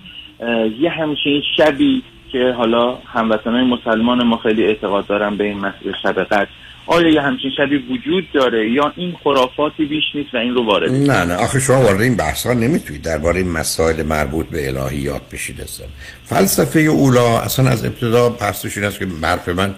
[0.81, 2.03] یه همچین شبی
[2.33, 6.49] که حالا هموطنهای مسلمان ما خیلی اعتقاد دارن به این مسئله شب قدر.
[6.87, 10.91] آیا یه همچین شبی وجود داره یا این خرافاتی بیش نیست و این رو وارد
[10.93, 11.35] نه نه.
[11.35, 15.87] آخه شما وارد این بحث ها نمی‌تونید درباره مسائل مربوط به الهیات بشید اصلا.
[16.25, 19.75] فلسفه اولا اصلا از ابتدا بحثش این است که حرف من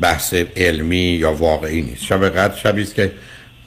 [0.00, 2.04] بحث علمی یا واقعی نیست.
[2.04, 3.12] شب قدر شبی است که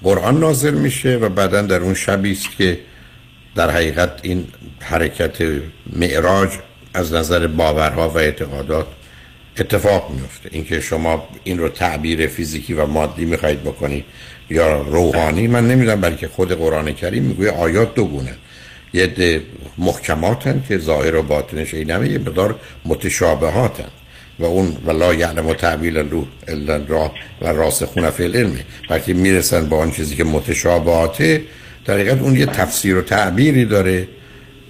[0.04, 2.80] قرآن نازل میشه و بعدا در اون شبی است که
[3.56, 4.48] در حقیقت این
[4.80, 5.38] حرکت
[5.96, 6.50] معراج
[6.94, 8.88] از نظر باورها و اعتقادات
[9.58, 14.06] اتفاق میفته اینکه شما این رو تعبیر فیزیکی و مادی می‌خواهید بکنید
[14.50, 18.34] یا روحانی من نمی‌دونم بلکه خود قرآن کریم میگوی آیات دو گونه.
[18.94, 19.42] یه ده
[19.78, 22.56] محکماتن که ظاهر و باطنش اینمه یه مقدار
[22.86, 23.90] متشابهاتن.
[24.40, 27.12] و اون ولا یعلم تعبیل روح الا را
[27.42, 28.60] و راسخون فی العلم.
[28.90, 31.42] وقتی می‌رسن با آن چیزی که متشابهاته
[31.86, 34.08] در حقیقت اون یه تفسیر و تعبیری داره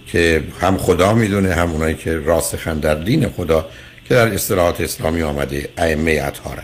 [0.07, 3.65] که هم خدا می‌دونه هم اونایی که راسخن در دین خدا
[4.07, 6.63] که در اصطلاحات اسلامی آمده ائمه اطهارن.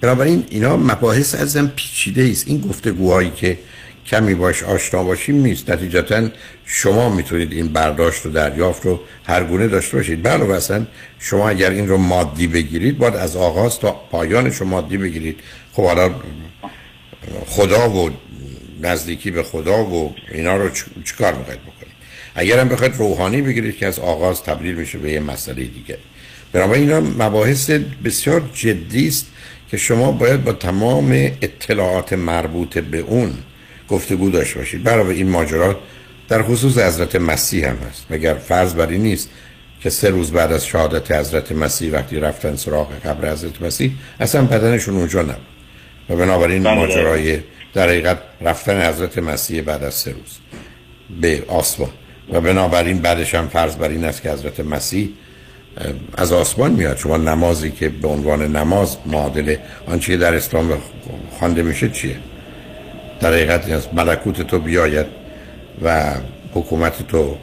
[0.00, 2.48] بنابراین اینا مباحث ازم پیچیده است.
[2.48, 3.58] این گفتگوهایی که
[4.06, 5.70] کمی باش آشنا باشیم نیست.
[5.70, 6.28] نتیجتا
[6.66, 10.22] شما می‌تونید این برداشت و دریافت رو هر گونه داشته باشید.
[10.22, 10.86] بله اصلا
[11.18, 15.40] شما اگر این رو مادی بگیرید باید از آغاز تا پایانش رو مادی بگیرید.
[15.72, 16.10] خب حالا
[17.46, 18.10] خدا و
[18.82, 20.70] نزدیکی به خدا و اینا رو
[21.04, 21.92] چیکار می‌خواید بکنید؟
[22.34, 25.98] اگر هم بخواید روحانی بگیرید که از آغاز تبدیل میشه به یه مسئله دیگه.
[26.52, 27.70] بنابراین اینا مباحث
[28.04, 29.26] بسیار جدی است
[29.70, 33.34] که شما باید با تمام اطلاعات مربوط به اون
[33.88, 34.82] گفتگو داشته باشید.
[34.82, 35.80] برای این ماجرا
[36.28, 38.06] در خصوص حضرت مسیح هم هست.
[38.10, 39.30] مگر فرض بر این نیست
[39.80, 43.90] که سه روز بعد از شهادت حضرت مسیح وقتی رفتن سراغ قبر حضرت مسیح
[44.20, 45.36] اصلا بدنشون اونجا نبود.
[46.10, 46.74] و بنابراین بله.
[46.74, 47.38] ماجرای
[47.74, 50.38] در حقیقت رفتن حضرت مسیح بعد از سه روز
[51.20, 51.90] به آسمان.
[52.32, 55.08] و بنابراین بعدش هم فرض بر این است که حضرت مسیح
[56.16, 56.96] از آسمان میاد.
[56.96, 60.72] شما نمازی که به عنوان نماز معادل آنچه در اسلام
[61.38, 62.16] خوانده میشه چیه؟
[63.20, 65.06] در حقیقت از ملکوت تو بیاید
[65.82, 66.14] و
[66.54, 67.36] حکومت تو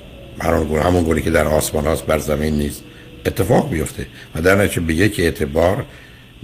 [0.83, 2.83] همون گونه که در آسمان هاست بر زمین نیست
[3.25, 4.07] اتفاق بیفته.
[4.35, 5.85] و در نتیجه به یک اعتبار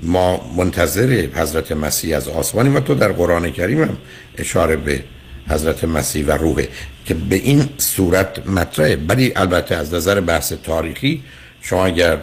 [0.04, 3.98] ما منتظر حضرت مسیح از آسمانی و تو در قرآن کریم هم
[4.38, 5.04] اشاره به
[5.50, 6.68] حضرت مسیح و روحه
[7.06, 8.98] که به این صورت مطرحه.
[9.10, 11.24] ولی البته از نظر بحث تاریخی
[11.62, 12.18] شما اگر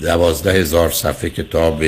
[0.00, 1.84] دوازده هزار صفحه کتاب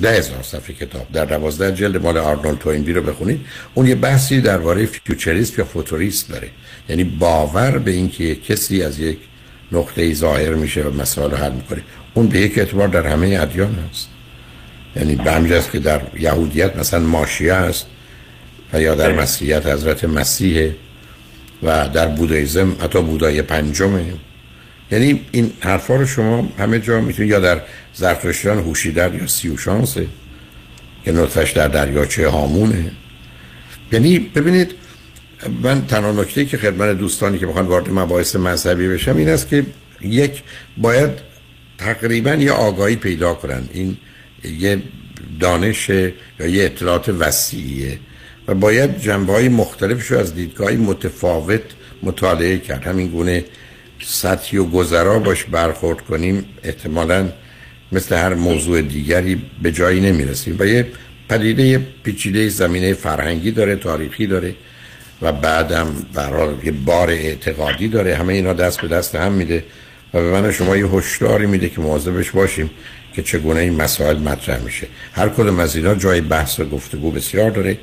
[0.00, 3.40] ده هزار صفحه کتاب در دوازده جلد مال آرنولد توینبی رو بخونید
[3.74, 6.48] اون یه بحثی درباره futurist یا futuriste داره.
[6.88, 9.18] یعنی باور به اینکه کسی از یک
[9.72, 11.82] نقطه ظاهر میشه و مسائل حل می‌کنه.
[12.14, 14.08] اون به یک اعتبار در همه ادیان هست.
[14.96, 17.86] یعنی به که در یهودیت مثلا ماشیه است
[18.72, 20.70] و یا در مسیحیت حضرت مسیح
[21.62, 24.04] و در بودایزم حتی بودای پنجمه.
[24.90, 27.60] یعنی این حرفا رو شما همه جا می‌تونید یا در
[27.94, 30.06] زرتشتیان هوشیدر یا سیوشانسه
[31.04, 32.90] که نطفش در دریاچه هامونه.
[33.92, 34.74] یعنی ببینید
[35.62, 39.66] من تنها نکته که خدمت دوستانی که می‌خوان وارد مباحث مذهبی بشم این است که
[40.00, 40.42] یک
[40.76, 41.10] باید
[41.84, 43.96] تقریبا یه آگاهی پیدا کنن این
[44.58, 44.82] یه
[45.40, 47.98] دانش یا یه اطلاعات وسیعیه
[48.48, 51.62] و باید جنبه های مختلفش رو از دیدگاه متفاوت
[52.02, 52.82] مطالعه کرد.
[52.86, 53.44] همین گونه
[54.02, 57.28] سطحی و گذرا باش برخورد کنیم احتمالا
[57.92, 60.56] مثل هر موضوع دیگری به جایی نمی‌رسیم.
[60.58, 60.86] و یه
[61.28, 64.54] پدیده پیچیده زمینه فرهنگی داره تاریخی داره
[65.22, 68.16] و بعدم برای یه بار اعتقادی داره.
[68.16, 69.64] همه اینا دست به دست هم میده.
[70.14, 72.70] و من شما یه هشداری میده که مواظبش باشیم
[73.14, 74.86] که چگونه این مسائل مطرح میشه.
[75.12, 77.78] هر کدوم از اینا جای بحث و گفتگو بسیار داره.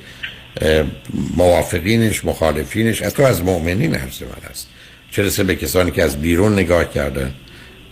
[1.37, 4.67] موافقینش مخالفینش حتی از مؤمنین عرض من هست
[5.11, 7.33] چه به کسانی که از بیرون نگاه کردن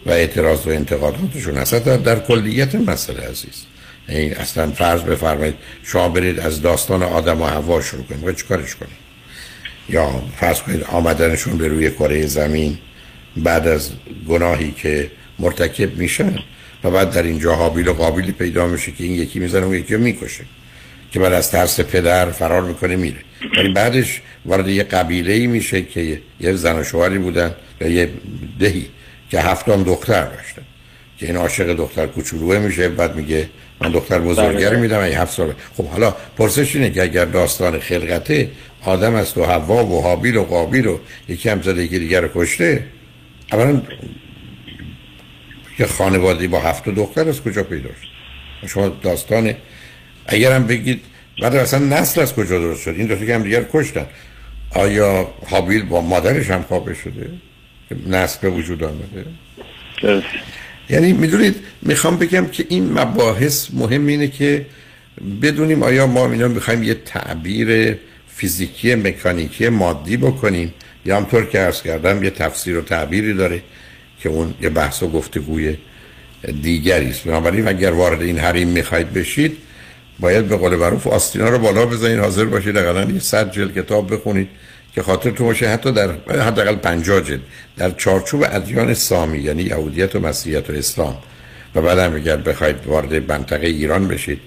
[0.05, 1.73] و اعتراض و انتقاداتشون هست.
[1.75, 3.65] در, کلیت مسئله عزیز.
[4.07, 8.35] این اصلا فرض بفرمایید شما برید از داستان آدم و هوا شروع کنید.
[8.35, 9.09] چیکارش کنید؟
[9.89, 12.77] یا فرض کنید آمدنشون به روی کره زمین
[13.37, 13.91] بعد از
[14.27, 16.35] گناهی که مرتکب میشن
[16.83, 19.95] و بعد در اینجا حابیل و قابلی پیدا میشه که این یکی می‌زنه و یکی
[19.95, 20.43] می‌کشه
[21.11, 23.17] که بعد از ترس پدر فرار می‌کنه میره.
[23.57, 28.09] ولی بعدش وارد یه قبیله ای میشه که یه زن و شوهری بودن یا یه
[28.59, 28.85] دهی
[29.29, 30.61] که هفتم دختر داشتن
[31.17, 32.89] که این عاشق دختر کوچولوه میشه.
[32.89, 33.49] بعد میگه
[33.81, 38.49] من دختر بزرگی میدم این هفت سال خب حالا پرسش اینه که اگر داستان خلقته
[38.81, 40.97] آدم است و حوا و حابیل و قابیل و
[41.29, 42.83] یکی هم زده یکی دیگر کشته
[43.51, 43.81] اولا
[45.79, 49.53] یه خانوادی با هفت دختر از کجا پیدا شد؟ شما داستان
[50.25, 51.01] اگر هم بگید
[51.41, 54.05] بعد اصلا نسل از کجا درست شد؟ این دو که هم دیگر کشتن.
[54.75, 57.29] آیا حابیل با مادرش هم خوابه شده؟
[58.07, 59.25] نسل به وجود آمده؟
[60.89, 64.65] یعنی می‌دونید می‌خوام بگم که این مباحث مهم اینه که
[65.41, 67.97] بدونیم آیا ما اینا می‌خوایم یه تعبیر
[68.27, 70.73] فیزیکی مکانیکی مادی بکنیم
[71.05, 73.61] یا همطور که ارز کردم یه تفسیر و تعبیری داره
[74.19, 75.77] که اون یه بحث و گفتگوی
[76.61, 77.23] دیگری است.
[77.23, 79.57] بنابراین اگر وارد این حریم می‌خواید بشید
[80.19, 84.13] باید به قول معروف آستینا رو بالا بزنید حاضر باشید حداقل یه صد جلد کتاب
[84.13, 84.47] بخونید
[84.95, 85.69] که خاطر تو باشه.
[85.69, 87.41] حتی در حداقل 50 جلد.
[87.77, 91.17] در چارچوب ادیان سامی یعنی یهودیت و مسیحیت و اسلام.
[91.75, 94.39] و بعدم اگر بخواید وارد منطقه ایران بشید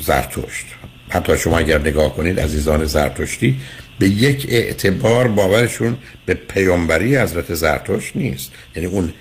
[0.00, 0.66] زرتشت.
[1.08, 3.60] حتی شما اگر نگاه کنید عزیزان زرتشتی
[3.98, 5.96] به یک اعتبار باورشون
[6.26, 8.52] به پیامبری حضرت زرتشت نیست.
[8.76, 9.12] یعنی اون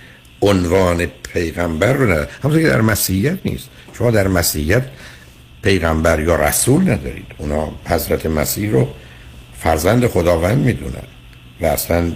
[0.42, 2.28] عنوان پیغمبر رو نداره.
[2.44, 3.70] همونطور که در مسیحیت نیست.
[3.98, 4.84] شما در مسیحیت
[5.62, 7.26] پیغمبر یا رسول ندارید.
[7.38, 8.88] اونا حضرت مسیح رو
[9.60, 11.08] فرزند خداوند می‌دونن.
[11.62, 12.12] و اصلا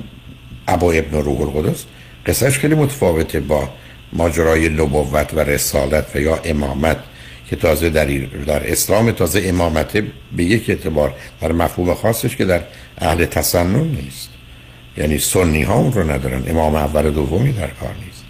[0.68, 1.84] ابا ابن روح القدس
[2.26, 3.70] قصهش خیلی متفاوته با
[4.14, 6.98] ماجرای نبوت و رسالت و یا امامت.
[7.52, 8.06] که تازه در,
[8.48, 9.98] در اسلام تازه امامت
[10.38, 12.62] به یک اعتبار در مفهوم خاصش که در
[12.98, 14.30] اهل تسنن نیست.
[14.98, 18.24] یعنی سنی ها اون رو ندارن امام اول دومی در کار نیست.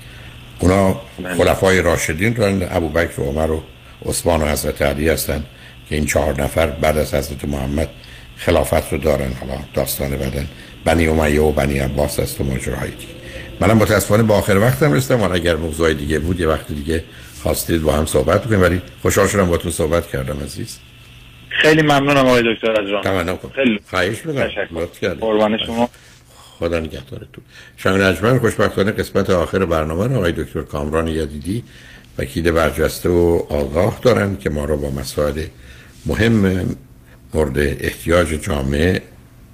[0.60, 1.36] اونا بله.
[1.36, 3.64] خلفای راشدین رو ابو بکر و عمر و
[4.06, 5.44] عثمان و حضرت علی هستن
[5.90, 7.90] که این چهار نفر بعد از حضرت محمد
[8.38, 9.34] خلافت رو دارن.
[9.34, 10.48] حالا داستان بدن.
[10.86, 13.14] بنی امیه و بنی عباس است و ماجراهای دیگه
[13.60, 17.04] منم متاسفانه با آخر وقتم رسیدم اگر موضوع دیگه بود یه وقت دیگه
[17.44, 20.78] خواستید با هم صحبت کنیم ولی خوشحال شدم با تو صحبت کردم عزیز.
[21.50, 23.04] خیلی ممنونم آقای دکتر از راه
[23.56, 25.14] خیلی خواهش می‌کنم.
[25.14, 25.90] قربان شما.
[26.60, 27.44] خدا نگهدارتون.
[27.78, 31.64] شنگ نجمن خوشبختانه قسمت آخر برنامه رو آقای دکتر کامران یدیدی
[32.18, 35.44] وکیل برجسته و آگاه دارن که ما رو با مسائل
[36.06, 36.66] مهم
[37.34, 39.02] مورد احتیاج جامعه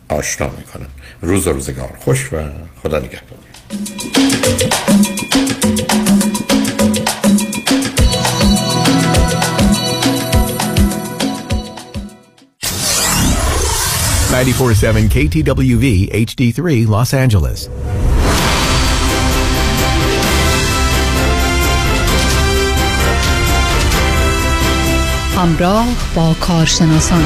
[0.10, 0.88] آشنا می‌کنن
[1.22, 1.90] روز و روزگار.
[2.00, 2.38] خوش و
[2.84, 3.40] خدا نگهدار.
[14.37, 15.85] Ninety-four-seven KTWV
[16.27, 17.69] HD3 Los Angeles.
[25.37, 27.25] همراه با کارشناسان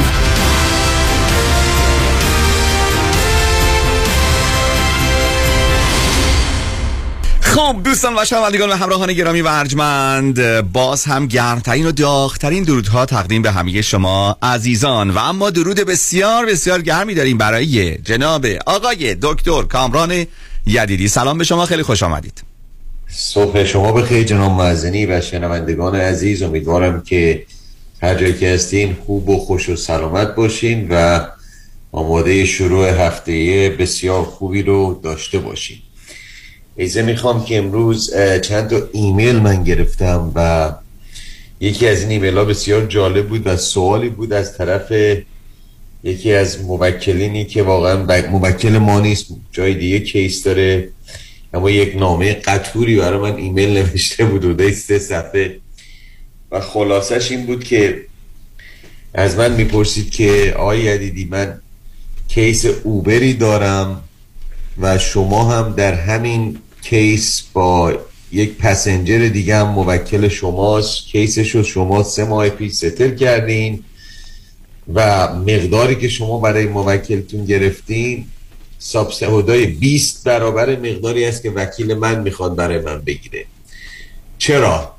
[7.52, 13.06] خب دوستان و شنوندگان و همراهان گرامی و ارجمند باز هم گرمترین و داغترین درودها
[13.06, 15.10] تقدیم به همه شما عزیزان.
[15.10, 20.26] و اما درود بسیار بسیار گرمی داریم برای جناب آقای دکتر کامران
[20.66, 21.08] یدیدی.
[21.08, 22.42] سلام به شما خیلی خوش آمدید.
[23.08, 26.42] صبح شما بخیر جناب معزنی و شنوندگان عزیز.
[26.42, 27.42] امیدوارم که
[28.02, 31.20] هر جایی که هستین خوب و خوش و سلامت باشین و
[31.92, 35.78] آماده شروع هفته بسیار خوبی رو داشته باشین.
[36.76, 40.72] ایزه می‌خوام که امروز چند تا ایمیل من گرفتم و
[41.60, 44.92] یکی از این ایمیل ها بسیار جالب بود و سوالی بود از طرف
[46.04, 50.88] یکی از موکلینی که واقعا موکل ما نیست جای دیگه case داره.
[51.54, 55.56] اما یک نامه قطوری برای من ایمیل نوشته بود و سه صفحه.
[56.50, 58.00] و خلاصش این بود که
[59.14, 61.60] از من می‌پرسید که آیا دیدی من
[62.28, 64.04] case Uber ی دارم
[64.80, 67.92] و شما هم در همین case با
[68.32, 71.06] یک passenger دیگه هم موکل شماست.
[71.06, 73.84] case ش رو شما سه ماه پیش settle کردین
[74.94, 78.24] و مقداری که شما برای موکلتون گرفتین
[78.78, 83.44] سابسهودای 20 برابر مقداری است که وکیل من می‌خواد برای من بگیره.
[84.38, 84.94] چرا؟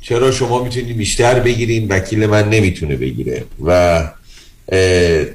[0.00, 3.44] چرا شما می‌تونید بیشتر بگیرین؟ وکیل من نمی‌تونه بگیره.
[3.64, 4.00] و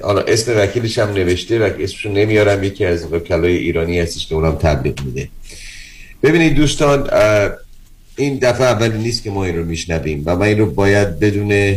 [0.02, 4.54] حالا اسم وکیلش هم نوشته و اسمشو نمیارم یکی از وکلای ایرانی هستش که اونم
[4.54, 5.28] تبلیغ میده.
[6.22, 7.10] ببینید دوستان
[8.16, 11.76] این دفعه اولی نیست که ما این رو میشنویم و من این رو باید بدون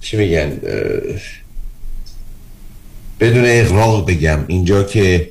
[0.00, 0.60] چی میگن
[3.20, 4.44] بدون اغراق بگم.
[4.46, 5.30] اینجا که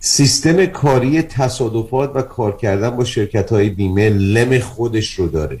[0.00, 5.58] سیستم کاری تصادفات و کار کردن با شرکت های بیمه لم خودش رو داره.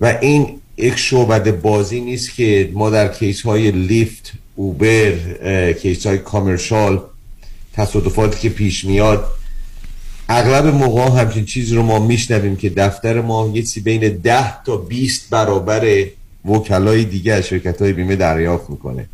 [0.00, 5.12] و این یک شعبد بازی نیست که ما در کیس های لیفت اوبر
[5.72, 7.02] کیس های کامرشال
[7.72, 9.24] تصادفاتی که پیش میاد
[10.28, 14.76] اغلب موقع همچین چیزی رو ما میشنویم که دفتر ما یه چیزی بین 10 تا
[14.76, 16.06] 20 برابر
[16.44, 19.08] وکلای دیگه از شرکت های بیمه دریافت می‌کنه.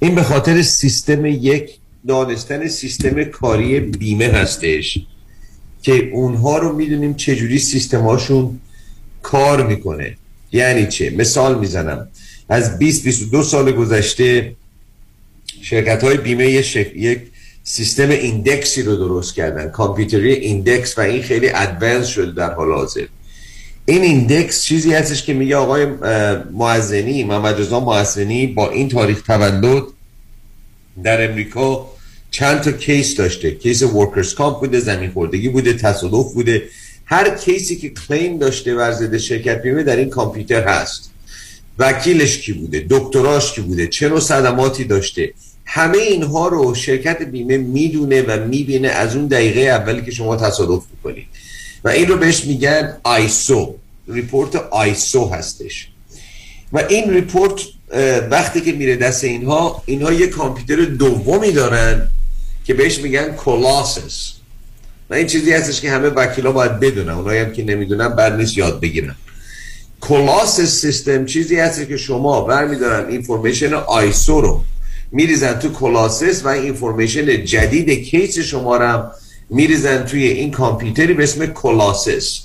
[0.00, 1.70] این به خاطر سیستم یک
[2.08, 4.98] دانستن سیستم کاری بیمه هستش
[5.82, 8.60] که اونها رو می‌دونیم چجوری سیستماشون
[9.22, 10.16] کار می‌کنه.
[10.52, 12.08] یعنی چه؟ مثال می‌زنم.
[12.48, 14.52] از 20 22 سال گذشته
[15.62, 17.20] شرکت های بیمه یک
[17.64, 19.68] سیستم index ی رو درست کردن.
[19.68, 23.06] کامپیوتری index و این خیلی advanced شده در حال حاضر.
[23.86, 25.86] این index چیزی هستش که میگه آقای
[26.52, 29.82] معزنی محمد رضا معزنی با این تاریخ تولد
[31.04, 31.86] در امریکا
[32.30, 33.50] چند تا case داشته.
[33.50, 36.62] case workers' comp بوده زمین خوردگی بوده تصادف بوده.
[37.10, 41.10] هر case ی که claim داشته بر ضد شرکت بیمه در این کامپیوتر هست.
[41.78, 45.32] وکیلش کی بوده؟ دکتراش کی بوده؟ چه نوع صدماتی داشته؟
[45.64, 50.82] همه اینها رو شرکت بیمه می‌دونه و می‌بینه از اون دقیقه اولی که شما تصادف
[50.90, 51.26] می‌کنید.
[51.84, 53.74] و این رو بهش میگن ISO.
[54.08, 55.88] report ISO هستش.
[56.72, 57.60] و این report
[58.30, 62.08] وقتی که میره دست اینها اینها یه کامپیوتر دومی دارن
[62.64, 64.32] که بهش میگن Colossus.
[65.10, 67.12] و این چیزی هستش که همه وکیلا باید بدونن.
[67.12, 69.14] اونایی هم که نمی‌دونن بد نیست یاد بگیرن.
[70.00, 73.08] Colossus سیستم چیزی هست که شما برمیدارن.
[73.08, 74.64] information ISO رو
[75.12, 79.02] میریزن تو Colossus و این information جدید case شما رو
[79.50, 82.40] میریزن توی این کامپیوتری به اسم Colossus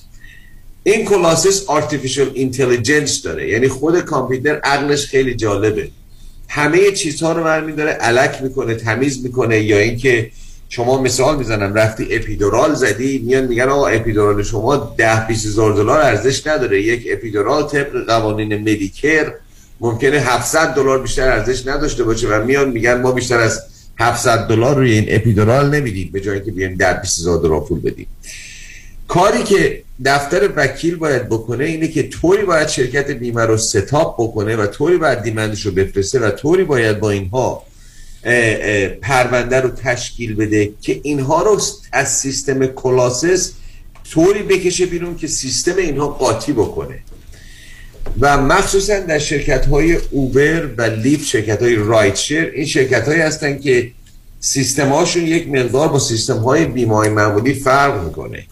[0.84, 3.50] این Colossus artificial intelligence داره.
[3.50, 5.90] یعنی خود کامپیوتر عقلش خیلی جالبه.
[6.48, 10.32] همه چیزها رو برمیداره الک می‌کنه تمیز می‌کنه یا اینکه
[10.76, 16.02] شما مثال می‌زنم رفتی epidural زدی میان میگن آقا epidural شما ده 20 هزار دلار
[16.02, 19.34] ارزش نداره یک epidural طبق قوانین Medicare
[19.80, 23.62] ممکنه 700 دلار بیشتر ارزش نداشته باشه و میان میگن ما بیشتر از
[24.00, 27.82] 700 دلار روی این epidural نمیدیم به جایی که بیایم ده 20 هزار دلار پول
[27.82, 28.08] بدیم.
[29.08, 34.16] کاری که دفتر وکیل باید بکنه اینه که طوری باید شرکت بیمه رو set up
[34.24, 37.64] بکنه و طوری باید demand ش رو بفرسته و طوری باید با اینها
[39.02, 41.62] پرونده رو تشکیل بده که اینها رو
[41.92, 43.52] از سیستم Colossus
[44.12, 47.00] طوری بکشه بیرون که سیستم اینها قاطی بکنه.
[48.20, 53.60] و مخصوصا در شرکت های Uber و Lyft شرکت های rideshare این شرکت هایی هستن
[53.60, 53.92] که
[54.40, 58.46] سیستم هاشون یک مقدار با سیستم های بیمه معمولی فرق می‌کنه.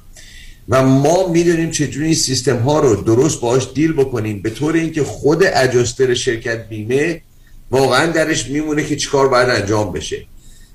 [0.70, 4.42] و ما می‌دونیم چجوری این سیستم ها رو درست باش deal بکنیم.
[4.42, 7.22] به طور اینکه خود adjuster شرکت بیمه
[7.74, 10.26] واقعا درش میمونه که چیکار باید انجام بشه.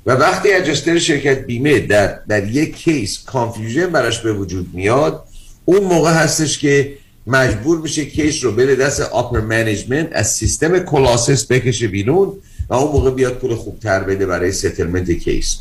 [0.07, 5.25] و وقتی adjuster شرکت بیمه در, در یک case confusion براش به وجود میاد
[5.65, 6.95] اون موقع هستش که
[7.27, 12.33] مجبور میشه case رو بده دست upper management از سیستم Colossus بکشه بیرون
[12.69, 15.57] و اون موقع بیاد پول خوبتر بده برای settlement کیس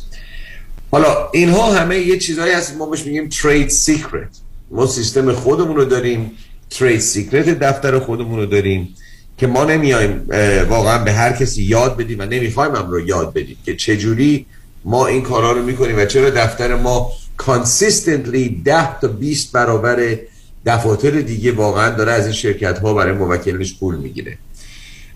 [0.90, 4.28] حالا اینها همه یه چیزهایی هست ما بهش میگیم trade secret
[4.70, 6.30] ما سیستم خودمون رو داریم
[6.70, 8.94] trade secret دفتر خودمون رو داریم.
[9.38, 10.26] که ما نمیایم
[10.68, 14.46] واقعا به هر کسی یاد بدیم و نمی‌خوایم هم رو یاد بدیم که چجوری
[14.84, 20.18] ما این کارا رو می‌کنیم و چرا دفتر ما consistently 10 تا 20 برابر
[20.66, 24.38] دفاتر دیگه واقعا داره از این شرکت ها برای موکلش پول می‌گیره.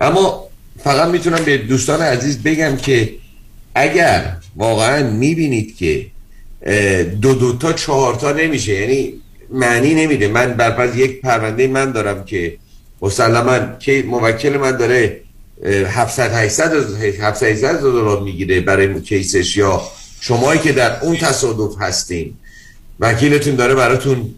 [0.00, 0.48] اما
[0.84, 3.12] فقط می‌تونم به دوستان عزیز بگم که
[3.74, 6.06] اگر واقعا می‌بینید که
[7.20, 9.12] دو دو تا چهار تا نمیشه یعنی
[9.50, 10.28] معنی نمیده.
[10.28, 12.56] من برپس یک پرونده من دارم که
[13.02, 15.20] مسلما که موکل من داره
[15.86, 16.72] 700 800
[17.20, 19.82] 700 دلار می‌گیره برای کیسش یا
[20.20, 22.34] شمایی که در اون تصادف هستین.
[23.00, 24.34] وکیلتون داره براتون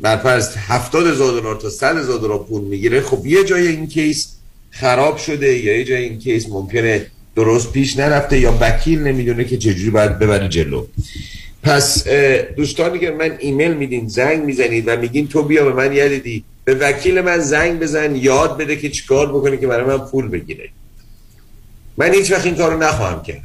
[0.00, 3.00] برپرست 70 هزار دلار تا 100 هزار دلار پول می‌گیره.
[3.00, 4.28] خب یه جای این کیس
[4.70, 9.56] خراب شده یا یه جای این کیس ممکنه درست پیش نرفته یا وکیل نمی‌دونه که
[9.56, 10.86] چجوری باید ببره جلو.
[11.62, 12.08] پس
[12.56, 16.44] دوستانی که من ایمیل میدین زنگ می‌زنید و میگین تو بیا به من یاد بدی
[16.68, 20.68] به وکیل من زنگ بزن یاد بده که چیکار بکنه که برای من پول بگیره.
[21.96, 23.42] من هیچ وقت این کارو نخواهم کرد.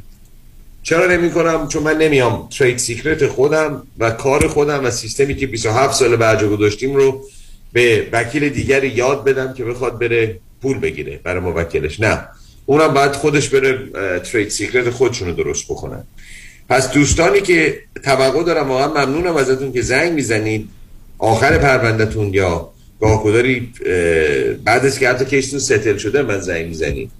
[0.82, 5.46] چرا نمی کنم چون من نمیام trade secret خودم و کار خودم و سیستمی که
[5.46, 7.24] 27 سال بعد گذاشتیم رو
[7.72, 12.00] به وکیل دیگری یاد بدم که بخواد بره پول بگیره برای موکلش.
[12.00, 12.28] نه.
[12.66, 16.04] اونم باید خودش بره trade secret خودشونو درست بکنن
[16.68, 20.68] پس دوستانی که توقع دارم واقعا ممنونم ازتون که زنگ می‌زنید.
[21.18, 23.24] آخر پروندهتون یا گاه
[24.64, 27.10] بعد از که حتی کیستون settle شده من زنگ می‌زنید.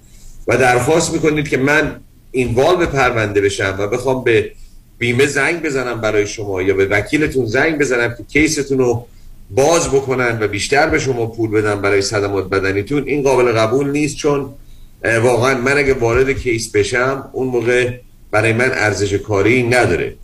[0.47, 1.95] و درخواست می‌کنید که من
[2.31, 4.51] involve پرونده بشم و بخوام به
[4.97, 9.07] بیمه زنگ بزنم برای شما یا به وکیلتون زنگ بزنم که کیستون رو
[9.51, 14.15] باز بکنن و بیشتر به شما پول بدن برای صدمات بدنیتون این قابل قبول نیست
[14.15, 14.49] چون
[15.21, 17.91] واقعا من اگه وارد کیس بشم اون موقع
[18.31, 20.15] برای من ارزش کاری نداره.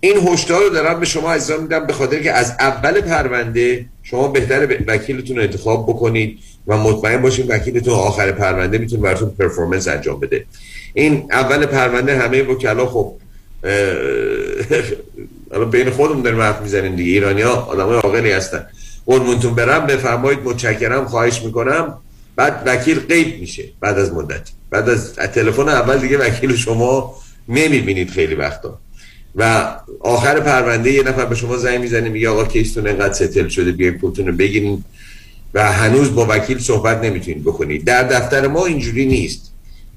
[0.00, 4.28] این هشدار رو دارم به شما عزیزان میدم به خاطر که از اول پرونده شما
[4.28, 10.20] بهتر وکیلتون رو انتخاب بکنید و مطمئن باشین وکیلتون آخر پرونده می‌تونه براتون پرفورمنس انجام
[10.20, 10.44] بده.
[10.94, 13.14] این اول پرونده همه وکلا خب
[15.52, 17.12] الان بین خودمون داریم حرف می‌زنیم دیگه.
[17.12, 18.66] ایرانی ها آدم های عاقلی هستن.
[19.06, 21.98] قربونتون برم بفرمایید متشکرم خواهش می‌کنم.
[22.36, 24.50] بعد وکیل غیب میشه بعد از مدت.
[24.70, 27.14] بعد از تلفن اول دیگه وکیل شما
[27.48, 28.78] نمی‌بینید خیلی وقتا.
[29.36, 33.72] و آخر پرونده یه نفر به شما زنگ می‌زنه میگه آقا کیستون انقدر ستل شده
[33.72, 34.84] بیاین پولتون رو بگیرین
[35.54, 37.84] و هنوز با وکیل صحبت نمی‌تونید بکنید.
[37.84, 39.52] در دفتر ما اینجوری نیست.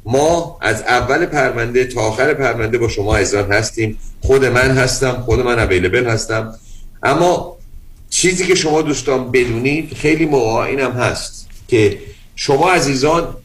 [0.05, 3.97] ما از اول پرونده تا آخر پرونده با شما ازان هستیم.
[4.21, 6.53] خود من هستم خود من اویلیبل هستم.
[7.03, 7.57] اما
[8.09, 11.99] چیزی که شما دوستان بدونید خیلی موقع اینم هست که
[12.35, 13.35] شما عزیزان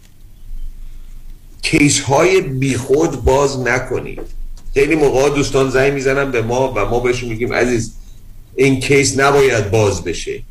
[1.62, 4.39] کیس های بیخود باز نکنید.
[4.74, 7.92] خیلی موقع دوستان زنگ می‌زنن به ما و ما بهشون میگیم عزیز
[8.56, 10.42] این کیس نباید باز بشه.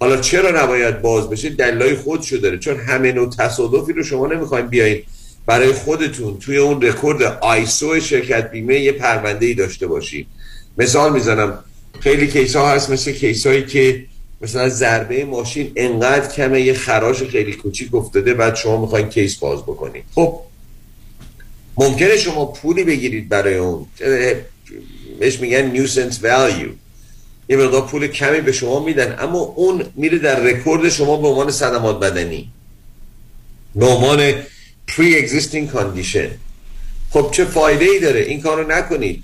[0.00, 2.58] حالا چرا نباید باز بشه؟ دلایل خودشو داره.
[2.58, 5.04] چون همه نوع تصادفی رو شما نمی‌خوایم بیایید
[5.46, 10.26] برای خودتون توی اون record ISO شرکت بیمه یه پرونده ای داشته باشید
[10.78, 11.58] مثال می‌زنم.
[12.00, 14.04] خیلی کیس ها هست مثل کیس هایی که
[14.40, 19.62] مثلا ضربه ماشین انقدر کمه یه خراش خیلی کوچیک افتاده بعد شما می‌خواین کیس باز
[19.62, 20.40] بکنید خب
[21.78, 23.86] ممکنه شما پولی بگیرید برای اون.
[25.20, 26.68] بهش میگن nuisance value
[27.48, 31.50] یه مقدار پول کمی به شما میدن اما اون میره در رکورد شما به عنوان
[31.50, 32.50] صدمات بدنی.
[33.74, 34.32] به عنوان
[34.86, 36.30] pre-existing condition
[37.10, 39.22] خب چه فایده ای داره؟ این کارو نکنید.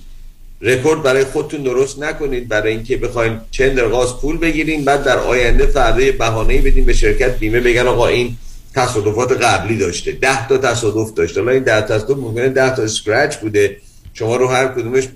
[0.60, 2.48] رکورد برای خودتون درست نکنید.
[2.48, 7.39] برای اینکه بخواید چند غاز پول بگیرین بعد در آینده فردا بهانه‌ای بدین به شرکت
[7.39, 8.36] بیمه بگن آقا این
[8.74, 10.12] تصادفات قبلی داشته.
[10.12, 11.40] ده تا تصادف داشته.
[11.40, 13.76] حالا این ده تصادف ممکنه ده تا scratch بوده.
[14.14, 15.09] شما رو هر کدومش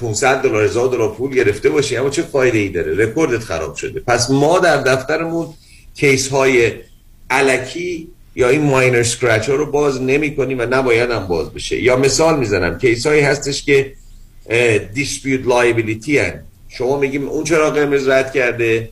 [0.00, 1.96] 500 دلار هزار دلار پول گرفته باشی.
[1.96, 4.00] اما چه فایده ای داره؟ رکوردت خراب شده.
[4.00, 5.46] پس ما در دفترمون
[5.94, 6.72] کیس های
[7.30, 11.82] الکی یا این minor scratch ها رو باز نمی کنیم و نباید هم باز بشه.
[11.82, 12.78] یا مثال می‌زنم.
[12.78, 13.92] کیس هایی هستش که
[14.94, 16.40] dispute liability هن.
[16.68, 18.90] شما میگیم اون چراغ قرمز رد کرده؟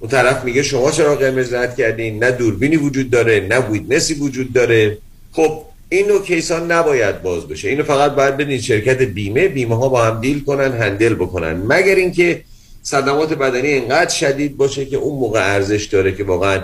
[0.00, 4.14] اون طرف میگه شما چراغ قرمز رد کردین؟ نه دوربینی وجود داره نه evidence ی
[4.14, 4.98] وجود داره.
[5.32, 7.68] خب این نوع کیس ها نباید باز بشه.
[7.68, 11.62] اینو فقط باید بدین شرکت بیمه بیمه ها با هم deal کنن handle بکنن.
[11.66, 12.42] مگر اینکه
[12.82, 16.62] صدمات بدنی انقدر شدید باشه که اون موقع ارزش داره که واقعا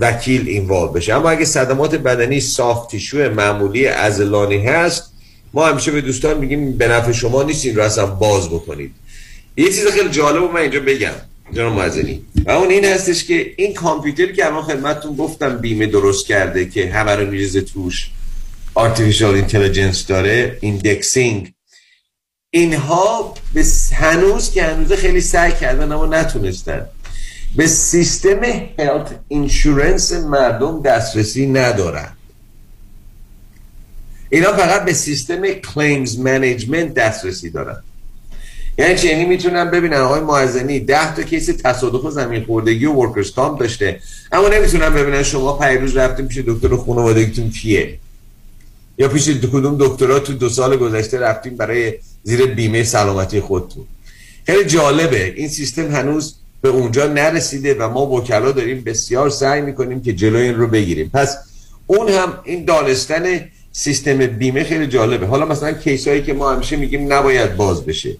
[0.00, 1.14] وکیل involve بشه.
[1.14, 5.12] اما اگه صدمات بدنی soft tissue معمولی عضلانی هست
[5.54, 8.92] ما همیشه به دوستان میگیم به نفع شما نیست این رو اصلا باز بکنید.
[9.56, 11.12] یه چیز خیلی جالب من اینجا بگم.
[11.52, 16.26] جناب معزنی و اون این هستش که این کامپیوتر که الان خدمتتون گفتم بیمه درست
[16.26, 18.10] کرده که همه رو میریزه توش.
[18.76, 21.52] Artificial intelligence داره indexing
[22.50, 26.86] اینها به هنوز که هنوز خیلی سعی کردن اما نتونستن.
[27.56, 28.42] به سیستم
[28.78, 32.16] health insurance مردم دسترسی ندارن.
[34.30, 37.82] اینا فقط به سیستم claims management دسترسی دارن.
[38.78, 43.30] یعنی چی؟ یعنی می‌تونن ببینن آقای معزنی ده تا کیس تصادف زمین خوردگی و workers'
[43.30, 44.00] comp داشته.
[44.32, 47.98] اما نمی‌تونن ببینن شما پریروز رفتیم پیش دکتر خانوادگیتون کیه.
[48.98, 53.84] یا پیش کدوم دکترا تو دو سال گذشته رفتیم برای زیر بیمه سلامتی خودتون.
[54.46, 55.34] خیلی جالبه.
[55.36, 60.42] این سیستم هنوز به اونجا نرسیده و ما وکلا داریم بسیار سعی می‌کنیم که جلوی
[60.42, 61.10] این رو بگیریم.
[61.14, 61.36] پس
[61.86, 63.40] اون هم این دانستن
[63.72, 65.26] سیستم بیمه خیلی جالبه.
[65.26, 68.16] حالا مثلا کیس هایی که ما همیشه میگیم نباید باز بشه.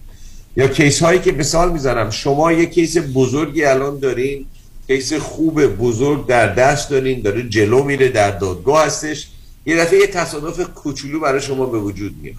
[0.59, 2.09] یا کیس هایی که مثال می‌زنم.
[2.09, 4.45] شما یه کیس بزرگی الان دارین
[4.87, 9.27] کیس خوب بزرگ در دست دارین داره جلو میره در دادگاه هستش.
[9.65, 12.35] یه دفعه یه تصادف کوچولو برای شما به وجود میاد.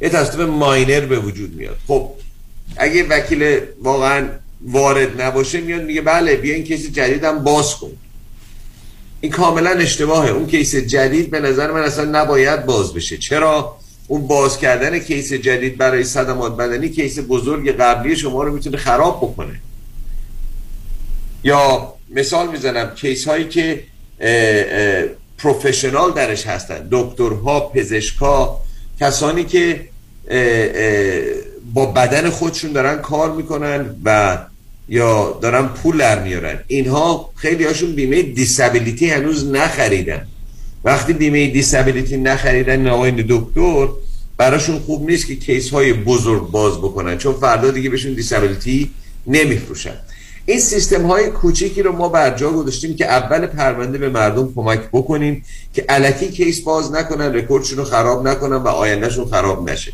[0.00, 1.76] یه تصادف minor به وجود میاد.
[1.88, 2.10] خب
[2.76, 4.28] اگه وکیل واقعا
[4.66, 7.90] وارد نباشه میاد میگه بله بیا این کیس جدیدم باز کن.
[9.20, 10.30] این کاملا اشتباهه.
[10.30, 13.16] اون کیس جدید به نظر من اصلا نباید باز بشه.
[13.16, 13.76] چرا؟
[14.08, 19.18] اون باز کردن کیس جدید برای صدمات بدنی کیس بزرگ قبلی شما رو می‌تونه خراب
[19.18, 19.60] بکنه.
[21.44, 23.82] یا مثال می‌زنم کیس هایی که
[25.38, 28.60] پروفشنال درش هستن دکترها پزشکا
[29.00, 29.88] کسانی که
[31.74, 34.38] با بدن خودشون دارن کار می‌کنن و
[34.88, 36.58] یا دارن پول در میارن.
[36.66, 40.26] اینها خیلی هاشون بیمه دیسابیلیتی هنوز نخریدن.
[40.84, 43.88] وقتی بیمه دیسابیلیتی نخریدن آقای دکتر
[44.36, 48.90] براشون خوب نیست که کیس های بزرگ باز بکنن چون فردا دیگه بهشون دیسابیلیتی
[49.26, 49.94] نمیفروشن.
[50.46, 54.80] این سیستم های کوچیکی رو ما بر جا گذاشتیم که اول پرونده به مردم کمک
[54.92, 55.44] بکنیم
[55.74, 59.92] که الکی کیس باز نکنن رکوردشون رو خراب نکنن و آیندهشون خراب نشه.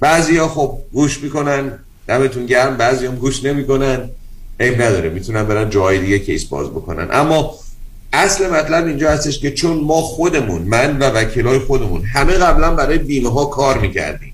[0.00, 4.10] بعضیا خب گوش می‌کنن دمتون گرم بعضی هم گوش نمی‌کنن.
[4.60, 7.08] عیب نداره می‌تونن برن جای دیگه کیس باز بکنن.
[7.10, 7.54] اما
[8.14, 12.98] اصل مطلب اینجا هستش که چون ما خودمون من و وکیلای خودمون همه قبلا برای
[12.98, 14.32] بیمه ها کار می‌کردیم.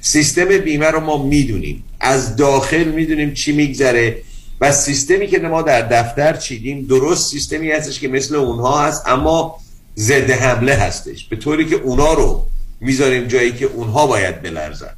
[0.00, 1.84] سیستم بیمه رو ما می‌دونیم.
[2.00, 4.22] از داخل می‌دونیم چی میگذره
[4.60, 9.56] و سیستمی که ما در دفتر چیدیم درست سیستمی هستش که مثل اونها هست اما
[9.96, 11.28] ضد حمله هستش.
[11.28, 12.46] به طوری که اونا رو
[12.80, 14.94] می‌ذاریم جایی که اونها باید بلرزن.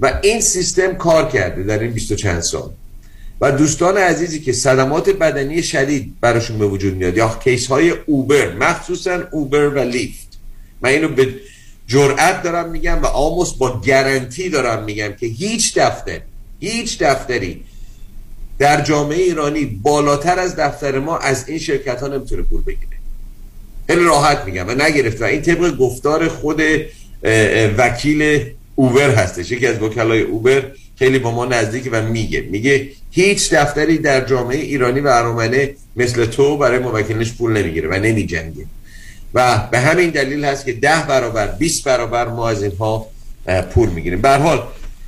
[0.00, 2.70] و این سیستم کار کرده در این 20 چند سال.
[3.40, 7.16] و دوستان عزیزی که صدمات بدنی شدید براشون به وجود میاد.
[7.16, 10.38] یا کیس های اوبر مخصوصا اوبر و لیفت.
[10.80, 11.34] من اینو به
[11.86, 16.20] جرأت دارم میگم و آموس با گارانتی دارم میگم که هیچ دفتر
[16.60, 17.64] هیچ دفتری
[18.58, 22.98] در جامعه ایرانی بالاتر از دفتر ما از این شرکت ها نمی‌تونه پول بگیره.
[23.86, 26.62] خیلی راحت میگم و نگرفت و این طبق گفتار خود
[27.78, 28.44] وکیل
[28.74, 29.50] اوبر هستش.
[29.50, 30.62] یکی از وکلای اوبر
[30.98, 32.40] خیلی با ما نزدیک و میگه.
[32.50, 37.94] میگه هیچ دفتری در جامعه ایرانی و ارامنه مثل تو برای موکلش پول نمی‌گیره و
[37.94, 38.66] نمیجنگه.
[39.34, 43.06] و به همین دلیل هست که ده برابر 20 برابر ما از اینها
[43.74, 44.20] پول می‌گیریم.
[44.20, 44.62] به حال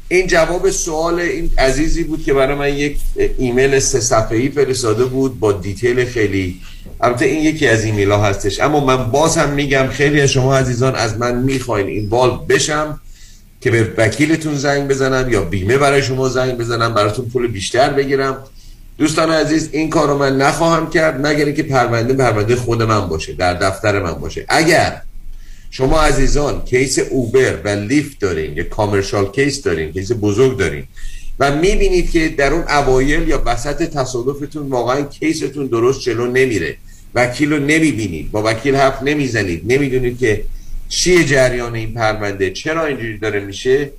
[0.08, 2.98] این جواب سوال این عزیزی بود که برای من یک
[3.38, 6.60] ایمیل سه صفحه‌ای فرستاده بود با detail خیلی
[7.00, 8.60] البته این یکی از ایمیل ها هستش.
[8.60, 13.00] اما من باز هم میگم خیلی از شما عزیزان از من می‌خواین involve بشم.
[13.66, 18.38] که به وکیلتون زنگ بزنم یا بیمه برای شما زنگ بزنم براتون پول بیشتر بگیرم.
[18.98, 23.32] دوستان عزیز این کار رو من نخواهم کرد مگر اینکه پرونده پرونده خود من باشه
[23.32, 24.44] در دفتر من باشه.
[24.48, 25.02] اگر
[25.70, 30.84] شما عزیزان case Uber و Lyft دارین یا commercial case دارین case بزرگ دارین
[31.40, 36.76] و می‌بینید که در اون اوایل یا وسط تصادفتون واقعا case تون درست جلو نمیره.
[37.14, 39.72] وکیل رو نمی‌بینید با وکیل حرف نمی‌زنید.
[39.72, 40.44] نمی‌دونید که
[40.88, 43.90] چیه جریان این پرونده چرا اینجوری داره میشه؟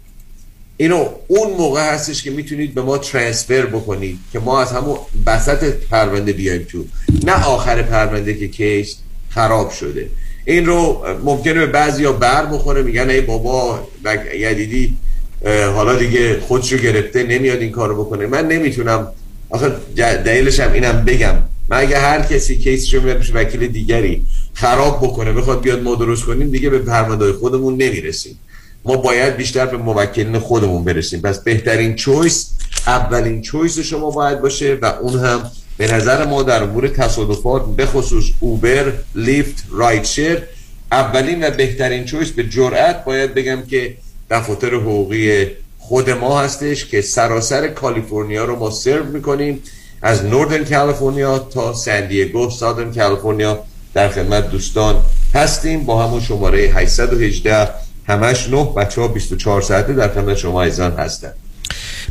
[0.77, 5.73] اینو اون موقع هستش که می‌تونید به ما transfer بکنید که ما از همون وسط
[5.73, 6.85] پرونده بیایم تو.
[7.23, 8.95] نه آخر پرونده که کیس
[9.29, 10.09] خراب شده.
[10.45, 13.87] این رو ممکنه به بعضی ها بر بخوره میگن ای بابا
[14.35, 14.97] یدیدی
[15.45, 18.27] حالا دیگه خودشو گرفته نمیاد این کارو بکنه.
[18.27, 19.07] من نمی‌تونم.
[19.49, 21.35] آخه دلیلش هم اینم بگم.
[21.69, 26.51] من اگه هر کسی کیسشو میاد وکیل دیگری خراب بکنه بخواد بیاد ما درست کنیم
[26.51, 28.39] دیگه به پرونده خودمون نمی‌رسیم.
[28.85, 31.21] ما باید بیشتر به موکلین خودمون برسیم.
[31.21, 32.49] پس بهترین چویس
[32.87, 37.85] اولین چویس شما باید باشه و اون هم به نظر ما در امور تصادفات به
[37.85, 40.43] خصوص اوبر، لیفت، رایت شیر
[40.91, 43.97] اولین و بهترین چویس به جرأت باید بگم که
[44.29, 45.45] دفاتر حقوقی
[45.79, 49.63] خود ما هستش که سراسر کالیفرنیا رو ما سرو می‌کنیم.
[50.01, 53.59] از نوردن کالیفرنیا تا سندیگو سادن کالیفرنیا
[53.93, 54.95] در خدمت دوستان
[55.33, 55.85] هستیم.
[55.85, 57.69] با همون شماره 818
[58.07, 61.31] همش نه بچه ها 24 ساعته در خدمت شما ایزان هستن.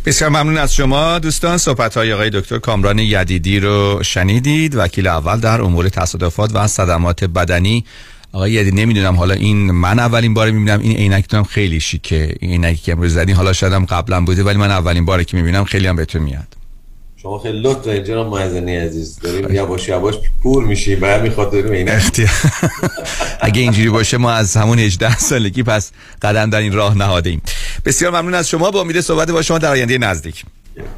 [0.06, 1.58] بسیار ممنون از شما دوستان.
[1.58, 4.74] صحبت های آقای دکتر کامران یدیدی رو شنیدید.
[4.76, 7.84] وکیل اول در امور تصادفات و صدمات بدنی.
[8.32, 10.80] آقای یدی نمی‌دونم حالا این من اولین بار می‌بینم.
[10.80, 12.34] این عینکتون خیلی شیکه.
[12.40, 15.36] این عینکی که امروز زدین حالا شاید هم قبلا بوده ولی من اولین باره که
[15.36, 16.55] می‌بینم خیلی هم بهتون میاد.
[17.26, 19.18] شما خیلی لطف دارید جناب معزنی عزیز.
[19.18, 22.30] داریم یواش یواش پور میشیم بعد می‌خواد داریم عینک
[23.40, 25.92] اگه اینجوری باشه ما از همون 18 سالگی پس
[26.22, 27.42] قدم در این راه نهاده ایم
[27.84, 28.70] بسیار ممنون از شما.
[28.70, 30.44] با امید صحبت با شما در آینده نزدیک.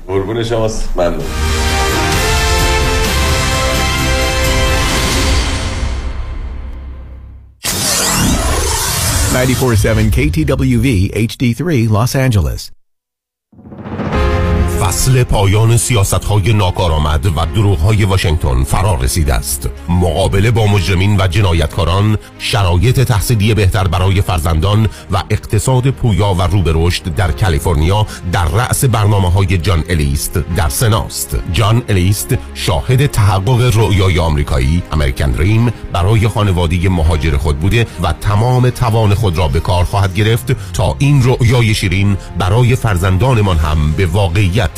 [0.07, 1.25] قربون شماست ممنون.
[9.33, 12.78] 94.7 KTWV HD3 Los Angeles.
[14.89, 19.69] فصل پایان سیاست های ناکارآمد و دروغ های واشنگتن فرا رسیده است.
[19.89, 26.63] مقابله با مجرمین و جنایتکاران شرایط تحصیلی بهتر برای فرزندان و اقتصاد پویا و رو
[26.63, 31.37] به رشد در کالیفرنیا در رأس برنامه های جان الیست در سناست.
[31.53, 38.71] جان الیست شاهد تحقق رؤیای آمریکایی امریکن دریم برای خانواده مهاجر خود بوده و تمام
[38.71, 44.07] توان خود را به کار خواهد گرفت تا این رؤیای شیرین برای فرزندانمان هم به
[44.07, 44.78] واقعیت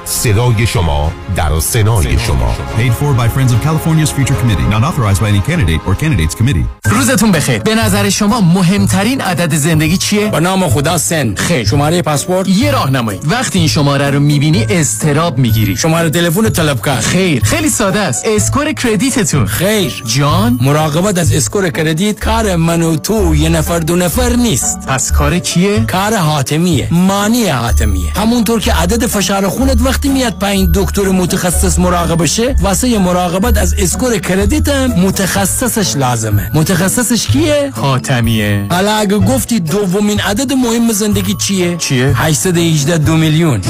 [0.11, 2.55] صدای شما در سنای شما.
[2.77, 4.67] Paid for by Friends of California's Future Committee.
[4.71, 6.65] Not authorized by any candidate or candidates committee.
[6.85, 7.59] روزتون بخیر.
[7.59, 11.35] به نظر شما مهمترین عدد زندگی چیه؟ به نام خدا سن.
[11.35, 11.67] خیر.
[11.67, 15.77] شماره پاسپورت؟ یه راهنمایی وقتی این شماره رو می‌بینی اضطراب می‌گیری.
[15.77, 16.99] شماره تلفن طلبکار.
[16.99, 17.43] خیر.
[17.43, 18.23] خیلی ساده است.
[18.25, 19.45] score credit تون.
[19.45, 20.03] خیر.
[20.05, 24.79] جان؟ مراقبت از score credit کار من و تو یه نفر دو نفر نیست.
[24.87, 26.87] پس کار کیه؟ کار حاتمیه.
[26.91, 28.11] مانی حاتمیه.
[28.13, 33.73] همونطور که عدد فشار خونت وقتی میاد پایین دکتر متخصص مراقبه شه واسه مراقبت از
[33.77, 36.51] اسکور کردیت هم متخصصش لازمه.
[36.53, 43.61] متخصصش کیه؟ حاتمیه حالا اگه گفتی دومین عدد مهم زندگی چیه؟ چیه؟ 818 دو میلیون.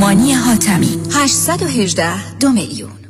[0.00, 0.98] مانی حاتمی.
[1.12, 3.03] 818 دو میلیون.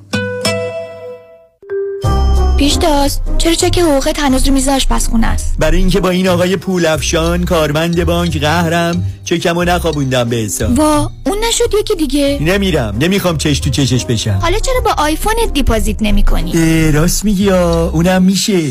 [2.64, 7.44] پیشتاز چرا چک حقوقت هنوز رو میز آشپزخونه است؟ برای اینکه با این آقای پولافشان
[7.44, 10.78] کارمند بانک قهرم چکمو نخوابوندم به حساب.
[10.78, 12.38] وا اون نشد یکی دیگه.
[12.40, 12.96] نمیرم.
[13.00, 14.38] نمی‌خوام چش تو چشش بشم.
[14.42, 18.70] حالا چرا با آیفونت deposit نمی کنی؟ راست میگی یا اونم میشه.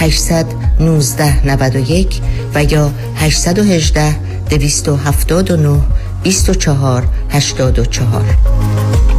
[0.00, 2.20] 819 91
[2.54, 4.16] و یا 818
[4.50, 5.80] 279
[6.24, 9.13] 24 84